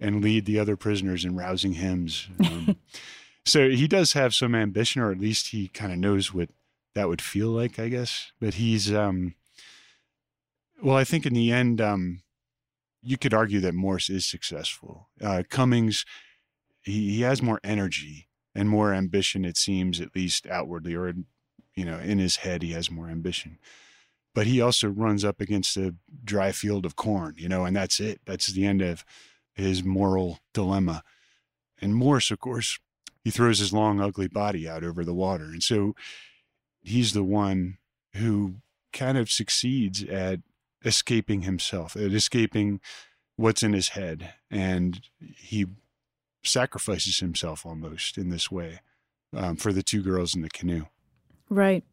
and 0.00 0.22
lead 0.22 0.46
the 0.46 0.58
other 0.58 0.76
prisoners 0.76 1.24
in 1.24 1.34
rousing 1.36 1.74
hymns. 1.74 2.28
Um, 2.40 2.76
so 3.44 3.68
he 3.68 3.88
does 3.88 4.12
have 4.12 4.34
some 4.34 4.54
ambition, 4.54 5.02
or 5.02 5.10
at 5.10 5.18
least 5.18 5.48
he 5.48 5.68
kind 5.68 5.92
of 5.92 5.98
knows 5.98 6.32
what 6.32 6.50
that 6.94 7.08
would 7.08 7.22
feel 7.22 7.48
like, 7.48 7.78
I 7.78 7.88
guess. 7.88 8.32
But 8.40 8.54
he's, 8.54 8.92
um, 8.92 9.34
well, 10.82 10.96
I 10.96 11.04
think 11.04 11.26
in 11.26 11.34
the 11.34 11.50
end, 11.50 11.80
um, 11.80 12.22
you 13.02 13.16
could 13.18 13.34
argue 13.34 13.60
that 13.60 13.74
Morse 13.74 14.10
is 14.10 14.26
successful. 14.26 15.08
Uh, 15.20 15.42
Cummings, 15.48 16.04
he, 16.82 17.16
he 17.16 17.20
has 17.22 17.42
more 17.42 17.60
energy 17.64 18.28
and 18.54 18.68
more 18.68 18.92
ambition, 18.92 19.44
it 19.44 19.56
seems, 19.56 20.00
at 20.00 20.14
least 20.14 20.46
outwardly, 20.46 20.94
or, 20.94 21.12
you 21.74 21.84
know, 21.84 21.98
in 21.98 22.18
his 22.18 22.36
head, 22.36 22.62
he 22.62 22.72
has 22.72 22.90
more 22.90 23.08
ambition. 23.08 23.58
But 24.34 24.46
he 24.46 24.60
also 24.60 24.88
runs 24.88 25.24
up 25.24 25.40
against 25.40 25.76
a 25.76 25.94
dry 26.24 26.52
field 26.52 26.86
of 26.86 26.96
corn, 26.96 27.34
you 27.38 27.48
know, 27.48 27.64
and 27.64 27.76
that's 27.76 27.98
it. 27.98 28.20
That's 28.24 28.48
the 28.48 28.66
end 28.66 28.82
of 28.82 29.04
his 29.54 29.82
moral 29.82 30.40
dilemma. 30.54 31.02
And 31.80 31.94
Morse, 31.94 32.30
of 32.30 32.38
course, 32.38 32.78
he 33.22 33.30
throws 33.30 33.58
his 33.58 33.72
long, 33.72 34.00
ugly 34.00 34.28
body 34.28 34.68
out 34.68 34.84
over 34.84 35.04
the 35.04 35.14
water. 35.14 35.44
And 35.44 35.62
so 35.62 35.94
he's 36.82 37.12
the 37.12 37.24
one 37.24 37.78
who 38.14 38.56
kind 38.92 39.16
of 39.16 39.30
succeeds 39.30 40.02
at 40.04 40.40
escaping 40.84 41.42
himself, 41.42 41.96
at 41.96 42.12
escaping 42.12 42.80
what's 43.36 43.62
in 43.62 43.72
his 43.72 43.90
head. 43.90 44.34
And 44.50 45.00
he 45.20 45.66
sacrifices 46.44 47.18
himself 47.20 47.64
almost 47.64 48.18
in 48.18 48.28
this 48.28 48.50
way 48.50 48.80
um, 49.34 49.56
for 49.56 49.72
the 49.72 49.82
two 49.82 50.02
girls 50.02 50.34
in 50.34 50.42
the 50.42 50.50
canoe. 50.50 50.86
Right. 51.48 51.84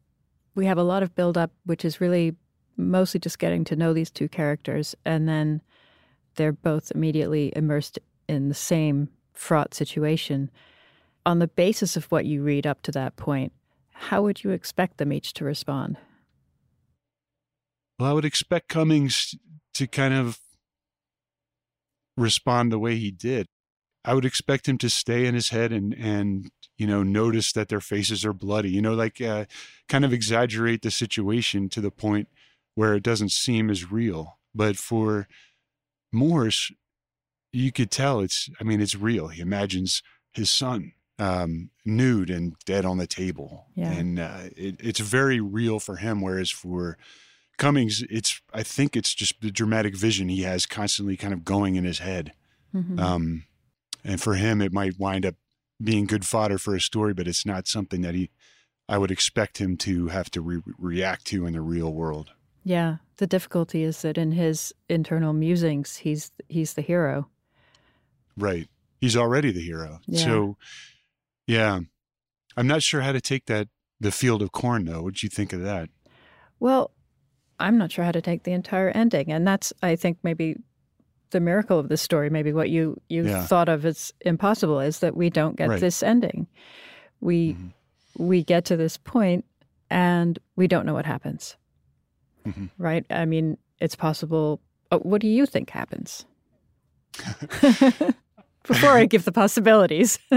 We 0.54 0.66
have 0.66 0.78
a 0.78 0.82
lot 0.82 1.02
of 1.02 1.14
build 1.14 1.38
up, 1.38 1.52
which 1.64 1.84
is 1.84 2.00
really 2.00 2.34
mostly 2.76 3.20
just 3.20 3.38
getting 3.38 3.64
to 3.64 3.76
know 3.76 3.92
these 3.92 4.10
two 4.10 4.28
characters. 4.28 4.94
And 5.04 5.28
then 5.28 5.62
they're 6.34 6.52
both 6.52 6.90
immediately 6.94 7.52
immersed 7.54 7.98
in 8.28 8.48
the 8.48 8.54
same 8.54 9.08
fraught 9.32 9.74
situation. 9.74 10.50
On 11.26 11.38
the 11.38 11.48
basis 11.48 11.96
of 11.96 12.06
what 12.06 12.24
you 12.24 12.42
read 12.42 12.66
up 12.66 12.82
to 12.82 12.92
that 12.92 13.16
point, 13.16 13.52
how 13.92 14.22
would 14.22 14.42
you 14.42 14.50
expect 14.50 14.96
them 14.96 15.12
each 15.12 15.34
to 15.34 15.44
respond? 15.44 15.98
Well, 17.98 18.08
I 18.08 18.12
would 18.14 18.24
expect 18.24 18.68
Cummings 18.68 19.34
to 19.74 19.86
kind 19.86 20.14
of 20.14 20.38
respond 22.16 22.72
the 22.72 22.78
way 22.78 22.96
he 22.96 23.10
did. 23.10 23.46
I 24.04 24.14
would 24.14 24.24
expect 24.24 24.66
him 24.66 24.78
to 24.78 24.88
stay 24.88 25.26
in 25.26 25.34
his 25.34 25.50
head 25.50 25.72
and 25.72 25.92
and 25.94 26.50
you 26.78 26.86
know 26.86 27.02
notice 27.02 27.52
that 27.52 27.68
their 27.68 27.82
faces 27.82 28.24
are 28.24 28.32
bloody. 28.32 28.70
You 28.70 28.80
know, 28.80 28.94
like 28.94 29.20
uh, 29.20 29.44
kind 29.88 30.06
of 30.06 30.12
exaggerate 30.14 30.80
the 30.80 30.90
situation 30.90 31.68
to 31.68 31.82
the 31.82 31.90
point 31.90 32.28
where 32.74 32.94
it 32.94 33.02
doesn't 33.02 33.32
seem 33.32 33.68
as 33.68 33.92
real. 33.92 34.38
But 34.54 34.78
for 34.78 35.28
Morse, 36.10 36.72
you 37.52 37.70
could 37.70 37.90
tell 37.90 38.20
it's. 38.20 38.48
I 38.58 38.64
mean, 38.64 38.80
it's 38.80 38.94
real. 38.94 39.28
He 39.28 39.42
imagines 39.42 40.02
his 40.32 40.48
son 40.48 40.92
um, 41.20 41.70
nude 41.84 42.30
and 42.30 42.54
dead 42.64 42.84
on 42.84 42.98
the 42.98 43.06
table, 43.06 43.66
Yeah. 43.74 43.92
and 43.92 44.18
uh, 44.18 44.38
it, 44.56 44.76
it's 44.80 45.00
very 45.00 45.40
real 45.40 45.78
for 45.78 45.96
him. 45.96 46.20
Whereas 46.20 46.50
for 46.50 46.96
Cummings, 47.58 48.02
it's. 48.10 48.40
I 48.54 48.62
think 48.62 48.96
it's 48.96 49.14
just 49.14 49.40
the 49.40 49.50
dramatic 49.50 49.94
vision 49.94 50.28
he 50.30 50.42
has 50.42 50.64
constantly 50.66 51.16
kind 51.16 51.34
of 51.34 51.44
going 51.44 51.76
in 51.76 51.84
his 51.84 51.98
head. 51.98 52.32
Mhm. 52.74 52.98
Um, 52.98 53.44
and 54.02 54.20
for 54.20 54.34
him, 54.34 54.62
it 54.62 54.72
might 54.72 54.98
wind 54.98 55.26
up 55.26 55.34
being 55.82 56.06
good 56.06 56.24
fodder 56.24 56.56
for 56.58 56.74
a 56.74 56.80
story, 56.80 57.12
but 57.12 57.28
it's 57.28 57.44
not 57.44 57.66
something 57.68 58.00
that 58.02 58.14
he, 58.14 58.30
I 58.88 58.96
would 58.98 59.10
expect 59.10 59.58
him 59.58 59.76
to 59.78 60.08
have 60.08 60.30
to 60.30 60.40
re- 60.40 60.62
react 60.78 61.26
to 61.26 61.44
in 61.46 61.52
the 61.52 61.60
real 61.60 61.92
world. 61.92 62.30
yeah. 62.64 62.96
The 63.18 63.26
difficulty 63.26 63.82
is 63.82 64.00
that 64.00 64.16
in 64.16 64.32
his 64.32 64.72
internal 64.88 65.34
musings, 65.34 65.96
he's 65.96 66.30
he's 66.48 66.72
the 66.72 66.80
hero. 66.80 67.28
Right. 68.36 68.68
He's 68.98 69.14
already 69.16 69.50
the 69.52 69.60
hero. 69.60 70.00
Yeah. 70.06 70.24
So, 70.24 70.56
yeah, 71.50 71.80
I'm 72.56 72.66
not 72.66 72.82
sure 72.82 73.00
how 73.02 73.12
to 73.12 73.20
take 73.20 73.46
that. 73.46 73.68
The 74.02 74.10
field 74.12 74.40
of 74.42 74.50
corn, 74.52 74.84
though. 74.86 75.02
What'd 75.02 75.22
you 75.22 75.28
think 75.28 75.52
of 75.52 75.62
that? 75.62 75.88
Well, 76.58 76.90
I'm 77.58 77.76
not 77.76 77.92
sure 77.92 78.04
how 78.04 78.12
to 78.12 78.22
take 78.22 78.44
the 78.44 78.52
entire 78.52 78.88
ending, 78.90 79.30
and 79.32 79.46
that's 79.46 79.72
I 79.82 79.96
think 79.96 80.18
maybe 80.22 80.56
the 81.30 81.40
miracle 81.40 81.78
of 81.78 81.88
this 81.88 82.00
story. 82.00 82.30
Maybe 82.30 82.52
what 82.52 82.70
you 82.70 82.96
you 83.08 83.24
Yeah. 83.24 83.46
thought 83.46 83.68
of 83.68 83.84
as 83.84 84.12
impossible 84.22 84.80
is 84.80 85.00
that 85.00 85.14
we 85.16 85.28
don't 85.30 85.56
get 85.56 85.68
Right. 85.68 85.80
this 85.80 86.02
ending. 86.02 86.46
We 87.20 87.54
Mhm. 87.54 87.72
we 88.18 88.42
get 88.42 88.64
to 88.66 88.76
this 88.76 88.96
point, 88.96 89.44
and 89.90 90.38
we 90.56 90.66
don't 90.66 90.86
know 90.86 90.94
what 90.94 91.06
happens. 91.06 91.56
Mhm. 92.46 92.70
Right? 92.78 93.04
I 93.10 93.26
mean, 93.26 93.58
it's 93.80 93.96
possible. 93.96 94.60
uh, 94.90 94.98
What 94.98 95.20
do 95.20 95.28
you 95.28 95.44
think 95.46 95.68
happens? 95.70 96.24
Before 98.66 98.90
I 98.90 99.04
give 99.06 99.24
the 99.24 99.32
possibilities. 99.32 100.18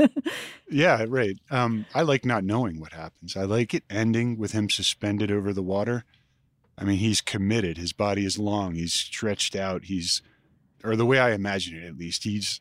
Yeah, 0.74 1.06
right. 1.08 1.38
Um, 1.52 1.86
I 1.94 2.02
like 2.02 2.26
not 2.26 2.44
knowing 2.44 2.80
what 2.80 2.94
happens. 2.94 3.38
I 3.38 3.44
like 3.44 3.76
it 3.76 3.84
ending 3.92 4.40
with 4.40 4.54
him 4.54 4.72
suspended 4.72 5.32
over 5.32 5.54
the 5.54 5.62
water. 5.62 6.04
I 6.80 6.84
mean, 6.84 6.98
he's 6.98 7.22
committed. 7.22 7.78
His 7.78 7.94
body 7.94 8.26
is 8.26 8.40
long. 8.40 8.74
He's 8.74 8.94
stretched 8.94 9.56
out. 9.56 9.86
He's, 9.86 10.24
or 10.84 10.96
the 10.96 11.06
way 11.06 11.20
I 11.20 11.34
imagine 11.34 11.78
it, 11.78 11.86
at 11.86 11.98
least, 11.98 12.24
he's 12.24 12.60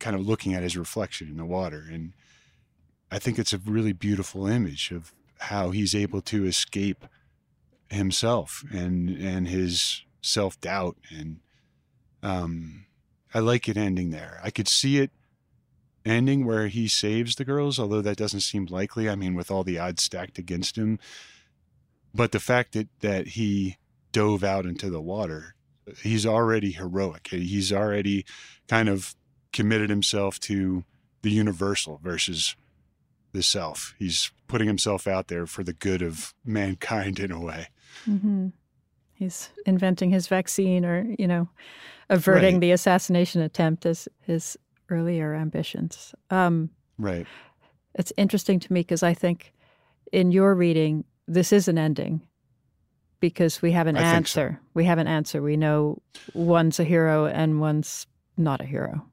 kind 0.00 0.16
of 0.16 0.26
looking 0.26 0.52
at 0.52 0.64
his 0.64 0.76
reflection 0.76 1.28
in 1.28 1.36
the 1.36 1.44
water. 1.44 1.84
And 1.88 2.12
I 3.08 3.20
think 3.20 3.38
it's 3.38 3.52
a 3.52 3.58
really 3.58 3.92
beautiful 3.92 4.48
image 4.48 4.90
of 4.90 5.14
how 5.38 5.70
he's 5.70 5.94
able 5.94 6.22
to 6.22 6.46
escape 6.46 7.04
himself 7.88 8.64
and 8.72 9.10
and 9.10 9.46
his 9.46 10.02
self 10.22 10.60
doubt. 10.60 10.96
And 11.16 11.38
um, 12.22 12.86
I 13.34 13.40
like 13.40 13.68
it 13.68 13.76
ending 13.76 14.10
there. 14.10 14.40
I 14.42 14.50
could 14.50 14.68
see 14.68 14.98
it 14.98 15.10
ending 16.06 16.46
where 16.46 16.68
he 16.68 16.86
saves 16.86 17.34
the 17.34 17.44
girls, 17.44 17.78
although 17.78 18.02
that 18.02 18.16
doesn't 18.16 18.40
seem 18.40 18.66
likely. 18.66 19.08
I 19.08 19.16
mean, 19.16 19.34
with 19.34 19.50
all 19.50 19.64
the 19.64 19.78
odds 19.78 20.04
stacked 20.04 20.38
against 20.38 20.76
him. 20.76 20.98
But 22.14 22.32
the 22.32 22.40
fact 22.40 22.72
that, 22.72 22.88
that 23.00 23.28
he 23.28 23.76
dove 24.12 24.44
out 24.44 24.66
into 24.66 24.88
the 24.88 25.00
water, 25.00 25.56
he's 26.02 26.24
already 26.24 26.72
heroic. 26.72 27.28
He's 27.28 27.72
already 27.72 28.24
kind 28.68 28.88
of 28.88 29.16
committed 29.52 29.90
himself 29.90 30.38
to 30.40 30.84
the 31.22 31.30
universal 31.30 31.98
versus 32.02 32.54
the 33.32 33.42
self. 33.42 33.94
He's 33.98 34.30
putting 34.46 34.68
himself 34.68 35.08
out 35.08 35.28
there 35.28 35.46
for 35.46 35.64
the 35.64 35.72
good 35.72 36.02
of 36.02 36.34
mankind 36.44 37.18
in 37.18 37.32
a 37.32 37.40
way. 37.40 37.68
hmm 38.04 38.48
He's 39.16 39.50
inventing 39.64 40.10
his 40.10 40.26
vaccine, 40.26 40.84
or 40.84 41.06
you 41.18 41.28
know, 41.28 41.48
averting 42.10 42.54
Right. 42.56 42.60
the 42.60 42.70
assassination 42.72 43.40
attempt 43.42 43.86
as 43.86 44.08
his 44.20 44.56
earlier 44.90 45.34
ambitions. 45.34 46.14
Um, 46.30 46.70
Right. 46.98 47.26
it's 47.94 48.12
interesting 48.16 48.60
to 48.60 48.72
me 48.72 48.80
because 48.80 49.02
I 49.02 49.14
think 49.14 49.52
in 50.12 50.30
your 50.32 50.54
reading, 50.54 51.04
this 51.26 51.52
is 51.52 51.68
an 51.68 51.78
ending 51.78 52.20
because 53.20 53.62
we 53.62 53.72
have 53.72 53.86
an 53.86 53.96
I 53.96 54.00
think 54.12 54.28
so. 54.28 54.40
answer. 54.42 54.60
We 54.74 54.84
have 54.84 54.98
an 54.98 55.06
answer. 55.06 55.40
We 55.42 55.56
know 55.56 56.02
one's 56.34 56.78
a 56.78 56.84
hero 56.84 57.26
and 57.26 57.60
one's 57.60 58.06
not 58.36 58.60
a 58.60 58.64
hero. 58.64 59.06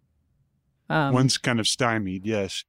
Um, 0.90 1.14
One's 1.14 1.38
kind 1.38 1.60
of 1.62 1.68
stymied, 1.70 2.26
yes. 2.26 2.66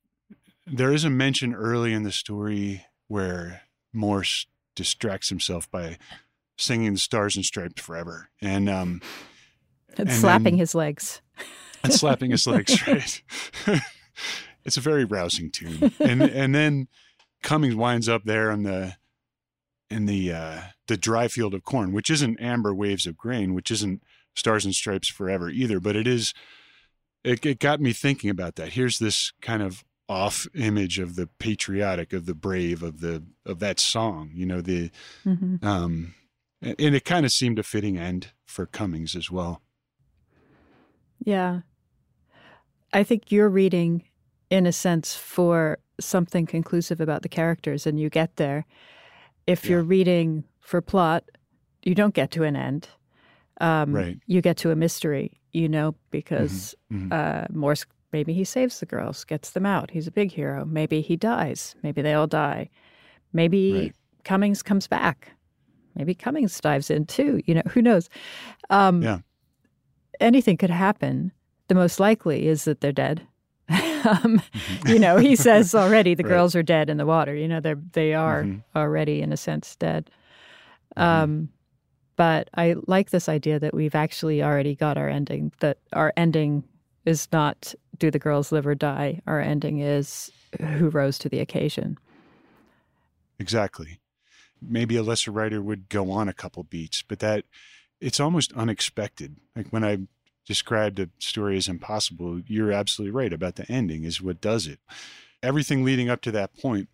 There 0.65 0.93
is 0.93 1.05
a 1.05 1.11
mention 1.11 1.55
early 1.55 1.93
in 1.93 2.05
the 2.05 2.13
story 2.13 2.87
where 3.09 3.63
Morse 3.93 4.47
distracts 4.77 5.29
himself 5.29 5.69
by 5.73 5.99
singing 6.57 6.93
the 6.93 6.99
Stars 7.01 7.35
and 7.35 7.45
Stripes 7.45 7.83
Forever 7.83 8.29
and 8.41 8.71
um 8.71 9.03
and 9.99 10.09
and 10.09 10.19
slapping 10.19 10.45
then- 10.55 10.59
his 10.59 10.75
legs. 10.75 11.21
and 11.85 11.93
slapping 11.93 12.31
his 12.31 12.47
legs, 12.47 12.87
right? 12.87 13.23
it's 14.65 14.77
a 14.77 14.81
very 14.81 15.05
rousing 15.05 15.51
tune. 15.51 15.93
And 16.01 16.23
and 16.23 16.55
then 16.55 16.89
Cummings 17.43 17.75
winds 17.75 18.09
up 18.09 18.25
there 18.25 18.51
in 18.51 18.63
the 18.63 18.97
in 19.91 20.07
the 20.07 20.33
uh 20.33 20.61
the 20.89 20.97
dry 20.97 21.29
field 21.29 21.55
of 21.55 21.65
corn, 21.65 21.93
which 21.93 22.11
isn't 22.11 22.41
amber 22.41 22.75
waves 22.75 23.07
of 23.07 23.17
grain, 23.17 23.55
which 23.55 23.71
isn't 23.71 24.03
stars 24.35 24.65
and 24.65 24.75
stripes 24.75 25.09
forever 25.09 25.51
either, 25.51 25.81
but 25.81 25.97
it 25.97 26.07
is 26.07 26.33
it, 27.25 27.45
it 27.45 27.59
got 27.61 27.81
me 27.81 27.93
thinking 27.93 28.31
about 28.31 28.57
that. 28.57 28.71
Here's 28.71 28.99
this 28.99 29.33
kind 29.41 29.63
of 29.63 29.85
off 30.09 30.47
image 30.55 30.99
of 30.99 31.15
the 31.15 31.29
patriotic, 31.39 32.13
of 32.13 32.27
the 32.27 32.35
brave, 32.35 32.83
of 32.83 33.01
the 33.01 33.25
of 33.47 33.59
that 33.61 33.81
song, 33.81 34.31
you 34.35 34.47
know, 34.47 34.61
the 34.61 34.91
hmm 35.25 35.57
um 35.63 36.15
and 36.61 36.95
it 36.95 37.05
kind 37.05 37.27
of 37.27 37.33
seemed 37.33 37.59
a 37.59 37.63
fitting 37.65 37.99
end 37.99 38.29
for 38.47 38.67
Cummings 38.67 39.17
as 39.17 39.31
well. 39.33 39.63
Yeah. 41.25 41.61
I 42.93 43.03
think 43.05 43.33
you're 43.33 43.49
reading, 43.49 44.03
in 44.51 44.67
a 44.67 44.73
sense, 44.73 45.15
for 45.15 45.79
something 46.01 46.47
conclusive 46.47 47.01
about 47.01 47.23
the 47.23 47.29
characters, 47.29 47.87
and 47.87 47.99
you 47.99 48.11
get 48.11 48.37
there. 48.37 48.67
If 49.47 49.65
you're 49.69 49.83
reading 49.83 50.45
for 50.61 50.81
plot, 50.81 51.25
you 51.83 51.95
don't 51.95 52.15
get 52.15 52.31
to 52.33 52.43
an 52.45 52.57
end. 52.57 52.89
Um, 53.61 53.93
Right. 53.93 54.19
You 54.27 54.41
get 54.41 54.57
to 54.59 54.71
a 54.71 54.77
mystery, 54.77 55.41
you 55.53 55.69
know, 55.69 55.95
because 56.11 56.75
Mhm. 56.93 57.13
uh, 57.13 57.47
Morse, 57.53 57.87
maybe 58.13 58.33
he 58.33 58.45
saves 58.45 58.81
the 58.81 58.87
girls, 58.87 59.25
gets 59.25 59.51
them 59.51 59.67
out. 59.67 59.91
He's 59.91 60.07
a 60.07 60.11
big 60.13 60.33
hero. 60.33 60.65
Maybe 60.65 61.01
he 61.01 61.17
dies. 61.17 61.75
Maybe 61.83 62.03
they 62.03 62.13
all 62.15 62.27
die. 62.27 62.69
Maybe 63.33 63.73
Right. 63.73 63.97
Cummings 64.25 64.63
comes 64.63 64.87
back. 64.87 65.33
Maybe 65.95 66.15
Cummings 66.15 66.59
dives 66.61 66.91
in 66.91 67.07
too. 67.07 67.41
You 67.47 67.55
know, 67.57 67.63
who 67.71 67.83
knows? 67.83 68.09
Um, 68.71 69.03
Yeah. 69.03 69.21
Anything 70.23 70.57
could 70.57 70.71
happen. 70.71 71.33
The 71.69 71.75
most 71.75 72.01
likely 72.01 72.47
is 72.47 72.65
that 72.65 72.81
they're 72.81 72.93
dead. 72.93 73.27
um, 74.05 74.41
you 74.87 74.99
know, 74.99 75.17
he 75.19 75.37
says 75.37 75.75
already 75.83 76.15
the 76.15 76.23
Right. 76.23 76.31
girls 76.31 76.55
are 76.55 76.63
dead 76.63 76.89
in 76.91 76.97
the 76.97 77.07
water. 77.07 77.35
You 77.35 77.49
know, 77.49 77.61
they're 77.61 77.81
they 77.93 78.15
are 78.15 78.45
Mhm. 78.45 78.63
already 78.77 79.21
in 79.23 79.33
a 79.33 79.37
sense 79.37 79.77
dead. 79.77 80.11
Mhm. 80.97 81.03
Um, 81.03 81.49
But 82.17 82.51
I 82.55 82.77
like 82.87 83.11
this 83.11 83.29
idea 83.29 83.59
that 83.59 83.73
we've 83.75 83.95
actually 83.95 84.43
already 84.43 84.75
got 84.75 84.99
our 84.99 85.09
ending, 85.09 85.51
that 85.61 85.79
our 85.95 86.13
ending 86.17 86.63
is 87.07 87.27
not 87.33 87.75
do 87.99 88.11
the 88.11 88.19
girls 88.19 88.53
live 88.53 88.67
or 88.67 88.75
die? 88.75 89.21
Our 89.27 89.41
ending 89.41 89.79
is 89.81 90.31
who 90.61 90.91
rose 90.91 91.19
to 91.19 91.29
the 91.31 91.41
occasion. 91.41 91.97
Exactly. 93.39 94.01
Maybe 94.61 94.97
a 94.97 95.03
lesser 95.03 95.31
writer 95.33 95.61
would 95.63 95.89
go 95.89 96.11
on 96.11 96.29
a 96.29 96.33
couple 96.35 96.63
beats, 96.65 97.03
but 97.03 97.19
that 97.21 97.45
it's 98.03 98.21
almost 98.21 98.53
unexpected. 98.55 99.37
Like 99.55 99.69
when 99.69 99.85
I 99.85 99.99
described 100.45 100.99
a 100.99 101.09
story 101.19 101.57
as 101.57 101.69
impossible, 101.69 102.41
you're 102.47 102.73
absolutely 102.73 103.13
right 103.13 103.33
about 103.33 103.55
the 103.55 103.71
ending 103.71 104.05
is 104.05 104.21
what 104.21 104.41
does 104.41 104.67
it. 104.67 104.81
Everything 105.43 105.85
leading 105.85 106.11
up 106.11 106.21
to 106.23 106.33
that 106.33 106.59
point 106.61 106.89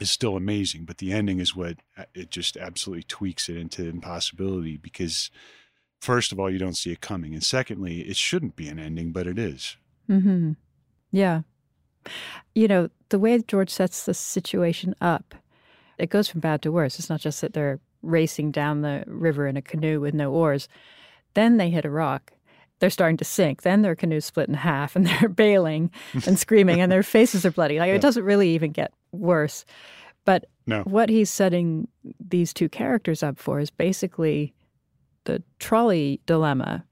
is 0.00 0.10
still 0.10 0.36
amazing, 0.36 0.84
but 0.84 0.98
the 0.98 1.12
ending 1.12 1.38
is 1.38 1.54
what 1.54 1.76
uh, 1.98 2.04
it 2.14 2.30
just 2.30 2.56
absolutely 2.56 3.02
tweaks 3.02 3.48
it 3.48 3.56
into 3.58 3.86
impossibility 3.86 4.78
because 4.78 5.30
first 6.00 6.32
of 6.32 6.40
all, 6.40 6.50
you 6.50 6.58
don't 6.58 6.76
see 6.76 6.92
it 6.92 7.02
coming. 7.02 7.34
And 7.34 7.44
secondly, 7.44 8.00
it 8.00 8.16
shouldn't 8.16 8.56
be 8.56 8.68
an 8.68 8.78
ending, 8.78 9.12
but 9.12 9.26
it 9.26 9.38
is. 9.38 9.76
Mm-hmm. 10.08 10.52
Yeah. 11.10 11.42
You 12.54 12.68
know, 12.68 12.90
the 13.10 13.18
way 13.18 13.38
George 13.38 13.70
sets 13.70 14.06
the 14.06 14.14
situation 14.14 14.94
up, 15.00 15.34
it 15.98 16.10
goes 16.10 16.28
from 16.28 16.40
bad 16.40 16.62
to 16.62 16.72
worse. 16.72 16.98
It's 16.98 17.10
not 17.10 17.20
just 17.20 17.42
that 17.42 17.52
they're 17.52 17.80
racing 18.02 18.50
down 18.50 18.82
the 18.82 19.04
river 19.06 19.46
in 19.46 19.56
a 19.56 19.62
canoe 19.62 20.00
with 20.00 20.14
no 20.14 20.32
oars. 20.32 20.68
Then 21.34 21.56
they 21.56 21.70
hit 21.70 21.84
a 21.84 21.90
rock. 21.90 22.32
They're 22.78 22.90
starting 22.90 23.16
to 23.18 23.24
sink. 23.24 23.62
Then 23.62 23.82
their 23.82 23.94
canoe's 23.94 24.24
split 24.24 24.48
in 24.48 24.54
half 24.54 24.96
and 24.96 25.06
they're 25.20 25.28
bailing 25.28 25.90
and 26.26 26.38
screaming 26.38 26.80
and 26.80 26.90
their 26.90 27.02
faces 27.02 27.46
are 27.46 27.50
bloody. 27.50 27.78
Like 27.78 27.88
yeah. 27.88 27.94
it 27.94 28.02
doesn't 28.02 28.24
really 28.24 28.50
even 28.50 28.72
get 28.72 28.92
worse. 29.12 29.64
But 30.24 30.46
no. 30.66 30.82
what 30.82 31.08
he's 31.08 31.30
setting 31.30 31.88
these 32.20 32.52
two 32.52 32.68
characters 32.68 33.22
up 33.22 33.38
for 33.38 33.58
is 33.58 33.70
basically 33.70 34.54
the 35.24 35.42
trolley 35.58 36.20
dilemma. 36.26 36.84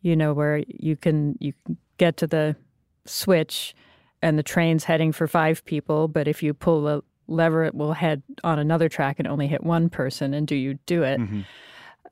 You 0.00 0.16
know, 0.16 0.32
where 0.32 0.64
you 0.66 0.96
can 0.96 1.36
you 1.38 1.52
can 1.64 1.76
get 1.96 2.16
to 2.16 2.26
the 2.26 2.56
switch 3.04 3.74
and 4.20 4.38
the 4.38 4.42
train's 4.42 4.84
heading 4.84 5.12
for 5.12 5.26
five 5.26 5.64
people, 5.64 6.08
but 6.08 6.26
if 6.26 6.42
you 6.42 6.54
pull 6.54 6.82
the 6.82 7.02
lever, 7.28 7.64
it 7.64 7.74
will 7.74 7.92
head 7.92 8.22
on 8.44 8.58
another 8.58 8.88
track 8.88 9.18
and 9.18 9.28
only 9.28 9.46
hit 9.46 9.64
one 9.64 9.88
person. 9.88 10.34
And 10.34 10.46
do 10.46 10.54
you 10.54 10.74
do 10.86 11.02
it? 11.02 11.20
Mm-hmm. 11.20 11.40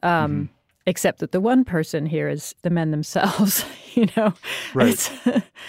Um, 0.02 0.32
mm-hmm. 0.32 0.44
Except 0.86 1.18
that 1.20 1.32
the 1.32 1.40
one 1.40 1.64
person 1.64 2.06
here 2.06 2.28
is 2.28 2.54
the 2.62 2.70
men 2.70 2.90
themselves, 2.90 3.64
you 3.94 4.08
know? 4.16 4.32
Right. 4.74 5.12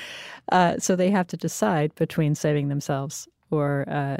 uh, 0.51 0.77
so 0.77 0.95
they 0.95 1.11
have 1.11 1.27
to 1.27 1.37
decide 1.37 1.93
between 1.95 2.33
saving 2.33 2.69
themselves 2.69 3.27
or 3.49 3.85
uh, 3.89 4.17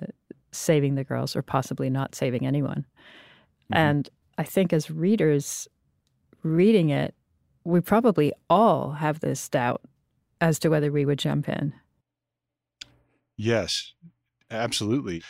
saving 0.52 0.96
the 0.96 1.04
girls 1.04 1.36
or 1.36 1.42
possibly 1.42 1.90
not 1.90 2.14
saving 2.14 2.46
anyone. 2.46 2.86
Mm-hmm. 3.72 3.78
And 3.78 4.10
I 4.38 4.44
think 4.44 4.74
as 4.74 4.92
readers 4.92 5.68
reading 6.44 6.90
it, 6.90 7.16
we 7.64 7.80
probably 7.80 8.34
all 8.50 8.92
have 8.94 9.20
this 9.20 9.48
doubt 9.48 9.82
as 10.40 10.58
to 10.60 10.70
whether 10.70 10.92
we 10.92 11.06
would 11.06 11.20
jump 11.20 11.48
in. 11.48 11.74
Yes, 13.38 13.94
absolutely. 14.52 15.24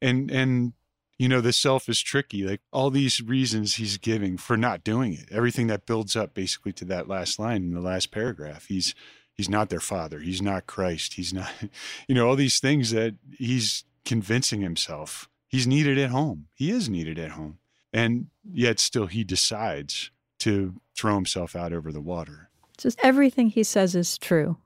And 0.00 0.30
and 0.30 0.72
you 1.18 1.28
know, 1.28 1.40
the 1.40 1.52
self 1.52 1.88
is 1.88 2.00
tricky. 2.00 2.44
Like 2.44 2.60
all 2.72 2.90
these 2.90 3.20
reasons 3.20 3.74
he's 3.74 3.98
giving 3.98 4.36
for 4.36 4.56
not 4.56 4.84
doing 4.84 5.14
it. 5.14 5.28
Everything 5.32 5.66
that 5.66 5.86
builds 5.86 6.14
up 6.14 6.32
basically 6.32 6.72
to 6.74 6.84
that 6.86 7.08
last 7.08 7.38
line 7.38 7.62
in 7.64 7.74
the 7.74 7.80
last 7.80 8.10
paragraph. 8.12 8.66
He's 8.66 8.94
he's 9.34 9.48
not 9.48 9.68
their 9.68 9.80
father. 9.80 10.20
He's 10.20 10.40
not 10.40 10.66
Christ. 10.66 11.14
He's 11.14 11.32
not 11.32 11.50
you 12.08 12.14
know, 12.14 12.28
all 12.28 12.36
these 12.36 12.60
things 12.60 12.92
that 12.92 13.16
he's 13.36 13.84
convincing 14.04 14.60
himself. 14.60 15.28
He's 15.48 15.66
needed 15.66 15.98
at 15.98 16.10
home. 16.10 16.46
He 16.54 16.70
is 16.70 16.88
needed 16.88 17.18
at 17.18 17.32
home. 17.32 17.58
And 17.92 18.26
yet 18.44 18.78
still 18.78 19.06
he 19.06 19.24
decides 19.24 20.10
to 20.40 20.80
throw 20.96 21.14
himself 21.14 21.56
out 21.56 21.72
over 21.72 21.90
the 21.90 22.00
water. 22.00 22.50
Just 22.76 22.98
everything 23.02 23.48
he 23.48 23.64
says 23.64 23.96
is 23.96 24.18
true. 24.18 24.56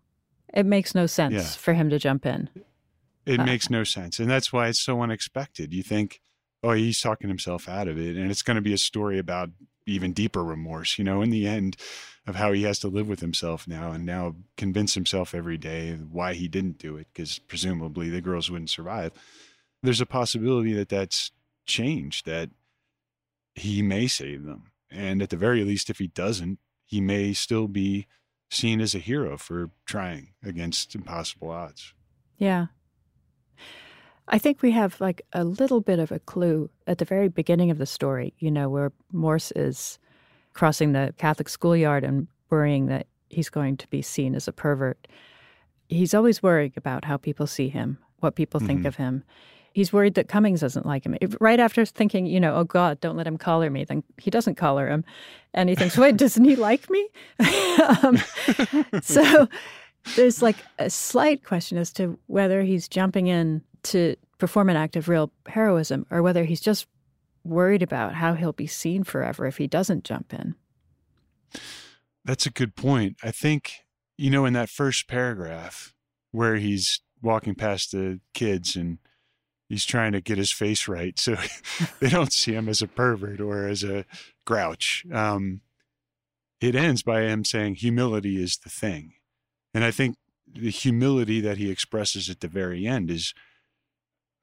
It 0.53 0.67
makes 0.67 0.95
no 0.95 1.07
sense 1.07 1.35
yeah. 1.35 1.43
for 1.43 1.73
him 1.73 1.89
to 1.91 1.99
jump 1.99 2.27
in. 2.27 2.51
It 3.27 3.41
uh, 3.41 3.45
makes 3.45 3.71
no 3.71 3.85
sense. 3.85 4.19
And 4.19 4.31
that's 4.31 4.53
why 4.53 4.69
it's 4.69 4.81
so 4.81 5.01
unexpected. 5.01 5.73
You 5.73 5.83
think, 5.83 6.21
oh, 6.63 6.73
he's 6.73 7.01
talking 7.01 7.29
himself 7.29 7.69
out 7.69 7.89
of 7.89 7.99
it. 7.99 8.17
And 8.17 8.31
it's 8.31 8.43
going 8.43 8.57
to 8.57 8.63
be 8.63 8.73
a 8.73 8.79
story 8.79 9.19
about 9.19 9.51
even 9.87 10.13
deeper 10.13 10.45
remorse, 10.45 10.99
you 10.99 11.05
know, 11.05 11.23
in 11.23 11.31
the 11.31 11.47
end 11.47 11.77
of 12.27 12.37
how 12.37 12.53
he 12.53 12.63
has 12.63 12.79
to 12.79 12.89
live 12.89 13.09
with 13.09 13.21
himself 13.21 13.67
now 13.67 13.91
and 13.91 14.07
now 14.07 14.37
convince 14.57 14.95
himself 14.95 15.35
every 15.35 15.59
day 15.59 15.93
why 15.95 16.35
he 16.35 16.47
didn't 16.47 16.79
do 16.79 16.97
it, 16.97 17.09
because 17.13 17.39
presumably 17.41 18.09
the 18.09 18.21
girls 18.21 18.51
wouldn't 18.51 18.71
survive. 18.71 19.13
There's 19.83 20.01
a 20.01 20.07
possibility 20.07 20.73
that 20.75 20.89
that's 20.89 21.33
changed, 21.67 22.27
that 22.27 22.51
he 23.55 23.83
may 23.83 24.07
save 24.07 24.45
them. 24.45 24.71
And 24.91 25.21
at 25.21 25.31
the 25.31 25.37
very 25.37 25.65
least, 25.65 25.91
if 25.91 25.99
he 25.99 26.07
doesn't, 26.07 26.59
he 26.85 27.01
may 27.01 27.33
still 27.33 27.67
be 27.67 28.07
seen 28.51 28.81
as 28.81 28.95
a 28.95 28.99
hero 28.99 29.37
for 29.37 29.71
trying 29.87 30.29
against 30.45 30.95
impossible 30.95 31.51
odds. 31.51 31.95
Yeah. 32.39 32.67
I 34.29 34.39
think 34.39 34.63
we 34.63 34.71
have 34.71 35.01
like 35.01 35.23
a 35.33 35.45
little 35.45 35.81
bit 35.81 35.99
of 35.99 36.13
a 36.13 36.19
clue 36.21 36.71
at 36.87 36.99
the 36.99 37.05
very 37.05 37.29
beginning 37.29 37.71
of 37.71 37.79
the 37.79 37.87
story, 37.87 38.35
you 38.39 38.51
know, 38.51 38.69
where 38.69 38.93
Morse 39.13 39.53
is 39.53 39.99
crossing 40.53 40.93
the 40.93 41.15
Catholic 41.19 41.49
schoolyard 41.49 42.05
and 42.05 42.29
worrying 42.51 42.87
that 42.87 43.07
he's 43.31 43.51
going 43.51 43.77
to 43.79 43.89
be 43.89 44.03
seen 44.03 44.35
as 44.35 44.47
a 44.47 44.53
pervert. 44.53 45.09
He's 45.89 46.15
always 46.15 46.43
worrying 46.43 46.73
about 46.77 47.05
how 47.05 47.17
people 47.17 47.47
see 47.47 47.69
him, 47.69 47.99
what 48.21 48.37
people 48.37 48.61
mm-hmm. 48.61 48.69
think 48.69 48.85
of 48.85 48.97
him 48.97 49.25
he's 49.75 49.93
worried 49.93 50.15
that 50.15 50.29
Cummings 50.29 50.61
doesn't 50.61 50.87
like 50.87 51.05
him. 51.05 51.17
If, 51.21 51.37
right 51.41 51.59
after 51.59 51.85
thinking, 51.85 52.27
you 52.27 52.41
know, 52.41 52.55
oh 52.57 52.65
God, 52.65 53.01
don't 53.01 53.17
let 53.17 53.27
him 53.27 53.39
collar 53.39 53.71
me, 53.71 53.85
then 53.85 54.03
he 54.19 54.31
doesn't 54.31 54.57
collar 54.57 54.89
him. 54.89 55.05
And 55.55 55.69
he 55.69 55.75
thinks, 55.75 55.97
wait, 55.97 56.17
doesn't 56.17 56.45
he 56.45 56.57
like 56.57 56.89
me? 56.91 57.09
um, 58.03 58.19
so 59.03 59.49
there's 60.17 60.43
like 60.43 60.57
a 60.79 60.91
slight 60.91 61.45
question 61.45 61.79
as 61.79 61.93
to 61.95 62.19
whether 62.27 62.63
he's 62.63 62.89
jumping 62.89 63.27
in 63.27 63.63
to 63.85 64.17
perform 64.39 64.69
an 64.69 64.77
act 64.77 64.97
of 64.97 65.09
real 65.09 65.33
heroism 65.47 66.07
or 66.11 66.23
whether 66.23 66.45
he's 66.45 66.61
just 66.61 66.87
worried 67.45 67.83
about 67.83 68.15
how 68.15 68.35
he'll 68.35 68.53
be 68.53 68.67
seen 68.67 69.05
forever 69.05 69.47
if 69.47 69.59
he 69.59 69.67
doesn't 69.67 70.05
jump 70.05 70.33
in. 70.33 70.55
That's 72.25 72.47
a 72.47 72.51
good 72.51 72.77
point. 72.77 73.17
I 73.23 73.31
think, 73.31 73.85
you 74.17 74.31
know, 74.31 74.45
in 74.45 74.53
that 74.53 74.69
first 74.69 75.09
paragraph 75.09 75.95
where 76.31 76.57
he's 76.57 77.01
walking 77.21 77.55
past 77.55 77.93
the 77.93 78.21
kids 78.35 78.77
and 78.77 78.99
he's 79.69 79.85
trying 79.85 80.13
to 80.13 80.21
get 80.21 80.39
his 80.39 80.53
face 80.53 80.87
right 80.87 81.19
so 81.19 81.37
they 82.01 82.09
don't 82.09 82.33
see 82.33 82.53
him 82.53 82.69
as 82.69 82.83
a 82.83 82.89
pervert 82.89 83.41
or 83.41 83.67
as 83.67 83.83
a 83.83 84.05
grouch. 84.45 85.05
Um, 85.13 85.61
it 86.61 86.77
ends 86.77 87.03
by 87.03 87.23
him 87.23 87.45
saying 87.45 87.77
humility 87.77 88.41
is 88.41 88.59
the 88.59 88.71
thing. 88.71 89.15
And 89.75 89.83
I 89.83 89.91
think 89.91 90.17
the 90.47 90.71
humility 90.71 91.41
that 91.41 91.59
he 91.59 91.71
expresses 91.71 92.29
at 92.29 92.41
the 92.41 92.49
very 92.49 92.87
end 92.87 93.11
is 93.11 93.35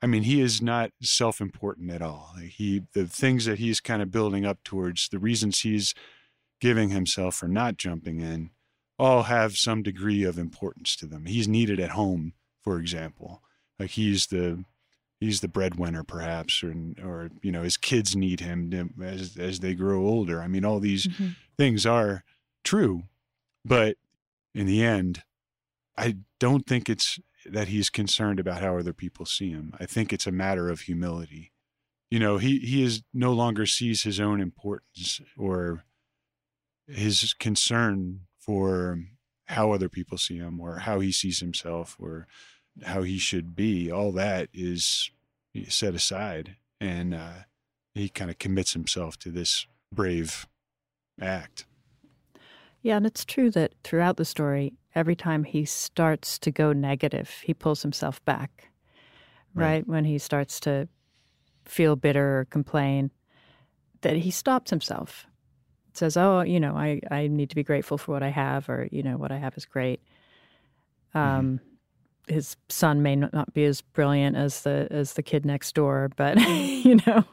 I 0.01 0.07
mean, 0.07 0.23
he 0.23 0.39
is 0.39 0.61
not 0.61 0.91
self-important 1.01 1.91
at 1.91 2.01
all. 2.01 2.35
He 2.41 2.83
the 2.93 3.05
things 3.05 3.45
that 3.45 3.59
he's 3.59 3.79
kind 3.79 4.01
of 4.01 4.11
building 4.11 4.45
up 4.45 4.63
towards, 4.63 5.09
the 5.09 5.19
reasons 5.19 5.61
he's 5.61 5.93
giving 6.61 6.89
himself 6.89 7.35
for 7.35 7.47
not 7.47 7.77
jumping 7.77 8.19
in, 8.19 8.51
all 8.97 9.23
have 9.23 9.57
some 9.57 9.83
degree 9.83 10.23
of 10.23 10.37
importance 10.37 10.95
to 10.97 11.05
them. 11.05 11.25
He's 11.25 11.47
needed 11.47 11.79
at 11.79 11.91
home, 11.91 12.33
for 12.61 12.79
example. 12.79 13.41
Like 13.77 13.91
he's 13.91 14.27
the 14.27 14.63
he's 15.19 15.41
the 15.41 15.47
breadwinner 15.47 16.03
perhaps 16.03 16.63
or 16.63 16.73
or 17.03 17.29
you 17.41 17.51
know 17.51 17.63
his 17.63 17.77
kids 17.77 18.15
need 18.15 18.39
him 18.39 18.93
as 19.03 19.37
as 19.37 19.59
they 19.59 19.73
grow 19.73 20.05
older 20.05 20.41
i 20.41 20.47
mean 20.47 20.63
all 20.63 20.79
these 20.79 21.07
mm-hmm. 21.07 21.29
things 21.57 21.85
are 21.85 22.23
true 22.63 23.03
but 23.65 23.97
in 24.55 24.65
the 24.65 24.83
end 24.83 25.23
i 25.97 26.15
don't 26.39 26.65
think 26.65 26.89
it's 26.89 27.19
that 27.53 27.67
he's 27.67 27.89
concerned 27.89 28.39
about 28.39 28.61
how 28.61 28.77
other 28.77 28.93
people 28.93 29.25
see 29.25 29.51
him. 29.51 29.73
I 29.79 29.85
think 29.85 30.11
it's 30.11 30.27
a 30.27 30.31
matter 30.31 30.69
of 30.69 30.81
humility. 30.81 31.51
You 32.09 32.19
know 32.19 32.37
he 32.37 32.59
he 32.59 32.83
is 32.83 33.03
no 33.13 33.33
longer 33.33 33.65
sees 33.65 34.03
his 34.03 34.19
own 34.19 34.41
importance 34.41 35.21
or 35.37 35.83
his 36.87 37.33
concern 37.33 38.21
for 38.39 39.03
how 39.45 39.71
other 39.71 39.89
people 39.89 40.17
see 40.17 40.37
him 40.37 40.59
or 40.59 40.79
how 40.79 40.99
he 40.99 41.11
sees 41.11 41.39
himself 41.39 41.95
or 41.99 42.27
how 42.83 43.01
he 43.03 43.17
should 43.17 43.55
be, 43.55 43.91
all 43.91 44.11
that 44.11 44.49
is 44.53 45.11
set 45.67 45.93
aside, 45.95 46.55
and 46.79 47.13
uh, 47.13 47.33
he 47.93 48.09
kind 48.09 48.29
of 48.29 48.37
commits 48.37 48.73
himself 48.73 49.17
to 49.17 49.29
this 49.29 49.65
brave 49.93 50.47
act. 51.19 51.65
Yeah, 52.81 52.97
and 52.97 53.05
it's 53.05 53.25
true 53.25 53.51
that 53.51 53.73
throughout 53.83 54.17
the 54.17 54.25
story, 54.25 54.73
every 54.95 55.15
time 55.15 55.43
he 55.43 55.65
starts 55.65 56.39
to 56.39 56.51
go 56.51 56.73
negative, 56.73 57.29
he 57.43 57.53
pulls 57.53 57.81
himself 57.81 58.23
back. 58.25 58.71
Right, 59.55 59.65
right? 59.65 59.87
when 59.87 60.05
he 60.05 60.19
starts 60.19 60.59
to 60.61 60.87
feel 61.65 61.95
bitter 61.95 62.39
or 62.39 62.45
complain, 62.45 63.09
that 64.01 64.15
he 64.15 64.29
stops 64.29 64.69
himself. 64.69 65.25
Says, 65.93 66.15
"Oh, 66.15 66.41
you 66.41 66.59
know, 66.59 66.75
I 66.75 67.01
I 67.09 67.27
need 67.27 67.49
to 67.49 67.55
be 67.55 67.63
grateful 67.63 67.97
for 67.97 68.11
what 68.11 68.21
I 68.21 68.29
have, 68.29 68.69
or 68.69 68.87
you 68.91 69.01
know, 69.01 69.17
what 69.17 69.31
I 69.31 69.37
have 69.37 69.57
is 69.57 69.65
great." 69.65 70.01
Mm-hmm. 71.15 71.17
Um, 71.17 71.45
mm-hmm 71.45 71.69
his 72.29 72.55
son 72.69 73.01
may 73.01 73.15
not 73.15 73.53
be 73.53 73.65
as 73.65 73.81
brilliant 73.81 74.37
as 74.37 74.61
the 74.61 74.87
as 74.91 75.13
the 75.13 75.23
kid 75.23 75.45
next 75.45 75.75
door, 75.75 76.09
but 76.15 76.39
you 76.49 76.99
know, 77.07 77.23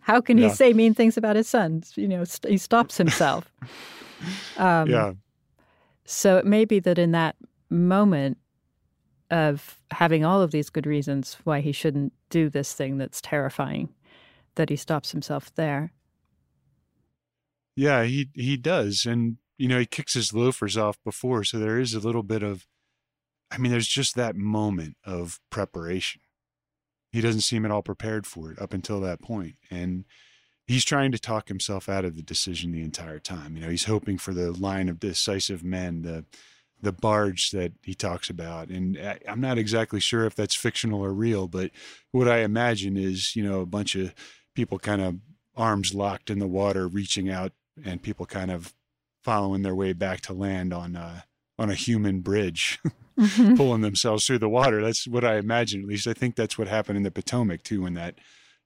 how 0.00 0.20
can 0.20 0.38
he 0.38 0.48
say 0.50 0.72
mean 0.72 0.94
things 0.94 1.16
about 1.16 1.36
his 1.36 1.48
son? 1.48 1.82
You 1.94 2.08
know, 2.08 2.24
st- 2.24 2.50
he 2.50 2.58
stops 2.58 2.96
himself. 2.96 3.50
um, 4.56 4.88
yeah. 4.88 5.12
So 6.06 6.38
it 6.38 6.46
may 6.46 6.64
be 6.64 6.78
that 6.80 6.98
in 6.98 7.10
that 7.12 7.36
moment 7.68 8.38
of 9.30 9.80
having 9.90 10.24
all 10.24 10.40
of 10.40 10.52
these 10.52 10.70
good 10.70 10.86
reasons 10.86 11.36
why 11.44 11.60
he 11.60 11.72
shouldn't 11.72 12.12
do 12.30 12.48
this 12.48 12.72
thing 12.72 12.96
that's 12.96 13.20
terrifying, 13.20 13.88
that 14.54 14.70
he 14.70 14.76
stops 14.76 15.10
himself 15.10 15.52
there. 15.56 15.92
Yeah, 17.74 18.04
he 18.04 18.30
he 18.34 18.56
does, 18.56 19.04
and 19.04 19.36
you 19.58 19.68
know 19.68 19.78
he 19.80 19.86
kicks 19.86 20.14
his 20.14 20.32
loafers 20.32 20.76
off 20.76 20.96
before, 21.04 21.44
so 21.44 21.58
there 21.58 21.78
is 21.78 21.92
a 21.92 22.00
little 22.00 22.22
bit 22.22 22.42
of, 22.42 22.66
I 23.50 23.58
mean, 23.58 23.72
there's 23.72 23.88
just 23.88 24.14
that 24.14 24.36
moment 24.36 24.96
of 25.04 25.40
preparation. 25.50 26.22
He 27.12 27.20
doesn't 27.20 27.42
seem 27.42 27.64
at 27.64 27.70
all 27.70 27.82
prepared 27.82 28.26
for 28.26 28.52
it 28.52 28.60
up 28.60 28.72
until 28.72 29.00
that 29.00 29.20
point, 29.20 29.56
and 29.70 30.04
he's 30.66 30.84
trying 30.84 31.12
to 31.12 31.18
talk 31.18 31.48
himself 31.48 31.88
out 31.88 32.04
of 32.04 32.16
the 32.16 32.22
decision 32.22 32.72
the 32.72 32.82
entire 32.82 33.20
time. 33.20 33.56
You 33.56 33.62
know, 33.62 33.70
he's 33.70 33.84
hoping 33.84 34.18
for 34.18 34.34
the 34.34 34.52
line 34.52 34.88
of 34.88 34.98
decisive 34.98 35.64
men, 35.64 36.02
the 36.02 36.24
the 36.82 36.92
barge 36.92 37.52
that 37.52 37.72
he 37.82 37.94
talks 37.94 38.28
about. 38.28 38.68
And 38.68 38.98
I'm 39.26 39.40
not 39.40 39.56
exactly 39.56 39.98
sure 39.98 40.26
if 40.26 40.34
that's 40.34 40.54
fictional 40.54 41.02
or 41.02 41.12
real, 41.12 41.48
but 41.48 41.70
what 42.12 42.28
I 42.28 42.40
imagine 42.40 42.98
is, 42.98 43.34
you 43.34 43.42
know, 43.42 43.60
a 43.60 43.66
bunch 43.66 43.94
of 43.94 44.14
people 44.54 44.78
kind 44.78 45.00
of 45.00 45.16
arms 45.56 45.94
locked 45.94 46.28
in 46.28 46.38
the 46.38 46.46
water, 46.46 46.86
reaching 46.86 47.30
out, 47.30 47.52
and 47.82 48.02
people 48.02 48.26
kind 48.26 48.50
of 48.50 48.74
following 49.22 49.62
their 49.62 49.74
way 49.74 49.94
back 49.94 50.20
to 50.22 50.34
land 50.34 50.74
on 50.74 50.96
a, 50.96 51.24
on 51.58 51.70
a 51.70 51.74
human 51.74 52.20
bridge, 52.20 52.78
mm-hmm. 53.18 53.56
pulling 53.56 53.80
themselves 53.80 54.26
through 54.26 54.38
the 54.38 54.48
water. 54.48 54.82
That's 54.82 55.08
what 55.08 55.24
I 55.24 55.36
imagine. 55.36 55.80
At 55.80 55.88
least 55.88 56.06
I 56.06 56.12
think 56.12 56.36
that's 56.36 56.58
what 56.58 56.68
happened 56.68 56.98
in 56.98 57.02
the 57.04 57.10
Potomac 57.10 57.62
too, 57.62 57.82
when 57.82 57.94
that 57.94 58.16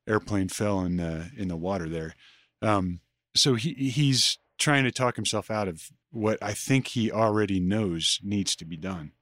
airplane 0.09 0.49
fell 0.49 0.81
in 0.81 0.97
the 0.97 1.31
in 1.37 1.49
the 1.49 1.57
water 1.57 1.89
there. 1.89 2.15
Um, 2.63 3.01
so 3.35 3.55
he 3.55 3.75
he's 3.75 4.39
trying 4.59 4.85
to 4.85 4.93
talk 4.93 5.17
himself 5.17 5.51
out 5.51 5.69
of 5.69 5.91
what 6.11 6.39
I 6.43 6.53
think 6.53 6.89
he 6.89 7.11
already 7.11 7.61
knows 7.61 8.19
needs 8.23 8.55
to 8.57 8.65
be 8.65 8.77
done. 8.77 9.13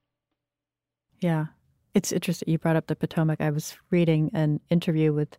Yeah. 1.20 1.46
It's 1.94 2.12
interesting 2.12 2.50
you 2.50 2.58
brought 2.58 2.76
up 2.76 2.86
the 2.86 2.96
Potomac. 2.96 3.40
I 3.40 3.50
was 3.50 3.76
reading 3.90 4.30
an 4.34 4.60
interview 4.70 5.12
with 5.12 5.36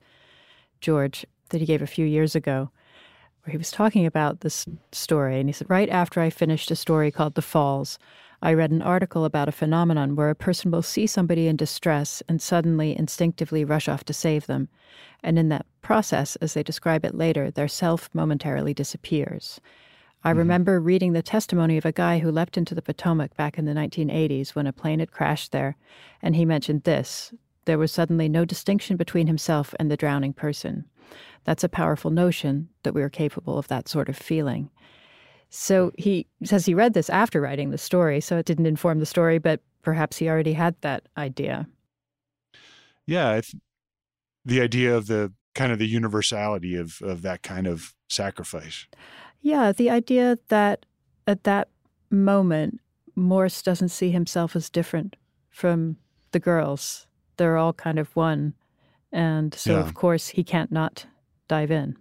George 0.81 1.25
that 1.49 1.59
he 1.59 1.65
gave 1.65 1.81
a 1.81 1.87
few 1.87 2.05
years 2.05 2.35
ago 2.35 2.69
where 3.43 3.51
he 3.51 3.57
was 3.57 3.71
talking 3.71 4.05
about 4.05 4.41
this 4.41 4.65
story. 4.91 5.39
And 5.39 5.47
he 5.49 5.53
said, 5.53 5.69
Right 5.69 5.89
after 5.89 6.21
I 6.21 6.29
finished 6.29 6.71
a 6.71 6.75
story 6.75 7.11
called 7.11 7.35
The 7.35 7.41
Falls, 7.41 7.97
I 8.41 8.53
read 8.53 8.71
an 8.71 8.81
article 8.81 9.25
about 9.25 9.49
a 9.49 9.53
phenomenon 9.53 10.15
where 10.15 10.29
a 10.29 10.35
person 10.35 10.71
will 10.71 10.81
see 10.81 11.07
somebody 11.07 11.47
in 11.47 11.57
distress 11.57 12.23
and 12.29 12.41
suddenly 12.41 12.97
instinctively 12.97 13.65
rush 13.65 13.89
off 13.89 14.05
to 14.05 14.13
save 14.13 14.47
them. 14.47 14.69
And 15.21 15.37
in 15.37 15.49
that 15.49 15.65
process, 15.81 16.35
as 16.37 16.53
they 16.53 16.63
describe 16.63 17.03
it 17.03 17.15
later, 17.15 17.51
their 17.51 17.67
self 17.67 18.09
momentarily 18.13 18.73
disappears. 18.73 19.59
I 20.23 20.29
mm-hmm. 20.29 20.39
remember 20.39 20.79
reading 20.79 21.13
the 21.13 21.21
testimony 21.21 21.77
of 21.77 21.85
a 21.85 21.91
guy 21.91 22.19
who 22.19 22.31
leapt 22.31 22.57
into 22.57 22.75
the 22.75 22.81
Potomac 22.81 23.35
back 23.35 23.57
in 23.57 23.65
the 23.65 23.73
1980s 23.73 24.55
when 24.55 24.67
a 24.67 24.73
plane 24.73 24.99
had 24.99 25.11
crashed 25.11 25.51
there, 25.51 25.75
and 26.21 26.35
he 26.35 26.45
mentioned 26.45 26.83
this 26.83 27.33
there 27.65 27.77
was 27.77 27.91
suddenly 27.91 28.27
no 28.27 28.45
distinction 28.45 28.97
between 28.97 29.27
himself 29.27 29.75
and 29.79 29.91
the 29.91 29.97
drowning 29.97 30.33
person. 30.33 30.85
That's 31.43 31.63
a 31.63 31.69
powerful 31.69 32.09
notion 32.09 32.69
that 32.83 32.93
we 32.93 33.01
are 33.01 33.09
capable 33.09 33.57
of 33.57 33.67
that 33.67 33.87
sort 33.87 34.09
of 34.09 34.17
feeling. 34.17 34.71
So 35.49 35.91
he 35.97 36.27
says 36.43 36.65
he 36.65 36.73
read 36.73 36.93
this 36.93 37.09
after 37.09 37.41
writing 37.41 37.71
the 37.71 37.77
story, 37.77 38.21
so 38.21 38.37
it 38.37 38.45
didn't 38.45 38.67
inform 38.67 38.99
the 38.99 39.05
story, 39.05 39.39
but 39.39 39.61
perhaps 39.81 40.17
he 40.17 40.29
already 40.29 40.53
had 40.53 40.75
that 40.81 41.07
idea. 41.17 41.67
Yeah, 43.07 43.41
th- 43.41 43.55
the 44.45 44.61
idea 44.61 44.95
of 44.95 45.07
the 45.07 45.33
kind 45.55 45.71
of 45.71 45.79
the 45.79 45.87
universality 45.87 46.75
of 46.75 47.01
of 47.01 47.23
that 47.23 47.41
kind 47.41 47.65
of 47.65 47.95
sacrifice. 48.07 48.87
Yeah, 49.41 49.71
the 49.71 49.89
idea 49.89 50.37
that 50.49 50.85
at 51.25 51.43
that 51.45 51.69
moment, 52.11 52.79
Morse 53.15 53.61
doesn't 53.61 53.89
see 53.89 54.11
himself 54.11 54.55
as 54.55 54.69
different 54.69 55.15
from 55.49 55.97
the 56.31 56.39
girls. 56.39 57.07
They're 57.37 57.57
all 57.57 57.73
kind 57.73 57.99
of 57.99 58.15
one. 58.15 58.53
And 59.11 59.53
so, 59.53 59.73
yeah. 59.73 59.79
of 59.79 59.93
course, 59.93 60.29
he 60.29 60.43
can't 60.43 60.71
not 60.71 61.05
dive 61.47 61.71
in. 61.71 61.97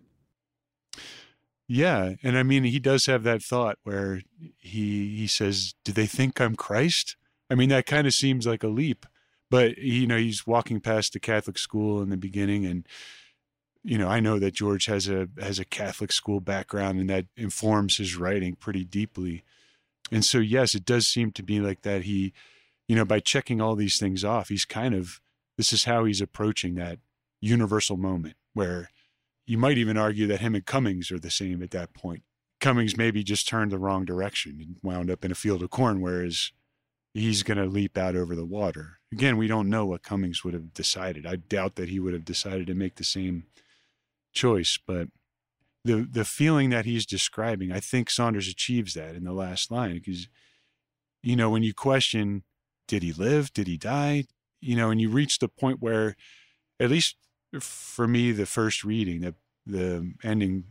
Yeah, 1.69 2.15
and 2.23 2.39
I 2.39 2.43
mean, 2.43 2.65
he 2.65 2.79
does 2.79 3.07
have 3.07 3.25
that 3.25 3.43
thought 3.43 3.79
where 3.83 4.23
he 4.57 5.17
he 5.17 5.27
says, 5.27 5.75
"Do 5.85 5.93
they 5.93 6.07
think 6.07 6.41
I'm 6.41 6.57
Christ?" 6.57 7.17
I 7.51 7.55
mean, 7.55 7.69
that 7.69 7.87
kind 7.87 8.07
of 8.07 8.15
seems 8.15 8.47
like 8.47 8.63
a 8.63 8.69
leap, 8.69 9.05
but 9.51 9.77
you 9.79 10.07
know, 10.07 10.17
he's 10.17 10.47
walking 10.47 10.81
past 10.81 11.13
the 11.13 11.21
Catholic 11.21 11.59
school 11.59 12.01
in 12.01 12.09
the 12.09 12.17
beginning, 12.17 12.65
and 12.65 12.87
you 13.85 13.99
know, 13.99 14.09
I 14.09 14.21
know 14.21 14.39
that 14.39 14.55
George 14.55 14.87
has 14.87 15.09
a 15.09 15.29
has 15.39 15.59
a 15.59 15.65
Catholic 15.67 16.11
school 16.13 16.41
background, 16.41 17.01
and 17.01 17.11
that 17.11 17.27
informs 17.37 17.99
his 17.99 18.17
writing 18.17 18.55
pretty 18.57 18.85
deeply. 18.85 19.45
And 20.11 20.25
so, 20.25 20.39
yes, 20.39 20.75
it 20.75 20.87
does 20.87 21.07
seem 21.07 21.33
to 21.33 21.43
be 21.43 21.61
like 21.61 21.83
that. 21.83 22.03
He, 22.03 22.33
you 22.89 22.97
know, 22.97 23.05
by 23.05 23.21
checking 23.21 23.61
all 23.61 23.77
these 23.77 23.99
things 23.99 24.25
off, 24.25 24.49
he's 24.49 24.65
kind 24.65 24.95
of 24.95 25.21
this 25.59 25.73
is 25.73 25.85
how 25.85 26.05
he's 26.05 26.23
approaching 26.23 26.77
that 26.77 26.99
universal 27.41 27.97
moment 27.99 28.37
where 28.55 28.91
you 29.49 29.57
might 29.57 29.79
even 29.79 29.97
argue 29.97 30.27
that 30.27 30.41
him 30.41 30.55
and 30.55 30.67
Cummings 30.67 31.11
are 31.11 31.19
the 31.19 31.31
same 31.31 31.63
at 31.63 31.71
that 31.71 31.95
point. 31.95 32.23
Cummings 32.61 32.99
maybe 32.99 33.23
just 33.23 33.49
turned 33.49 33.73
the 33.73 33.79
wrong 33.79 34.05
direction 34.05 34.59
and 34.61 34.77
wound 34.83 35.11
up 35.11 35.25
in 35.25 35.33
a 35.33 35.35
field 35.35 35.63
of 35.63 35.71
corn, 35.71 36.03
whereas 36.03 36.53
he's 37.15 37.43
going 37.43 37.57
to 37.57 37.65
leap 37.65 37.97
out 37.97 38.15
over 38.15 38.37
the 38.37 38.45
water. 38.45 38.99
Again, 39.11 39.39
we 39.39 39.47
don't 39.47 39.71
know 39.71 39.87
what 39.87 40.03
Cummings 40.03 40.45
would 40.45 40.53
have 40.53 40.75
decided. 40.75 41.25
I 41.25 41.37
doubt 41.37 41.77
that 41.77 41.89
he 41.89 41.99
would 41.99 42.13
have 42.13 42.27
decided 42.27 42.67
to 42.67 42.75
make 42.75 42.97
the 42.97 43.05
same 43.05 43.45
choice, 44.35 44.79
but 44.87 45.09
the 45.83 46.07
the 46.11 46.27
feeling 46.27 46.69
that 46.69 46.85
he's 46.85 47.07
describing, 47.07 47.73
I 47.73 47.81
think 47.81 48.11
Saunders 48.11 48.49
achieves 48.49 48.93
that 48.95 49.15
in 49.15 49.25
the 49.25 49.33
last 49.33 49.71
line 49.71 49.95
because 49.95 50.29
you 51.23 51.37
know 51.37 51.49
when 51.49 51.63
you 51.63 51.73
question, 51.73 52.43
did 52.87 53.03
he 53.03 53.15
live? 53.15 53.55
Did 53.55 53.67
he 53.67 53.79
die? 53.79 54.25
You 54.61 54.77
know, 54.77 54.91
and 54.91 55.01
you 55.01 55.09
reach 55.09 55.39
the 55.39 55.49
point 55.49 55.81
where, 55.81 56.17
at 56.79 56.91
least 56.91 57.17
for 57.61 58.07
me, 58.07 58.33
the 58.33 58.47
first 58.47 58.85
reading, 58.85 59.21
the 59.21 59.35
the 59.67 60.13
ending 60.25 60.65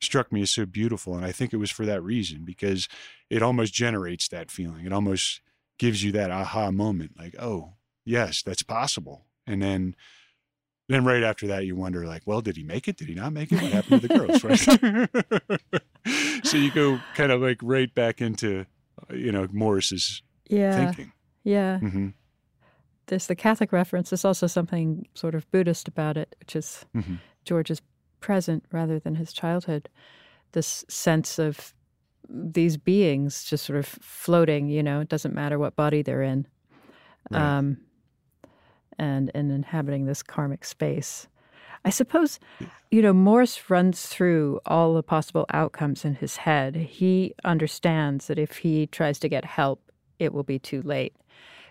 struck 0.00 0.32
me 0.32 0.42
as 0.42 0.50
so 0.50 0.64
beautiful, 0.64 1.14
and 1.14 1.24
I 1.24 1.32
think 1.32 1.52
it 1.52 1.58
was 1.58 1.70
for 1.70 1.84
that 1.86 2.02
reason 2.02 2.44
because 2.44 2.88
it 3.30 3.42
almost 3.42 3.74
generates 3.74 4.28
that 4.28 4.50
feeling. 4.50 4.86
It 4.86 4.92
almost 4.92 5.40
gives 5.78 6.02
you 6.02 6.12
that 6.12 6.30
aha 6.30 6.70
moment, 6.70 7.12
like, 7.18 7.34
oh, 7.38 7.74
yes, 8.04 8.42
that's 8.42 8.62
possible, 8.62 9.26
and 9.46 9.62
then 9.62 9.96
then 10.88 11.04
right 11.04 11.22
after 11.22 11.46
that, 11.48 11.66
you 11.66 11.76
wonder, 11.76 12.06
like, 12.06 12.22
well, 12.24 12.40
did 12.40 12.56
he 12.56 12.62
make 12.62 12.88
it? 12.88 12.96
Did 12.96 13.08
he 13.08 13.14
not 13.14 13.32
make 13.32 13.52
it? 13.52 13.60
What 13.60 13.72
happened 13.72 14.00
to 14.00 14.08
the 14.08 14.14
girls? 14.14 14.42
Right. 14.42 14.58
so 16.46 16.56
you 16.56 16.70
go 16.70 16.98
kind 17.14 17.30
of 17.30 17.42
like 17.42 17.58
right 17.62 17.94
back 17.94 18.22
into, 18.22 18.64
you 19.10 19.30
know, 19.30 19.46
Morris's 19.52 20.22
yeah. 20.48 20.86
thinking. 20.86 21.12
Yeah. 21.44 21.78
Mm-hmm. 21.82 22.08
There's 23.08 23.26
the 23.26 23.34
Catholic 23.34 23.72
reference. 23.72 24.10
There's 24.10 24.24
also 24.24 24.46
something 24.46 25.06
sort 25.14 25.34
of 25.34 25.50
Buddhist 25.50 25.88
about 25.88 26.16
it, 26.16 26.36
which 26.40 26.54
is 26.54 26.84
mm-hmm. 26.94 27.16
George's 27.44 27.82
present 28.20 28.64
rather 28.72 28.98
than 28.98 29.16
his 29.16 29.32
childhood. 29.32 29.88
This 30.52 30.84
sense 30.88 31.38
of 31.38 31.74
these 32.28 32.76
beings 32.76 33.44
just 33.44 33.64
sort 33.64 33.78
of 33.78 33.86
floating, 33.86 34.68
you 34.68 34.82
know, 34.82 35.00
it 35.00 35.08
doesn't 35.08 35.34
matter 35.34 35.58
what 35.58 35.76
body 35.76 36.02
they're 36.02 36.22
in. 36.22 36.46
Right. 37.30 37.40
Um, 37.40 37.78
and, 38.98 39.30
and 39.34 39.50
inhabiting 39.50 40.06
this 40.06 40.22
karmic 40.22 40.64
space. 40.64 41.26
I 41.84 41.90
suppose, 41.90 42.40
you 42.90 43.00
know, 43.00 43.12
Morse 43.12 43.70
runs 43.70 44.06
through 44.06 44.60
all 44.66 44.94
the 44.94 45.02
possible 45.02 45.46
outcomes 45.50 46.04
in 46.04 46.16
his 46.16 46.38
head. 46.38 46.74
He 46.74 47.34
understands 47.44 48.26
that 48.26 48.38
if 48.38 48.58
he 48.58 48.88
tries 48.88 49.18
to 49.20 49.28
get 49.28 49.44
help, 49.44 49.92
it 50.18 50.34
will 50.34 50.42
be 50.42 50.58
too 50.58 50.82
late. 50.82 51.14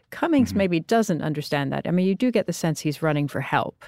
Cummings 0.10 0.50
mm-hmm. 0.50 0.58
maybe 0.58 0.80
doesn't 0.80 1.22
understand 1.22 1.72
that. 1.74 1.88
I 1.88 1.92
mean, 1.92 2.08
you 2.08 2.16
do 2.16 2.32
get 2.32 2.48
the 2.48 2.54
sense 2.54 2.80
he's 2.80 3.02
running 3.02 3.28
for 3.28 3.42
help, 3.42 3.84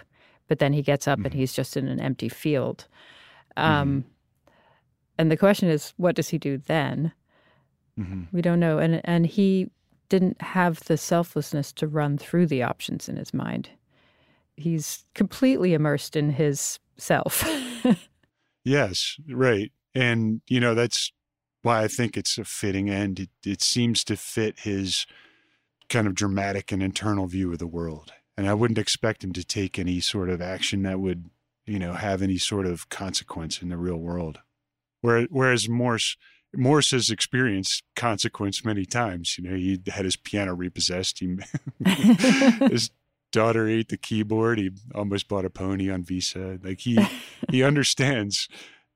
but 0.48 0.60
then 0.60 0.74
he 0.74 0.82
gets 0.82 1.08
up 1.08 1.20
mm-hmm. 1.20 1.28
and 1.28 1.34
he's 1.34 1.54
just 1.54 1.78
in 1.78 1.88
an 1.88 2.00
empty 2.00 2.30
field. 2.30 2.88
Um, 3.58 4.04
mm-hmm. 4.04 4.52
And 5.18 5.32
the 5.32 5.38
question 5.38 5.70
is, 5.70 5.94
what 5.98 6.16
does 6.16 6.30
he 6.30 6.38
do 6.38 6.58
then? 6.58 7.12
Mm-hmm. 8.00 8.24
We 8.32 8.42
don't 8.42 8.60
know. 8.60 8.80
And 8.80 9.02
and 9.04 9.26
he 9.26 9.70
didn't 10.10 10.42
have 10.42 10.84
the 10.86 10.98
selflessness 10.98 11.72
to 11.74 11.88
run 11.88 12.18
through 12.18 12.48
the 12.48 12.64
options 12.64 13.08
in 13.08 13.16
his 13.16 13.34
mind. 13.34 13.70
He's 14.58 15.06
completely 15.14 15.74
immersed 15.74 16.16
in 16.16 16.32
his 16.32 16.80
self. 16.98 17.44
yes, 18.66 19.16
right. 19.30 19.72
And, 19.96 20.42
you 20.48 20.60
know, 20.60 20.76
that's 20.76 21.12
why 21.62 21.84
I 21.84 21.88
think 21.88 22.18
it's 22.18 22.38
a 22.38 22.44
fitting 22.44 22.90
end. 22.90 23.20
It, 23.20 23.30
it 23.46 23.62
seems 23.62 24.04
to 24.06 24.18
fit 24.18 24.60
his 24.60 25.06
kind 25.90 26.08
of 26.08 26.16
dramatic 26.16 26.72
and 26.72 26.82
internal 26.82 27.28
view 27.28 27.52
of 27.52 27.60
the 27.60 27.68
world. 27.68 28.14
And 28.38 28.48
I 28.48 28.54
wouldn't 28.54 28.78
expect 28.78 29.24
him 29.24 29.34
to 29.34 29.44
take 29.44 29.78
any 29.78 30.00
sort 30.00 30.30
of 30.30 30.42
action 30.42 30.84
that 30.84 31.00
would, 31.00 31.30
you 31.66 31.80
know, 31.80 31.94
have 31.94 32.22
any 32.22 32.38
sort 32.38 32.66
of 32.66 32.88
consequence 32.90 33.62
in 33.62 33.70
the 33.70 33.78
real 33.78 33.98
world. 33.98 34.40
Whereas 35.02 35.68
Morse 35.68 36.18
Morse 36.56 36.92
has 36.92 37.10
experienced 37.10 37.84
consequence 37.96 38.66
many 38.66 38.86
times. 38.86 39.38
You 39.38 39.50
know, 39.50 39.56
he 39.56 39.80
had 39.88 40.06
his 40.06 40.16
piano 40.16 40.54
repossessed. 40.54 41.20
He, 41.20 41.38
his 42.70 42.90
daughter 43.32 43.68
ate 43.68 43.90
the 43.90 43.98
keyboard. 43.98 44.58
He 44.58 44.72
almost 44.96 45.28
bought 45.28 45.46
a 45.46 45.50
pony 45.50 45.90
on 45.92 46.04
Visa. 46.04 46.60
Like 46.64 46.80
he 46.80 47.00
he 47.50 47.64
understands 47.64 48.48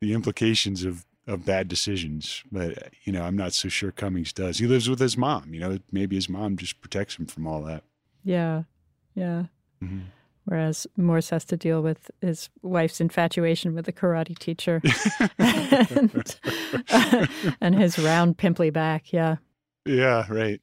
the 0.01 0.13
implications 0.13 0.83
of 0.83 1.05
of 1.27 1.45
bad 1.45 1.67
decisions. 1.67 2.43
But 2.51 2.93
you 3.03 3.13
know, 3.13 3.23
I'm 3.23 3.35
not 3.37 3.53
so 3.53 3.69
sure 3.69 3.91
Cummings 3.91 4.33
does. 4.33 4.57
He 4.59 4.67
lives 4.67 4.89
with 4.89 4.99
his 4.99 5.17
mom. 5.17 5.53
You 5.53 5.59
know, 5.59 5.77
maybe 5.91 6.15
his 6.15 6.29
mom 6.29 6.57
just 6.57 6.81
protects 6.81 7.17
him 7.17 7.25
from 7.25 7.47
all 7.47 7.61
that. 7.63 7.83
Yeah, 8.23 8.63
yeah. 9.15 9.45
Mm-hmm. 9.83 9.99
Whereas 10.45 10.85
Morse 10.97 11.29
has 11.29 11.45
to 11.45 11.55
deal 11.57 11.81
with 11.81 12.11
his 12.19 12.49
wife's 12.61 12.99
infatuation 12.99 13.73
with 13.75 13.85
the 13.85 13.93
karate 13.93 14.37
teacher 14.37 14.81
and, 15.39 16.35
uh, 16.89 17.27
and 17.61 17.75
his 17.75 17.97
round, 17.97 18.37
pimply 18.37 18.69
back. 18.69 19.13
Yeah. 19.13 19.37
Yeah, 19.85 20.25
right. 20.29 20.59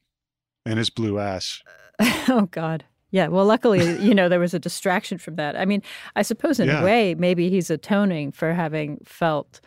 And 0.67 0.79
his 0.79 0.91
blue 0.91 1.19
ass. 1.19 1.63
oh, 2.29 2.49
God. 2.51 2.85
Yeah. 3.11 3.29
Well, 3.29 3.47
luckily, 3.47 3.99
you 4.05 4.15
know, 4.15 4.29
there 4.29 4.39
was 4.39 4.53
a 4.53 4.59
distraction 4.59 5.17
from 5.17 5.37
that. 5.37 5.57
I 5.57 5.65
mean, 5.65 5.83
I 6.15 6.23
suppose 6.23 6.61
in 6.61 6.69
Yeah. 6.69 6.83
a 6.83 6.85
way, 6.85 7.15
maybe 7.15 7.49
he's 7.49 7.71
atoning 7.71 8.33
for 8.33 8.53
having 8.53 8.99
felt 9.07 9.63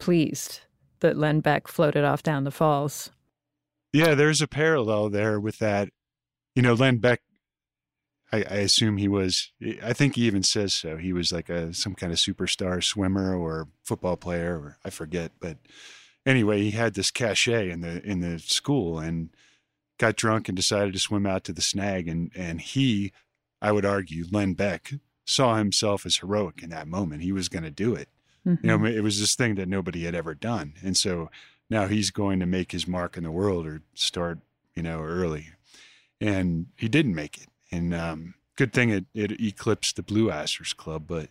pleased 0.00 0.60
that 1.00 1.16
Len 1.16 1.40
Beck 1.40 1.68
floated 1.68 2.04
off 2.04 2.22
down 2.22 2.44
the 2.44 2.50
falls. 2.50 3.10
Yeah, 3.92 4.14
there's 4.14 4.40
a 4.40 4.48
parallel 4.48 5.10
there 5.10 5.40
with 5.40 5.58
that. 5.58 5.90
You 6.54 6.62
know, 6.62 6.74
Len 6.74 6.98
Beck. 6.98 7.20
I, 8.32 8.38
I 8.38 8.56
assume 8.56 8.96
he 8.96 9.08
was. 9.08 9.52
I 9.82 9.92
think 9.92 10.14
he 10.14 10.22
even 10.22 10.42
says 10.42 10.72
so. 10.72 10.96
He 10.96 11.12
was 11.12 11.32
like 11.32 11.48
a 11.48 11.74
some 11.74 11.94
kind 11.94 12.12
of 12.12 12.18
superstar 12.18 12.82
swimmer 12.82 13.34
or 13.34 13.68
football 13.84 14.16
player, 14.16 14.56
or 14.56 14.78
I 14.84 14.90
forget. 14.90 15.32
But 15.40 15.58
anyway, 16.24 16.62
he 16.62 16.70
had 16.70 16.94
this 16.94 17.10
cachet 17.10 17.70
in 17.70 17.80
the 17.80 18.04
in 18.04 18.20
the 18.20 18.38
school 18.38 18.98
and 19.00 19.30
got 19.98 20.16
drunk 20.16 20.48
and 20.48 20.56
decided 20.56 20.92
to 20.92 21.00
swim 21.00 21.26
out 21.26 21.44
to 21.44 21.52
the 21.52 21.60
snag. 21.60 22.06
And 22.06 22.30
and 22.36 22.60
he, 22.60 23.12
I 23.60 23.72
would 23.72 23.84
argue, 23.84 24.24
Len 24.30 24.54
Beck 24.54 24.92
saw 25.26 25.56
himself 25.56 26.06
as 26.06 26.18
heroic 26.18 26.62
in 26.62 26.70
that 26.70 26.88
moment. 26.88 27.22
He 27.22 27.32
was 27.32 27.48
going 27.48 27.64
to 27.64 27.70
do 27.70 27.94
it. 27.94 28.08
Mhm. 28.46 28.58
You 28.62 28.78
know, 28.78 28.84
it 28.86 29.02
was 29.02 29.20
this 29.20 29.34
thing 29.34 29.54
that 29.56 29.68
nobody 29.68 30.04
had 30.04 30.14
ever 30.14 30.34
done. 30.34 30.74
And 30.82 30.96
so 30.96 31.30
now 31.68 31.86
he's 31.86 32.10
going 32.10 32.40
to 32.40 32.46
make 32.46 32.72
his 32.72 32.86
mark 32.88 33.16
in 33.16 33.24
the 33.24 33.30
world 33.30 33.66
or 33.66 33.82
start, 33.94 34.38
you 34.74 34.82
know, 34.82 35.02
early. 35.02 35.50
And 36.20 36.66
he 36.76 36.88
didn't 36.88 37.14
make 37.14 37.38
it. 37.38 37.48
And 37.70 37.94
um, 37.94 38.34
good 38.56 38.72
thing 38.72 38.90
it, 38.90 39.04
it 39.14 39.40
eclipsed 39.40 39.96
the 39.96 40.02
Blue 40.02 40.28
Assers 40.30 40.76
Club. 40.76 41.04
But, 41.06 41.28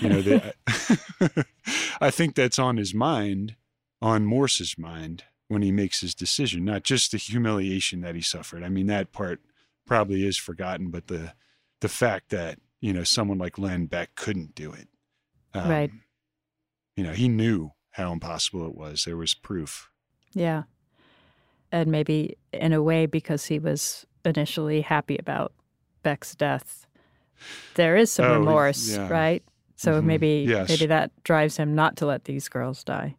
you 0.00 0.08
know, 0.08 0.22
the, 0.22 0.54
I 2.00 2.10
think 2.10 2.34
that's 2.34 2.58
on 2.58 2.76
his 2.76 2.94
mind, 2.94 3.56
on 4.00 4.24
Morse's 4.24 4.76
mind 4.78 5.24
when 5.48 5.62
he 5.62 5.70
makes 5.70 6.00
his 6.00 6.14
decision, 6.14 6.64
not 6.64 6.82
just 6.82 7.12
the 7.12 7.18
humiliation 7.18 8.00
that 8.00 8.14
he 8.16 8.20
suffered. 8.20 8.62
I 8.64 8.68
mean, 8.68 8.86
that 8.88 9.12
part 9.12 9.40
probably 9.86 10.26
is 10.26 10.36
forgotten, 10.36 10.90
but 10.90 11.06
the, 11.06 11.34
the 11.80 11.88
fact 11.88 12.30
that, 12.30 12.58
you 12.80 12.92
know, 12.92 13.04
someone 13.04 13.38
like 13.38 13.58
Len 13.58 13.86
Beck 13.86 14.14
couldn't 14.16 14.54
do 14.54 14.72
it. 14.72 14.88
Um, 15.54 15.68
Right. 15.70 15.90
You 16.96 17.04
know, 17.04 17.12
he 17.12 17.28
knew 17.28 17.72
how 17.92 18.12
impossible 18.12 18.66
it 18.66 18.74
was. 18.74 19.04
There 19.04 19.16
was 19.16 19.34
proof. 19.34 19.90
Yeah. 20.32 20.64
And 21.70 21.90
maybe 21.90 22.36
in 22.52 22.72
a 22.72 22.82
way, 22.82 23.06
because 23.06 23.46
he 23.46 23.58
was 23.58 24.06
initially 24.24 24.80
happy 24.80 25.16
about 25.18 25.52
Beck's 26.02 26.34
death, 26.34 26.86
there 27.74 27.96
is 27.96 28.10
some 28.10 28.26
Oh, 28.26 28.38
remorse, 28.38 28.90
yeah. 28.90 29.08
right? 29.08 29.42
So 29.76 30.00
Mhm. 30.00 30.04
maybe 30.04 30.44
Yes. 30.48 30.68
maybe 30.70 30.86
that 30.86 31.10
drives 31.22 31.58
him 31.58 31.74
not 31.74 31.96
to 31.98 32.06
let 32.06 32.24
these 32.24 32.48
girls 32.48 32.82
die. 32.82 33.16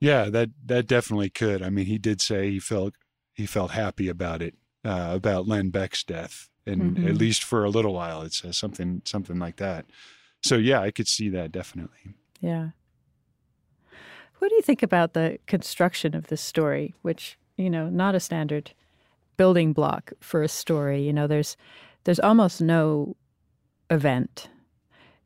Yeah, 0.00 0.30
that 0.30 0.50
that 0.66 0.86
definitely 0.86 1.30
could. 1.30 1.62
I 1.62 1.70
mean, 1.70 1.86
he 1.86 1.98
did 1.98 2.20
say 2.20 2.50
he 2.50 2.58
felt 2.58 2.94
he 3.34 3.46
felt 3.46 3.72
happy 3.72 4.08
about 4.08 4.42
it, 4.42 4.54
uh, 4.84 5.10
about 5.14 5.46
Len 5.46 5.70
Beck's 5.70 6.02
death, 6.02 6.48
and 6.66 6.96
Mhm. 6.96 7.08
at 7.10 7.16
least 7.16 7.44
for 7.44 7.64
a 7.64 7.70
little 7.70 7.92
while, 7.94 8.22
it 8.22 8.32
says 8.32 8.56
something 8.56 9.02
something 9.04 9.38
like 9.38 9.56
that. 9.56 9.86
So 10.42 10.56
yeah, 10.56 10.80
I 10.80 10.90
could 10.90 11.08
see 11.08 11.28
that 11.30 11.52
definitely. 11.52 12.14
Yeah. 12.40 12.70
What 14.38 14.48
do 14.48 14.54
you 14.56 14.62
think 14.62 14.82
about 14.82 15.12
the 15.12 15.38
construction 15.46 16.16
of 16.16 16.26
this 16.26 16.40
story, 16.40 16.94
which, 17.02 17.38
you 17.56 17.70
know, 17.70 17.88
not 17.88 18.14
a 18.16 18.20
standard 18.20 18.72
building 19.36 19.72
block 19.72 20.12
for 20.20 20.42
a 20.42 20.48
story. 20.48 21.02
You 21.02 21.12
know, 21.12 21.26
there's 21.26 21.56
there's 22.04 22.20
almost 22.20 22.60
no 22.60 23.16
event. 23.90 24.48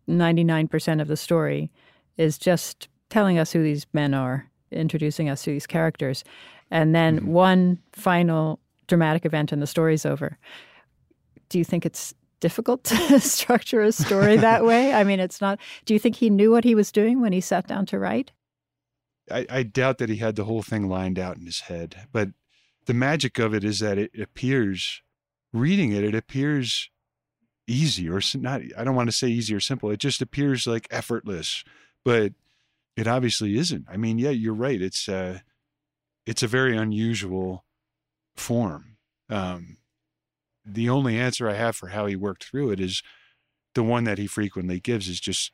99% 0.09 1.01
of 1.01 1.09
the 1.09 1.17
story 1.17 1.71
is 2.17 2.39
just 2.39 2.89
telling 3.09 3.39
us 3.39 3.53
who 3.53 3.63
these 3.63 3.87
men 3.93 4.15
are, 4.15 4.49
introducing 4.71 5.29
us 5.29 5.43
to 5.43 5.51
these 5.51 5.67
characters, 5.67 6.23
and 6.71 6.95
then 6.95 7.21
Mhm. 7.21 7.25
one 7.27 7.79
final 7.93 8.61
dramatic 8.87 9.25
event 9.25 9.53
and 9.53 9.61
the 9.63 9.67
story's 9.67 10.07
over. 10.07 10.39
Do 11.49 11.59
you 11.59 11.65
think 11.65 11.85
it's 11.87 12.15
difficult 12.47 12.85
to 12.85 13.19
structure 13.35 13.83
a 13.83 13.91
story 13.91 14.37
that 14.37 14.65
way? 14.65 14.95
I 14.95 15.03
mean, 15.03 15.19
it's 15.19 15.41
not. 15.41 15.59
Do 15.85 15.95
you 15.95 15.99
think 15.99 16.15
he 16.15 16.31
knew 16.31 16.53
what 16.53 16.63
he 16.63 16.77
was 16.77 16.93
doing 16.93 17.21
when 17.21 17.33
he 17.33 17.41
sat 17.41 17.67
down 17.67 17.87
to 17.87 17.99
write? 17.99 18.31
I, 19.29 19.47
I 19.51 19.63
doubt 19.65 19.99
that 19.99 20.09
he 20.09 20.19
had 20.19 20.37
the 20.37 20.45
whole 20.45 20.63
thing 20.63 20.89
lined 20.89 21.19
out 21.19 21.37
in 21.37 21.45
his 21.45 21.63
head, 21.63 22.07
but 22.13 22.29
the 22.85 22.95
magic 22.95 23.41
of 23.41 23.53
it 23.53 23.65
is 23.65 23.81
that 23.81 23.99
it 23.99 24.13
appears, 24.17 25.03
reading 25.53 25.91
it, 25.91 26.05
it 26.05 26.15
appears 26.15 26.89
easy 27.67 28.09
or 28.09 28.21
not. 28.37 28.61
I 28.79 28.85
don't 28.85 28.95
want 28.95 29.09
to 29.09 29.17
say 29.17 29.27
easy 29.27 29.53
or 29.53 29.59
simple. 29.59 29.91
It 29.91 29.99
just 29.99 30.23
appears 30.23 30.69
like 30.69 30.87
effortless, 30.93 31.65
but 32.05 32.33
it 32.97 33.09
obviously 33.09 33.59
isn't. 33.59 33.87
I 33.91 33.97
mean, 33.97 34.19
yeah, 34.19 34.31
you're 34.31 34.55
right. 34.55 34.81
It's 34.81 35.09
uh, 35.09 35.41
it's 36.25 36.45
a 36.45 36.47
very 36.47 36.77
unusual 36.77 37.65
form. 38.37 38.99
Um, 39.29 39.79
the 40.67 40.89
only 40.89 41.19
answer 41.19 41.49
I 41.49 41.55
have 41.55 41.77
for 41.77 41.89
how 41.89 42.07
he 42.07 42.17
worked 42.17 42.45
through 42.45 42.71
it 42.71 42.81
is 42.81 43.03
the 43.75 43.83
one 43.83 44.05
that 44.05 44.19
he 44.19 44.27
frequently 44.27 44.81
gives 44.81 45.09
is 45.09 45.21
just 45.21 45.53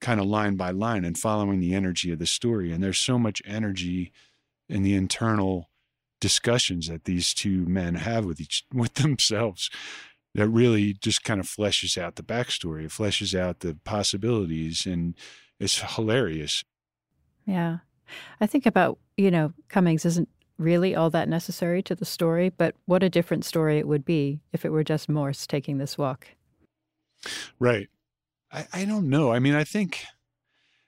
kind 0.00 0.20
of 0.20 0.26
line 0.26 0.56
by 0.56 0.70
line 0.70 1.04
and 1.04 1.18
following 1.18 1.60
the 1.60 1.74
energy 1.74 2.12
of 2.12 2.18
the 2.18 2.26
story. 2.26 2.72
And 2.72 2.82
there's 2.82 2.98
so 2.98 3.18
much 3.18 3.42
energy 3.44 4.12
in 4.68 4.82
the 4.82 4.94
internal 4.94 5.70
discussions 6.20 6.88
that 6.88 7.04
these 7.04 7.34
two 7.34 7.66
men 7.66 7.96
have 7.96 8.24
with 8.24 8.40
each 8.40 8.64
with 8.72 8.94
themselves 8.94 9.70
that 10.34 10.48
really 10.48 10.94
just 10.94 11.22
kind 11.22 11.38
of 11.38 11.46
fleshes 11.46 11.96
out 11.96 12.16
the 12.16 12.22
backstory. 12.22 12.84
It 12.84 12.90
fleshes 12.90 13.38
out 13.38 13.60
the 13.60 13.76
possibilities 13.84 14.86
and 14.86 15.14
it's 15.60 15.80
hilarious. 15.94 16.64
Yeah. 17.46 17.78
I 18.40 18.46
think 18.46 18.66
about, 18.66 18.98
you 19.16 19.30
know, 19.30 19.52
Cummings 19.68 20.04
isn't 20.04 20.28
really 20.58 20.94
all 20.94 21.10
that 21.10 21.28
necessary 21.28 21.82
to 21.82 21.94
the 21.94 22.04
story, 22.04 22.48
but 22.48 22.74
what 22.86 23.02
a 23.02 23.10
different 23.10 23.44
story 23.44 23.78
it 23.78 23.88
would 23.88 24.04
be 24.04 24.40
if 24.52 24.64
it 24.64 24.70
were 24.70 24.84
just 24.84 25.08
Morse 25.08 25.46
taking 25.46 25.78
this 25.78 25.98
walk. 25.98 26.28
Right. 27.58 27.88
I, 28.52 28.66
I 28.72 28.84
don't 28.84 29.08
know. 29.08 29.32
I 29.32 29.38
mean, 29.38 29.54
I 29.54 29.64
think 29.64 30.04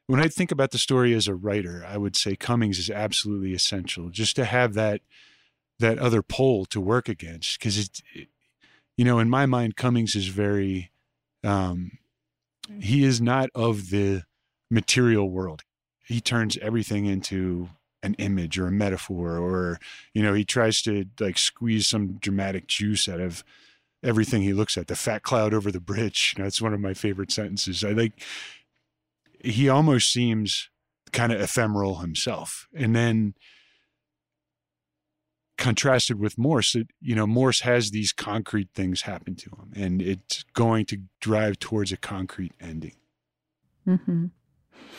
when 0.07 0.21
I 0.21 0.29
think 0.29 0.53
about 0.53 0.71
the 0.71 0.79
story 0.79 1.14
as 1.14 1.27
a 1.27 1.35
writer, 1.35 1.85
I 1.87 1.97
would 1.97 2.17
say 2.17 2.37
Cummings 2.37 2.79
is 2.79 2.91
absolutely 2.91 3.53
essential 3.55 4.11
just 4.11 4.37
to 4.37 4.45
have 4.45 4.75
that 4.75 5.01
that 5.79 5.99
other 5.99 6.23
pole 6.23 6.64
to 6.64 6.81
work 6.81 7.07
against 7.09 7.59
because 7.59 7.79
it, 7.79 8.01
it- 8.14 8.29
you 8.97 9.05
know, 9.05 9.19
in 9.19 9.29
my 9.29 9.45
mind, 9.45 9.77
Cummings 9.77 10.14
is 10.17 10.29
very 10.29 10.91
um, 11.45 11.99
he 12.81 13.05
is 13.05 13.21
not 13.21 13.51
of 13.55 13.91
the 13.91 14.23
material 14.71 15.29
world. 15.29 15.64
He 16.07 16.19
turns 16.23 16.57
everything 16.62 17.05
into 17.05 17.69
an 18.03 18.14
image 18.14 18.59
or 18.59 18.66
a 18.66 18.72
metaphor 18.72 19.38
or 19.38 19.78
you 20.12 20.22
know 20.22 20.34
he 20.34 20.44
tries 20.44 20.82
to 20.82 21.07
like 21.18 21.38
squeeze 21.38 21.86
some 21.86 22.14
dramatic 22.14 22.66
juice 22.66 23.09
out 23.09 23.20
of 23.20 23.42
everything 24.03 24.42
he 24.42 24.53
looks 24.53 24.76
at 24.76 24.86
the 24.86 24.94
fat 24.94 25.22
cloud 25.22 25.53
over 25.53 25.72
the 25.72 25.80
bridge. 25.80 26.34
You 26.36 26.42
know, 26.42 26.47
that's 26.47 26.62
one 26.62 26.74
of 26.74 26.80
my 26.80 26.94
favorite 26.94 27.32
sentences. 27.32 27.82
I 27.84 27.90
like 27.90 28.12
he 29.42 29.68
almost 29.68 30.12
seems 30.12 30.68
kind 31.12 31.32
of 31.32 31.40
ephemeral 31.40 31.97
himself. 31.97 32.68
And 32.74 32.94
then 32.94 33.34
contrasted 35.59 36.20
with 36.20 36.36
morse 36.36 36.74
it, 36.74 36.88
you 37.01 37.14
know 37.14 37.26
morse 37.26 37.61
has 37.61 37.90
these 37.90 38.12
concrete 38.12 38.68
things 38.74 39.03
happen 39.03 39.34
to 39.34 39.49
him 39.51 39.72
and 39.74 40.03
it's 40.03 40.44
going 40.53 40.84
to 40.84 40.99
drive 41.20 41.59
towards 41.59 41.92
a 41.92 41.97
concrete 41.97 42.53
ending. 42.61 42.92
Mm-hmm. 43.86 44.26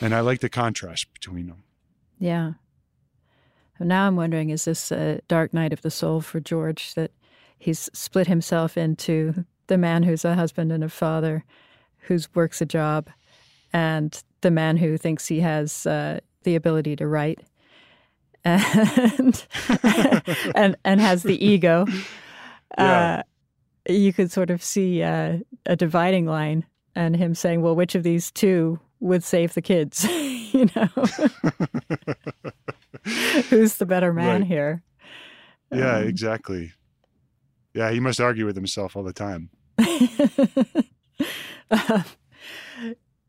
and 0.00 0.14
i 0.14 0.20
like 0.20 0.40
the 0.40 0.48
contrast 0.48 1.12
between 1.12 1.46
them 1.46 1.62
Yeah. 2.18 2.52
Now 3.80 4.06
I'm 4.06 4.16
wondering 4.16 4.50
is 4.50 4.64
this 4.64 4.90
a 4.90 5.20
dark 5.28 5.54
night 5.54 5.72
of 5.72 5.82
the 5.82 5.90
soul 5.90 6.20
for 6.20 6.40
George 6.40 6.94
that 6.94 7.12
he's 7.58 7.88
split 7.92 8.26
himself 8.26 8.76
into 8.76 9.44
the 9.66 9.78
man 9.78 10.02
who's 10.02 10.24
a 10.24 10.34
husband 10.34 10.72
and 10.72 10.82
a 10.82 10.88
father, 10.88 11.44
who 12.02 12.18
works 12.34 12.60
a 12.60 12.66
job, 12.66 13.08
and 13.72 14.22
the 14.40 14.50
man 14.50 14.76
who 14.76 14.96
thinks 14.96 15.26
he 15.26 15.40
has 15.40 15.86
uh, 15.86 16.20
the 16.44 16.54
ability 16.54 16.96
to 16.96 17.06
write 17.06 17.40
and, 18.44 19.46
and, 20.54 20.76
and 20.84 21.00
has 21.00 21.22
the 21.22 21.44
ego? 21.44 21.86
Yeah. 22.76 23.22
Uh, 23.88 23.92
you 23.92 24.12
could 24.12 24.30
sort 24.30 24.50
of 24.50 24.62
see 24.62 25.02
uh, 25.02 25.38
a 25.66 25.76
dividing 25.76 26.26
line 26.26 26.66
and 26.94 27.16
him 27.16 27.34
saying, 27.34 27.62
well, 27.62 27.74
which 27.74 27.94
of 27.94 28.02
these 28.02 28.30
two 28.30 28.78
would 29.00 29.24
save 29.24 29.54
the 29.54 29.62
kids? 29.62 30.04
you 30.52 30.68
know? 30.76 30.88
Who's 33.50 33.76
the 33.76 33.86
better 33.86 34.12
man 34.12 34.40
Right. 34.40 34.46
here? 34.48 34.82
Yeah, 35.72 35.98
Um, 35.98 36.08
exactly. 36.08 36.72
Yeah, 37.74 37.90
he 37.90 38.00
must 38.00 38.20
argue 38.20 38.46
with 38.46 38.56
himself 38.56 38.96
all 38.96 39.02
the 39.04 39.12
time. 39.12 39.50
Um, 39.78 39.86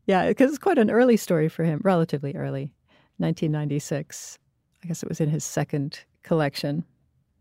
yeah, 0.06 0.28
because 0.28 0.50
it's 0.50 0.58
quite 0.58 0.78
an 0.78 0.90
early 0.90 1.16
story 1.16 1.48
for 1.48 1.64
him, 1.64 1.80
relatively 1.84 2.34
early, 2.34 2.72
1996. 3.18 4.38
I 4.82 4.86
guess 4.88 5.02
it 5.02 5.08
was 5.08 5.20
in 5.20 5.28
his 5.28 5.44
second 5.44 6.00
collection. 6.22 6.84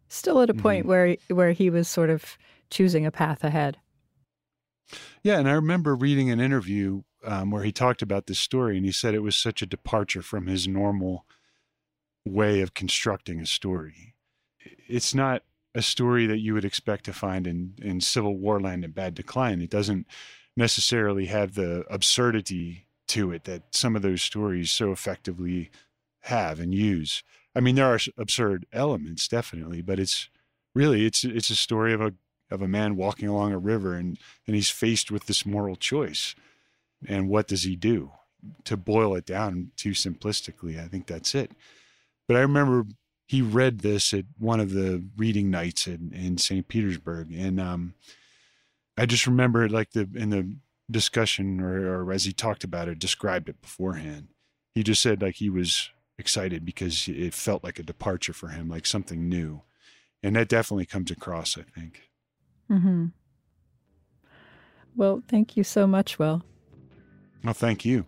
Still 0.10 0.42
at 0.42 0.50
a 0.50 0.54
point 0.54 0.86
where 0.86 1.16
where 1.30 1.52
he 1.52 1.70
was 1.70 1.88
sort 1.88 2.10
of 2.10 2.38
choosing 2.70 3.06
a 3.06 3.12
path 3.12 3.44
ahead. 3.44 3.78
Yeah, 5.24 5.38
and 5.40 5.48
I 5.48 5.54
remember 5.54 5.96
reading 5.96 6.32
an 6.32 6.40
interview 6.40 7.04
um, 7.24 7.52
where 7.52 7.64
he 7.64 7.72
talked 7.72 8.02
about 8.02 8.26
this 8.26 8.40
story, 8.40 8.76
and 8.76 8.86
he 8.86 8.92
said 8.92 9.14
it 9.14 9.20
was 9.24 9.36
such 9.36 9.62
a 9.62 9.66
departure 9.68 10.22
from 10.22 10.48
his 10.48 10.68
normal 10.68 11.26
way 12.26 12.62
of 12.62 12.74
constructing 12.74 13.40
a 13.40 13.46
story. 13.46 14.16
It's 14.88 15.14
not 15.14 15.44
a 15.76 15.82
story 15.82 16.26
that 16.26 16.40
you 16.40 16.54
would 16.54 16.66
expect 16.66 17.06
to 17.06 17.14
find 17.14 17.48
in, 17.48 17.74
in 17.82 18.00
CivilWarLand 18.00 18.84
in 18.84 18.92
Bad 18.92 19.16
Decline. 19.16 19.62
It 19.62 19.70
doesn't 19.70 20.08
necessarily 20.56 21.28
have 21.28 21.56
the 21.56 21.86
absurdity 21.90 22.88
to 23.08 23.32
it 23.32 23.46
that 23.46 23.76
some 23.76 23.96
of 23.96 24.02
those 24.02 24.22
stories 24.22 24.72
so 24.72 24.92
effectively 24.92 25.72
have 26.22 26.60
and 26.60 26.74
use. 26.74 27.24
I 27.56 27.60
mean, 27.60 27.76
there 27.76 27.92
are 27.92 28.00
absurd 28.18 28.66
elements, 28.72 29.28
definitely, 29.28 29.82
but 29.82 30.00
it's 30.00 30.30
really 30.76 31.06
it's 31.06 31.24
it's 31.24 31.50
a 31.50 31.56
story 31.56 31.94
of 31.94 32.02
a 32.02 32.14
of 32.52 32.62
a 32.62 32.68
man 32.68 32.96
walking 32.96 33.28
along 33.28 33.54
a 33.54 33.58
river 33.58 33.96
and 33.96 34.18
and 34.46 34.56
he's 34.56 34.70
faced 34.70 35.12
with 35.12 35.26
this 35.26 35.46
moral 35.46 35.76
choice. 35.76 36.36
And 37.08 37.30
what 37.30 37.48
does 37.48 37.64
he 37.64 37.76
do? 37.76 38.12
To 38.66 38.78
boil 38.78 39.16
it 39.16 39.26
down 39.26 39.72
too 39.76 39.92
simplistically, 39.92 40.80
I 40.84 40.88
think 40.88 41.08
that's 41.08 41.34
it. 41.34 41.52
But 42.30 42.38
I 42.38 42.42
remember 42.42 42.86
he 43.26 43.42
read 43.42 43.80
this 43.80 44.14
at 44.14 44.26
one 44.38 44.60
of 44.60 44.72
the 44.72 45.04
reading 45.18 45.50
nights 45.50 45.88
in, 45.88 46.14
in 46.14 46.38
St. 46.38 46.68
Petersburg. 46.68 47.34
And 47.34 47.60
um, 47.60 47.96
I 48.96 49.08
just 49.08 49.26
remember 49.26 49.68
like 49.68 49.94
the 49.94 50.08
in 50.14 50.30
the 50.30 50.56
discussion 50.92 51.60
or, 51.60 52.04
or 52.04 52.12
as 52.12 52.26
he 52.26 52.32
talked 52.32 52.64
about 52.64 52.88
it, 52.88 53.00
described 53.00 53.50
it 53.50 53.64
beforehand. 53.64 54.28
He 54.76 54.84
just 54.84 55.02
said 55.02 55.24
like 55.24 55.38
he 55.38 55.50
was 55.50 55.90
excited 56.20 56.64
because 56.64 57.08
it 57.08 57.34
felt 57.34 57.64
like 57.64 57.80
a 57.80 57.84
departure 57.84 58.34
for 58.34 58.50
him, 58.50 58.70
like 58.70 58.86
something 58.86 59.28
new. 59.28 59.64
And 60.22 60.36
that 60.36 60.50
definitely 60.50 60.86
comes 60.86 61.10
across, 61.10 61.58
I 61.58 61.64
think. 61.64 62.12
hmm 62.68 63.08
Well, 64.96 65.24
thank 65.28 65.58
you 65.58 65.64
so 65.64 65.88
much, 65.88 66.20
Will. 66.20 66.44
Well, 67.44 67.56
thank 67.56 67.86
you. 67.86 68.06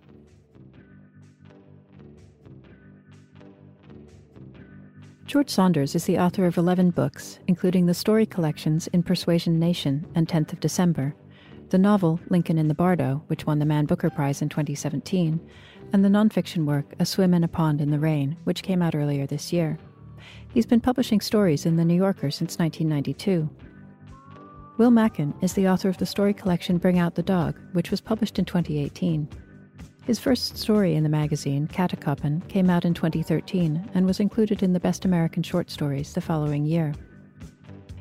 George 5.32 5.50
Saunders 5.50 5.96
is 5.96 6.04
the 6.04 6.20
author 6.20 6.46
of 6.46 6.58
11 6.58 6.90
books, 6.90 7.40
including 7.48 7.86
the 7.86 7.94
story 7.94 8.26
collections 8.26 8.88
In 8.88 9.02
Persuasion 9.02 9.58
Nation 9.58 10.06
and 10.14 10.28
10th 10.28 10.52
of 10.52 10.60
December, 10.60 11.16
the 11.70 11.78
novel 11.78 12.20
Lincoln 12.28 12.58
in 12.58 12.68
the 12.68 12.74
Bardo, 12.74 13.24
which 13.28 13.46
won 13.46 13.58
the 13.58 13.66
Man 13.66 13.86
Booker 13.86 14.10
Prize 14.10 14.42
in 14.42 14.50
2017, 14.50 15.40
and 15.94 16.04
the 16.04 16.10
nonfiction 16.10 16.66
work 16.66 16.96
A 17.00 17.06
Swim 17.06 17.34
in 17.34 17.46
a 17.46 17.48
Pond 17.48 17.80
in 17.80 17.92
the 17.92 17.98
Rain, 17.98 18.36
which 18.44 18.62
came 18.62 18.82
out 18.82 18.94
earlier 18.94 19.26
this 19.26 19.54
year. 19.54 19.80
He's 20.54 20.66
been 20.66 20.82
publishing 20.82 21.22
stories 21.22 21.66
in 21.66 21.78
The 21.78 21.86
New 21.86 21.96
Yorker 21.96 22.30
since 22.30 22.60
1992. 22.60 23.50
Will 24.78 24.92
Mackin 24.92 25.34
is 25.40 25.54
the 25.54 25.70
author 25.70 25.88
of 25.88 25.98
the 25.98 26.06
story 26.06 26.34
collection 26.34 26.78
Bring 26.78 27.00
Out 27.00 27.16
the 27.16 27.24
Dog, 27.24 27.58
which 27.72 27.90
was 27.90 28.02
published 28.02 28.38
in 28.38 28.44
2018. 28.44 29.30
His 30.06 30.20
first 30.20 30.58
story 30.58 30.96
in 30.96 31.04
the 31.04 31.10
magazine, 31.10 31.68
Kattekoppen, 31.68 32.48
came 32.48 32.70
out 32.70 32.86
in 32.86 32.94
2013 32.94 33.92
and 33.94 34.06
was 34.06 34.20
included 34.20 34.64
in 34.64 34.74
the 34.74 34.80
Best 34.80 35.06
American 35.06 35.44
Short 35.44 35.70
Stories 35.70 36.14
the 36.14 36.22
following 36.22 36.66
year. 36.66 36.94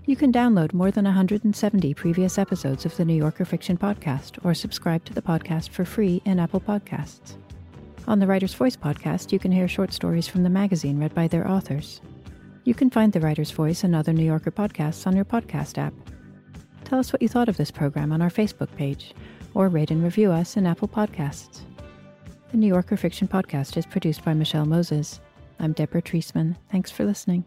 You 0.06 0.16
can 0.16 0.32
download 0.32 0.72
more 0.72 0.90
than 0.90 1.04
170 1.04 1.92
previous 1.94 2.38
episodes 2.38 2.86
of 2.86 2.96
the 2.96 3.04
New 3.04 3.14
Yorker 3.14 3.44
Fiction 3.44 3.76
Podcast 3.76 4.42
or 4.44 4.54
subscribe 4.54 5.04
to 5.04 5.12
the 5.12 5.22
podcast 5.22 5.68
for 5.68 5.84
free 5.84 6.22
in 6.24 6.40
Apple 6.40 6.60
Podcasts. 6.60 7.36
On 8.08 8.18
the 8.18 8.26
Writer's 8.26 8.54
Voice 8.54 8.76
podcast, 8.76 9.30
you 9.30 9.38
can 9.38 9.52
hear 9.52 9.68
short 9.68 9.92
stories 9.92 10.26
from 10.26 10.42
the 10.42 10.48
magazine 10.48 10.98
read 10.98 11.14
by 11.14 11.28
their 11.28 11.46
authors. 11.46 12.00
You 12.64 12.72
can 12.74 12.90
find 12.90 13.12
the 13.12 13.20
Writer's 13.20 13.50
Voice 13.50 13.84
and 13.84 13.94
other 13.94 14.14
New 14.14 14.24
Yorker 14.24 14.50
podcasts 14.50 15.06
on 15.06 15.14
your 15.14 15.26
podcast 15.26 15.76
app. 15.76 15.94
Tell 16.84 16.98
us 16.98 17.12
what 17.12 17.22
you 17.22 17.28
thought 17.28 17.48
of 17.50 17.58
this 17.58 17.70
program 17.70 18.10
on 18.10 18.22
our 18.22 18.30
Facebook 18.30 18.74
page, 18.74 19.14
or 19.54 19.68
rate 19.68 19.90
and 19.90 20.02
review 20.02 20.32
us 20.32 20.56
in 20.56 20.66
Apple 20.66 20.88
Podcasts. 20.88 21.60
The 22.50 22.56
New 22.56 22.66
Yorker 22.66 22.96
Fiction 22.96 23.28
Podcast 23.28 23.76
is 23.76 23.86
produced 23.86 24.24
by 24.24 24.34
Michelle 24.34 24.66
Moses. 24.66 25.20
I'm 25.60 25.72
Deborah 25.72 26.02
Treisman. 26.02 26.56
Thanks 26.72 26.90
for 26.90 27.04
listening. 27.04 27.44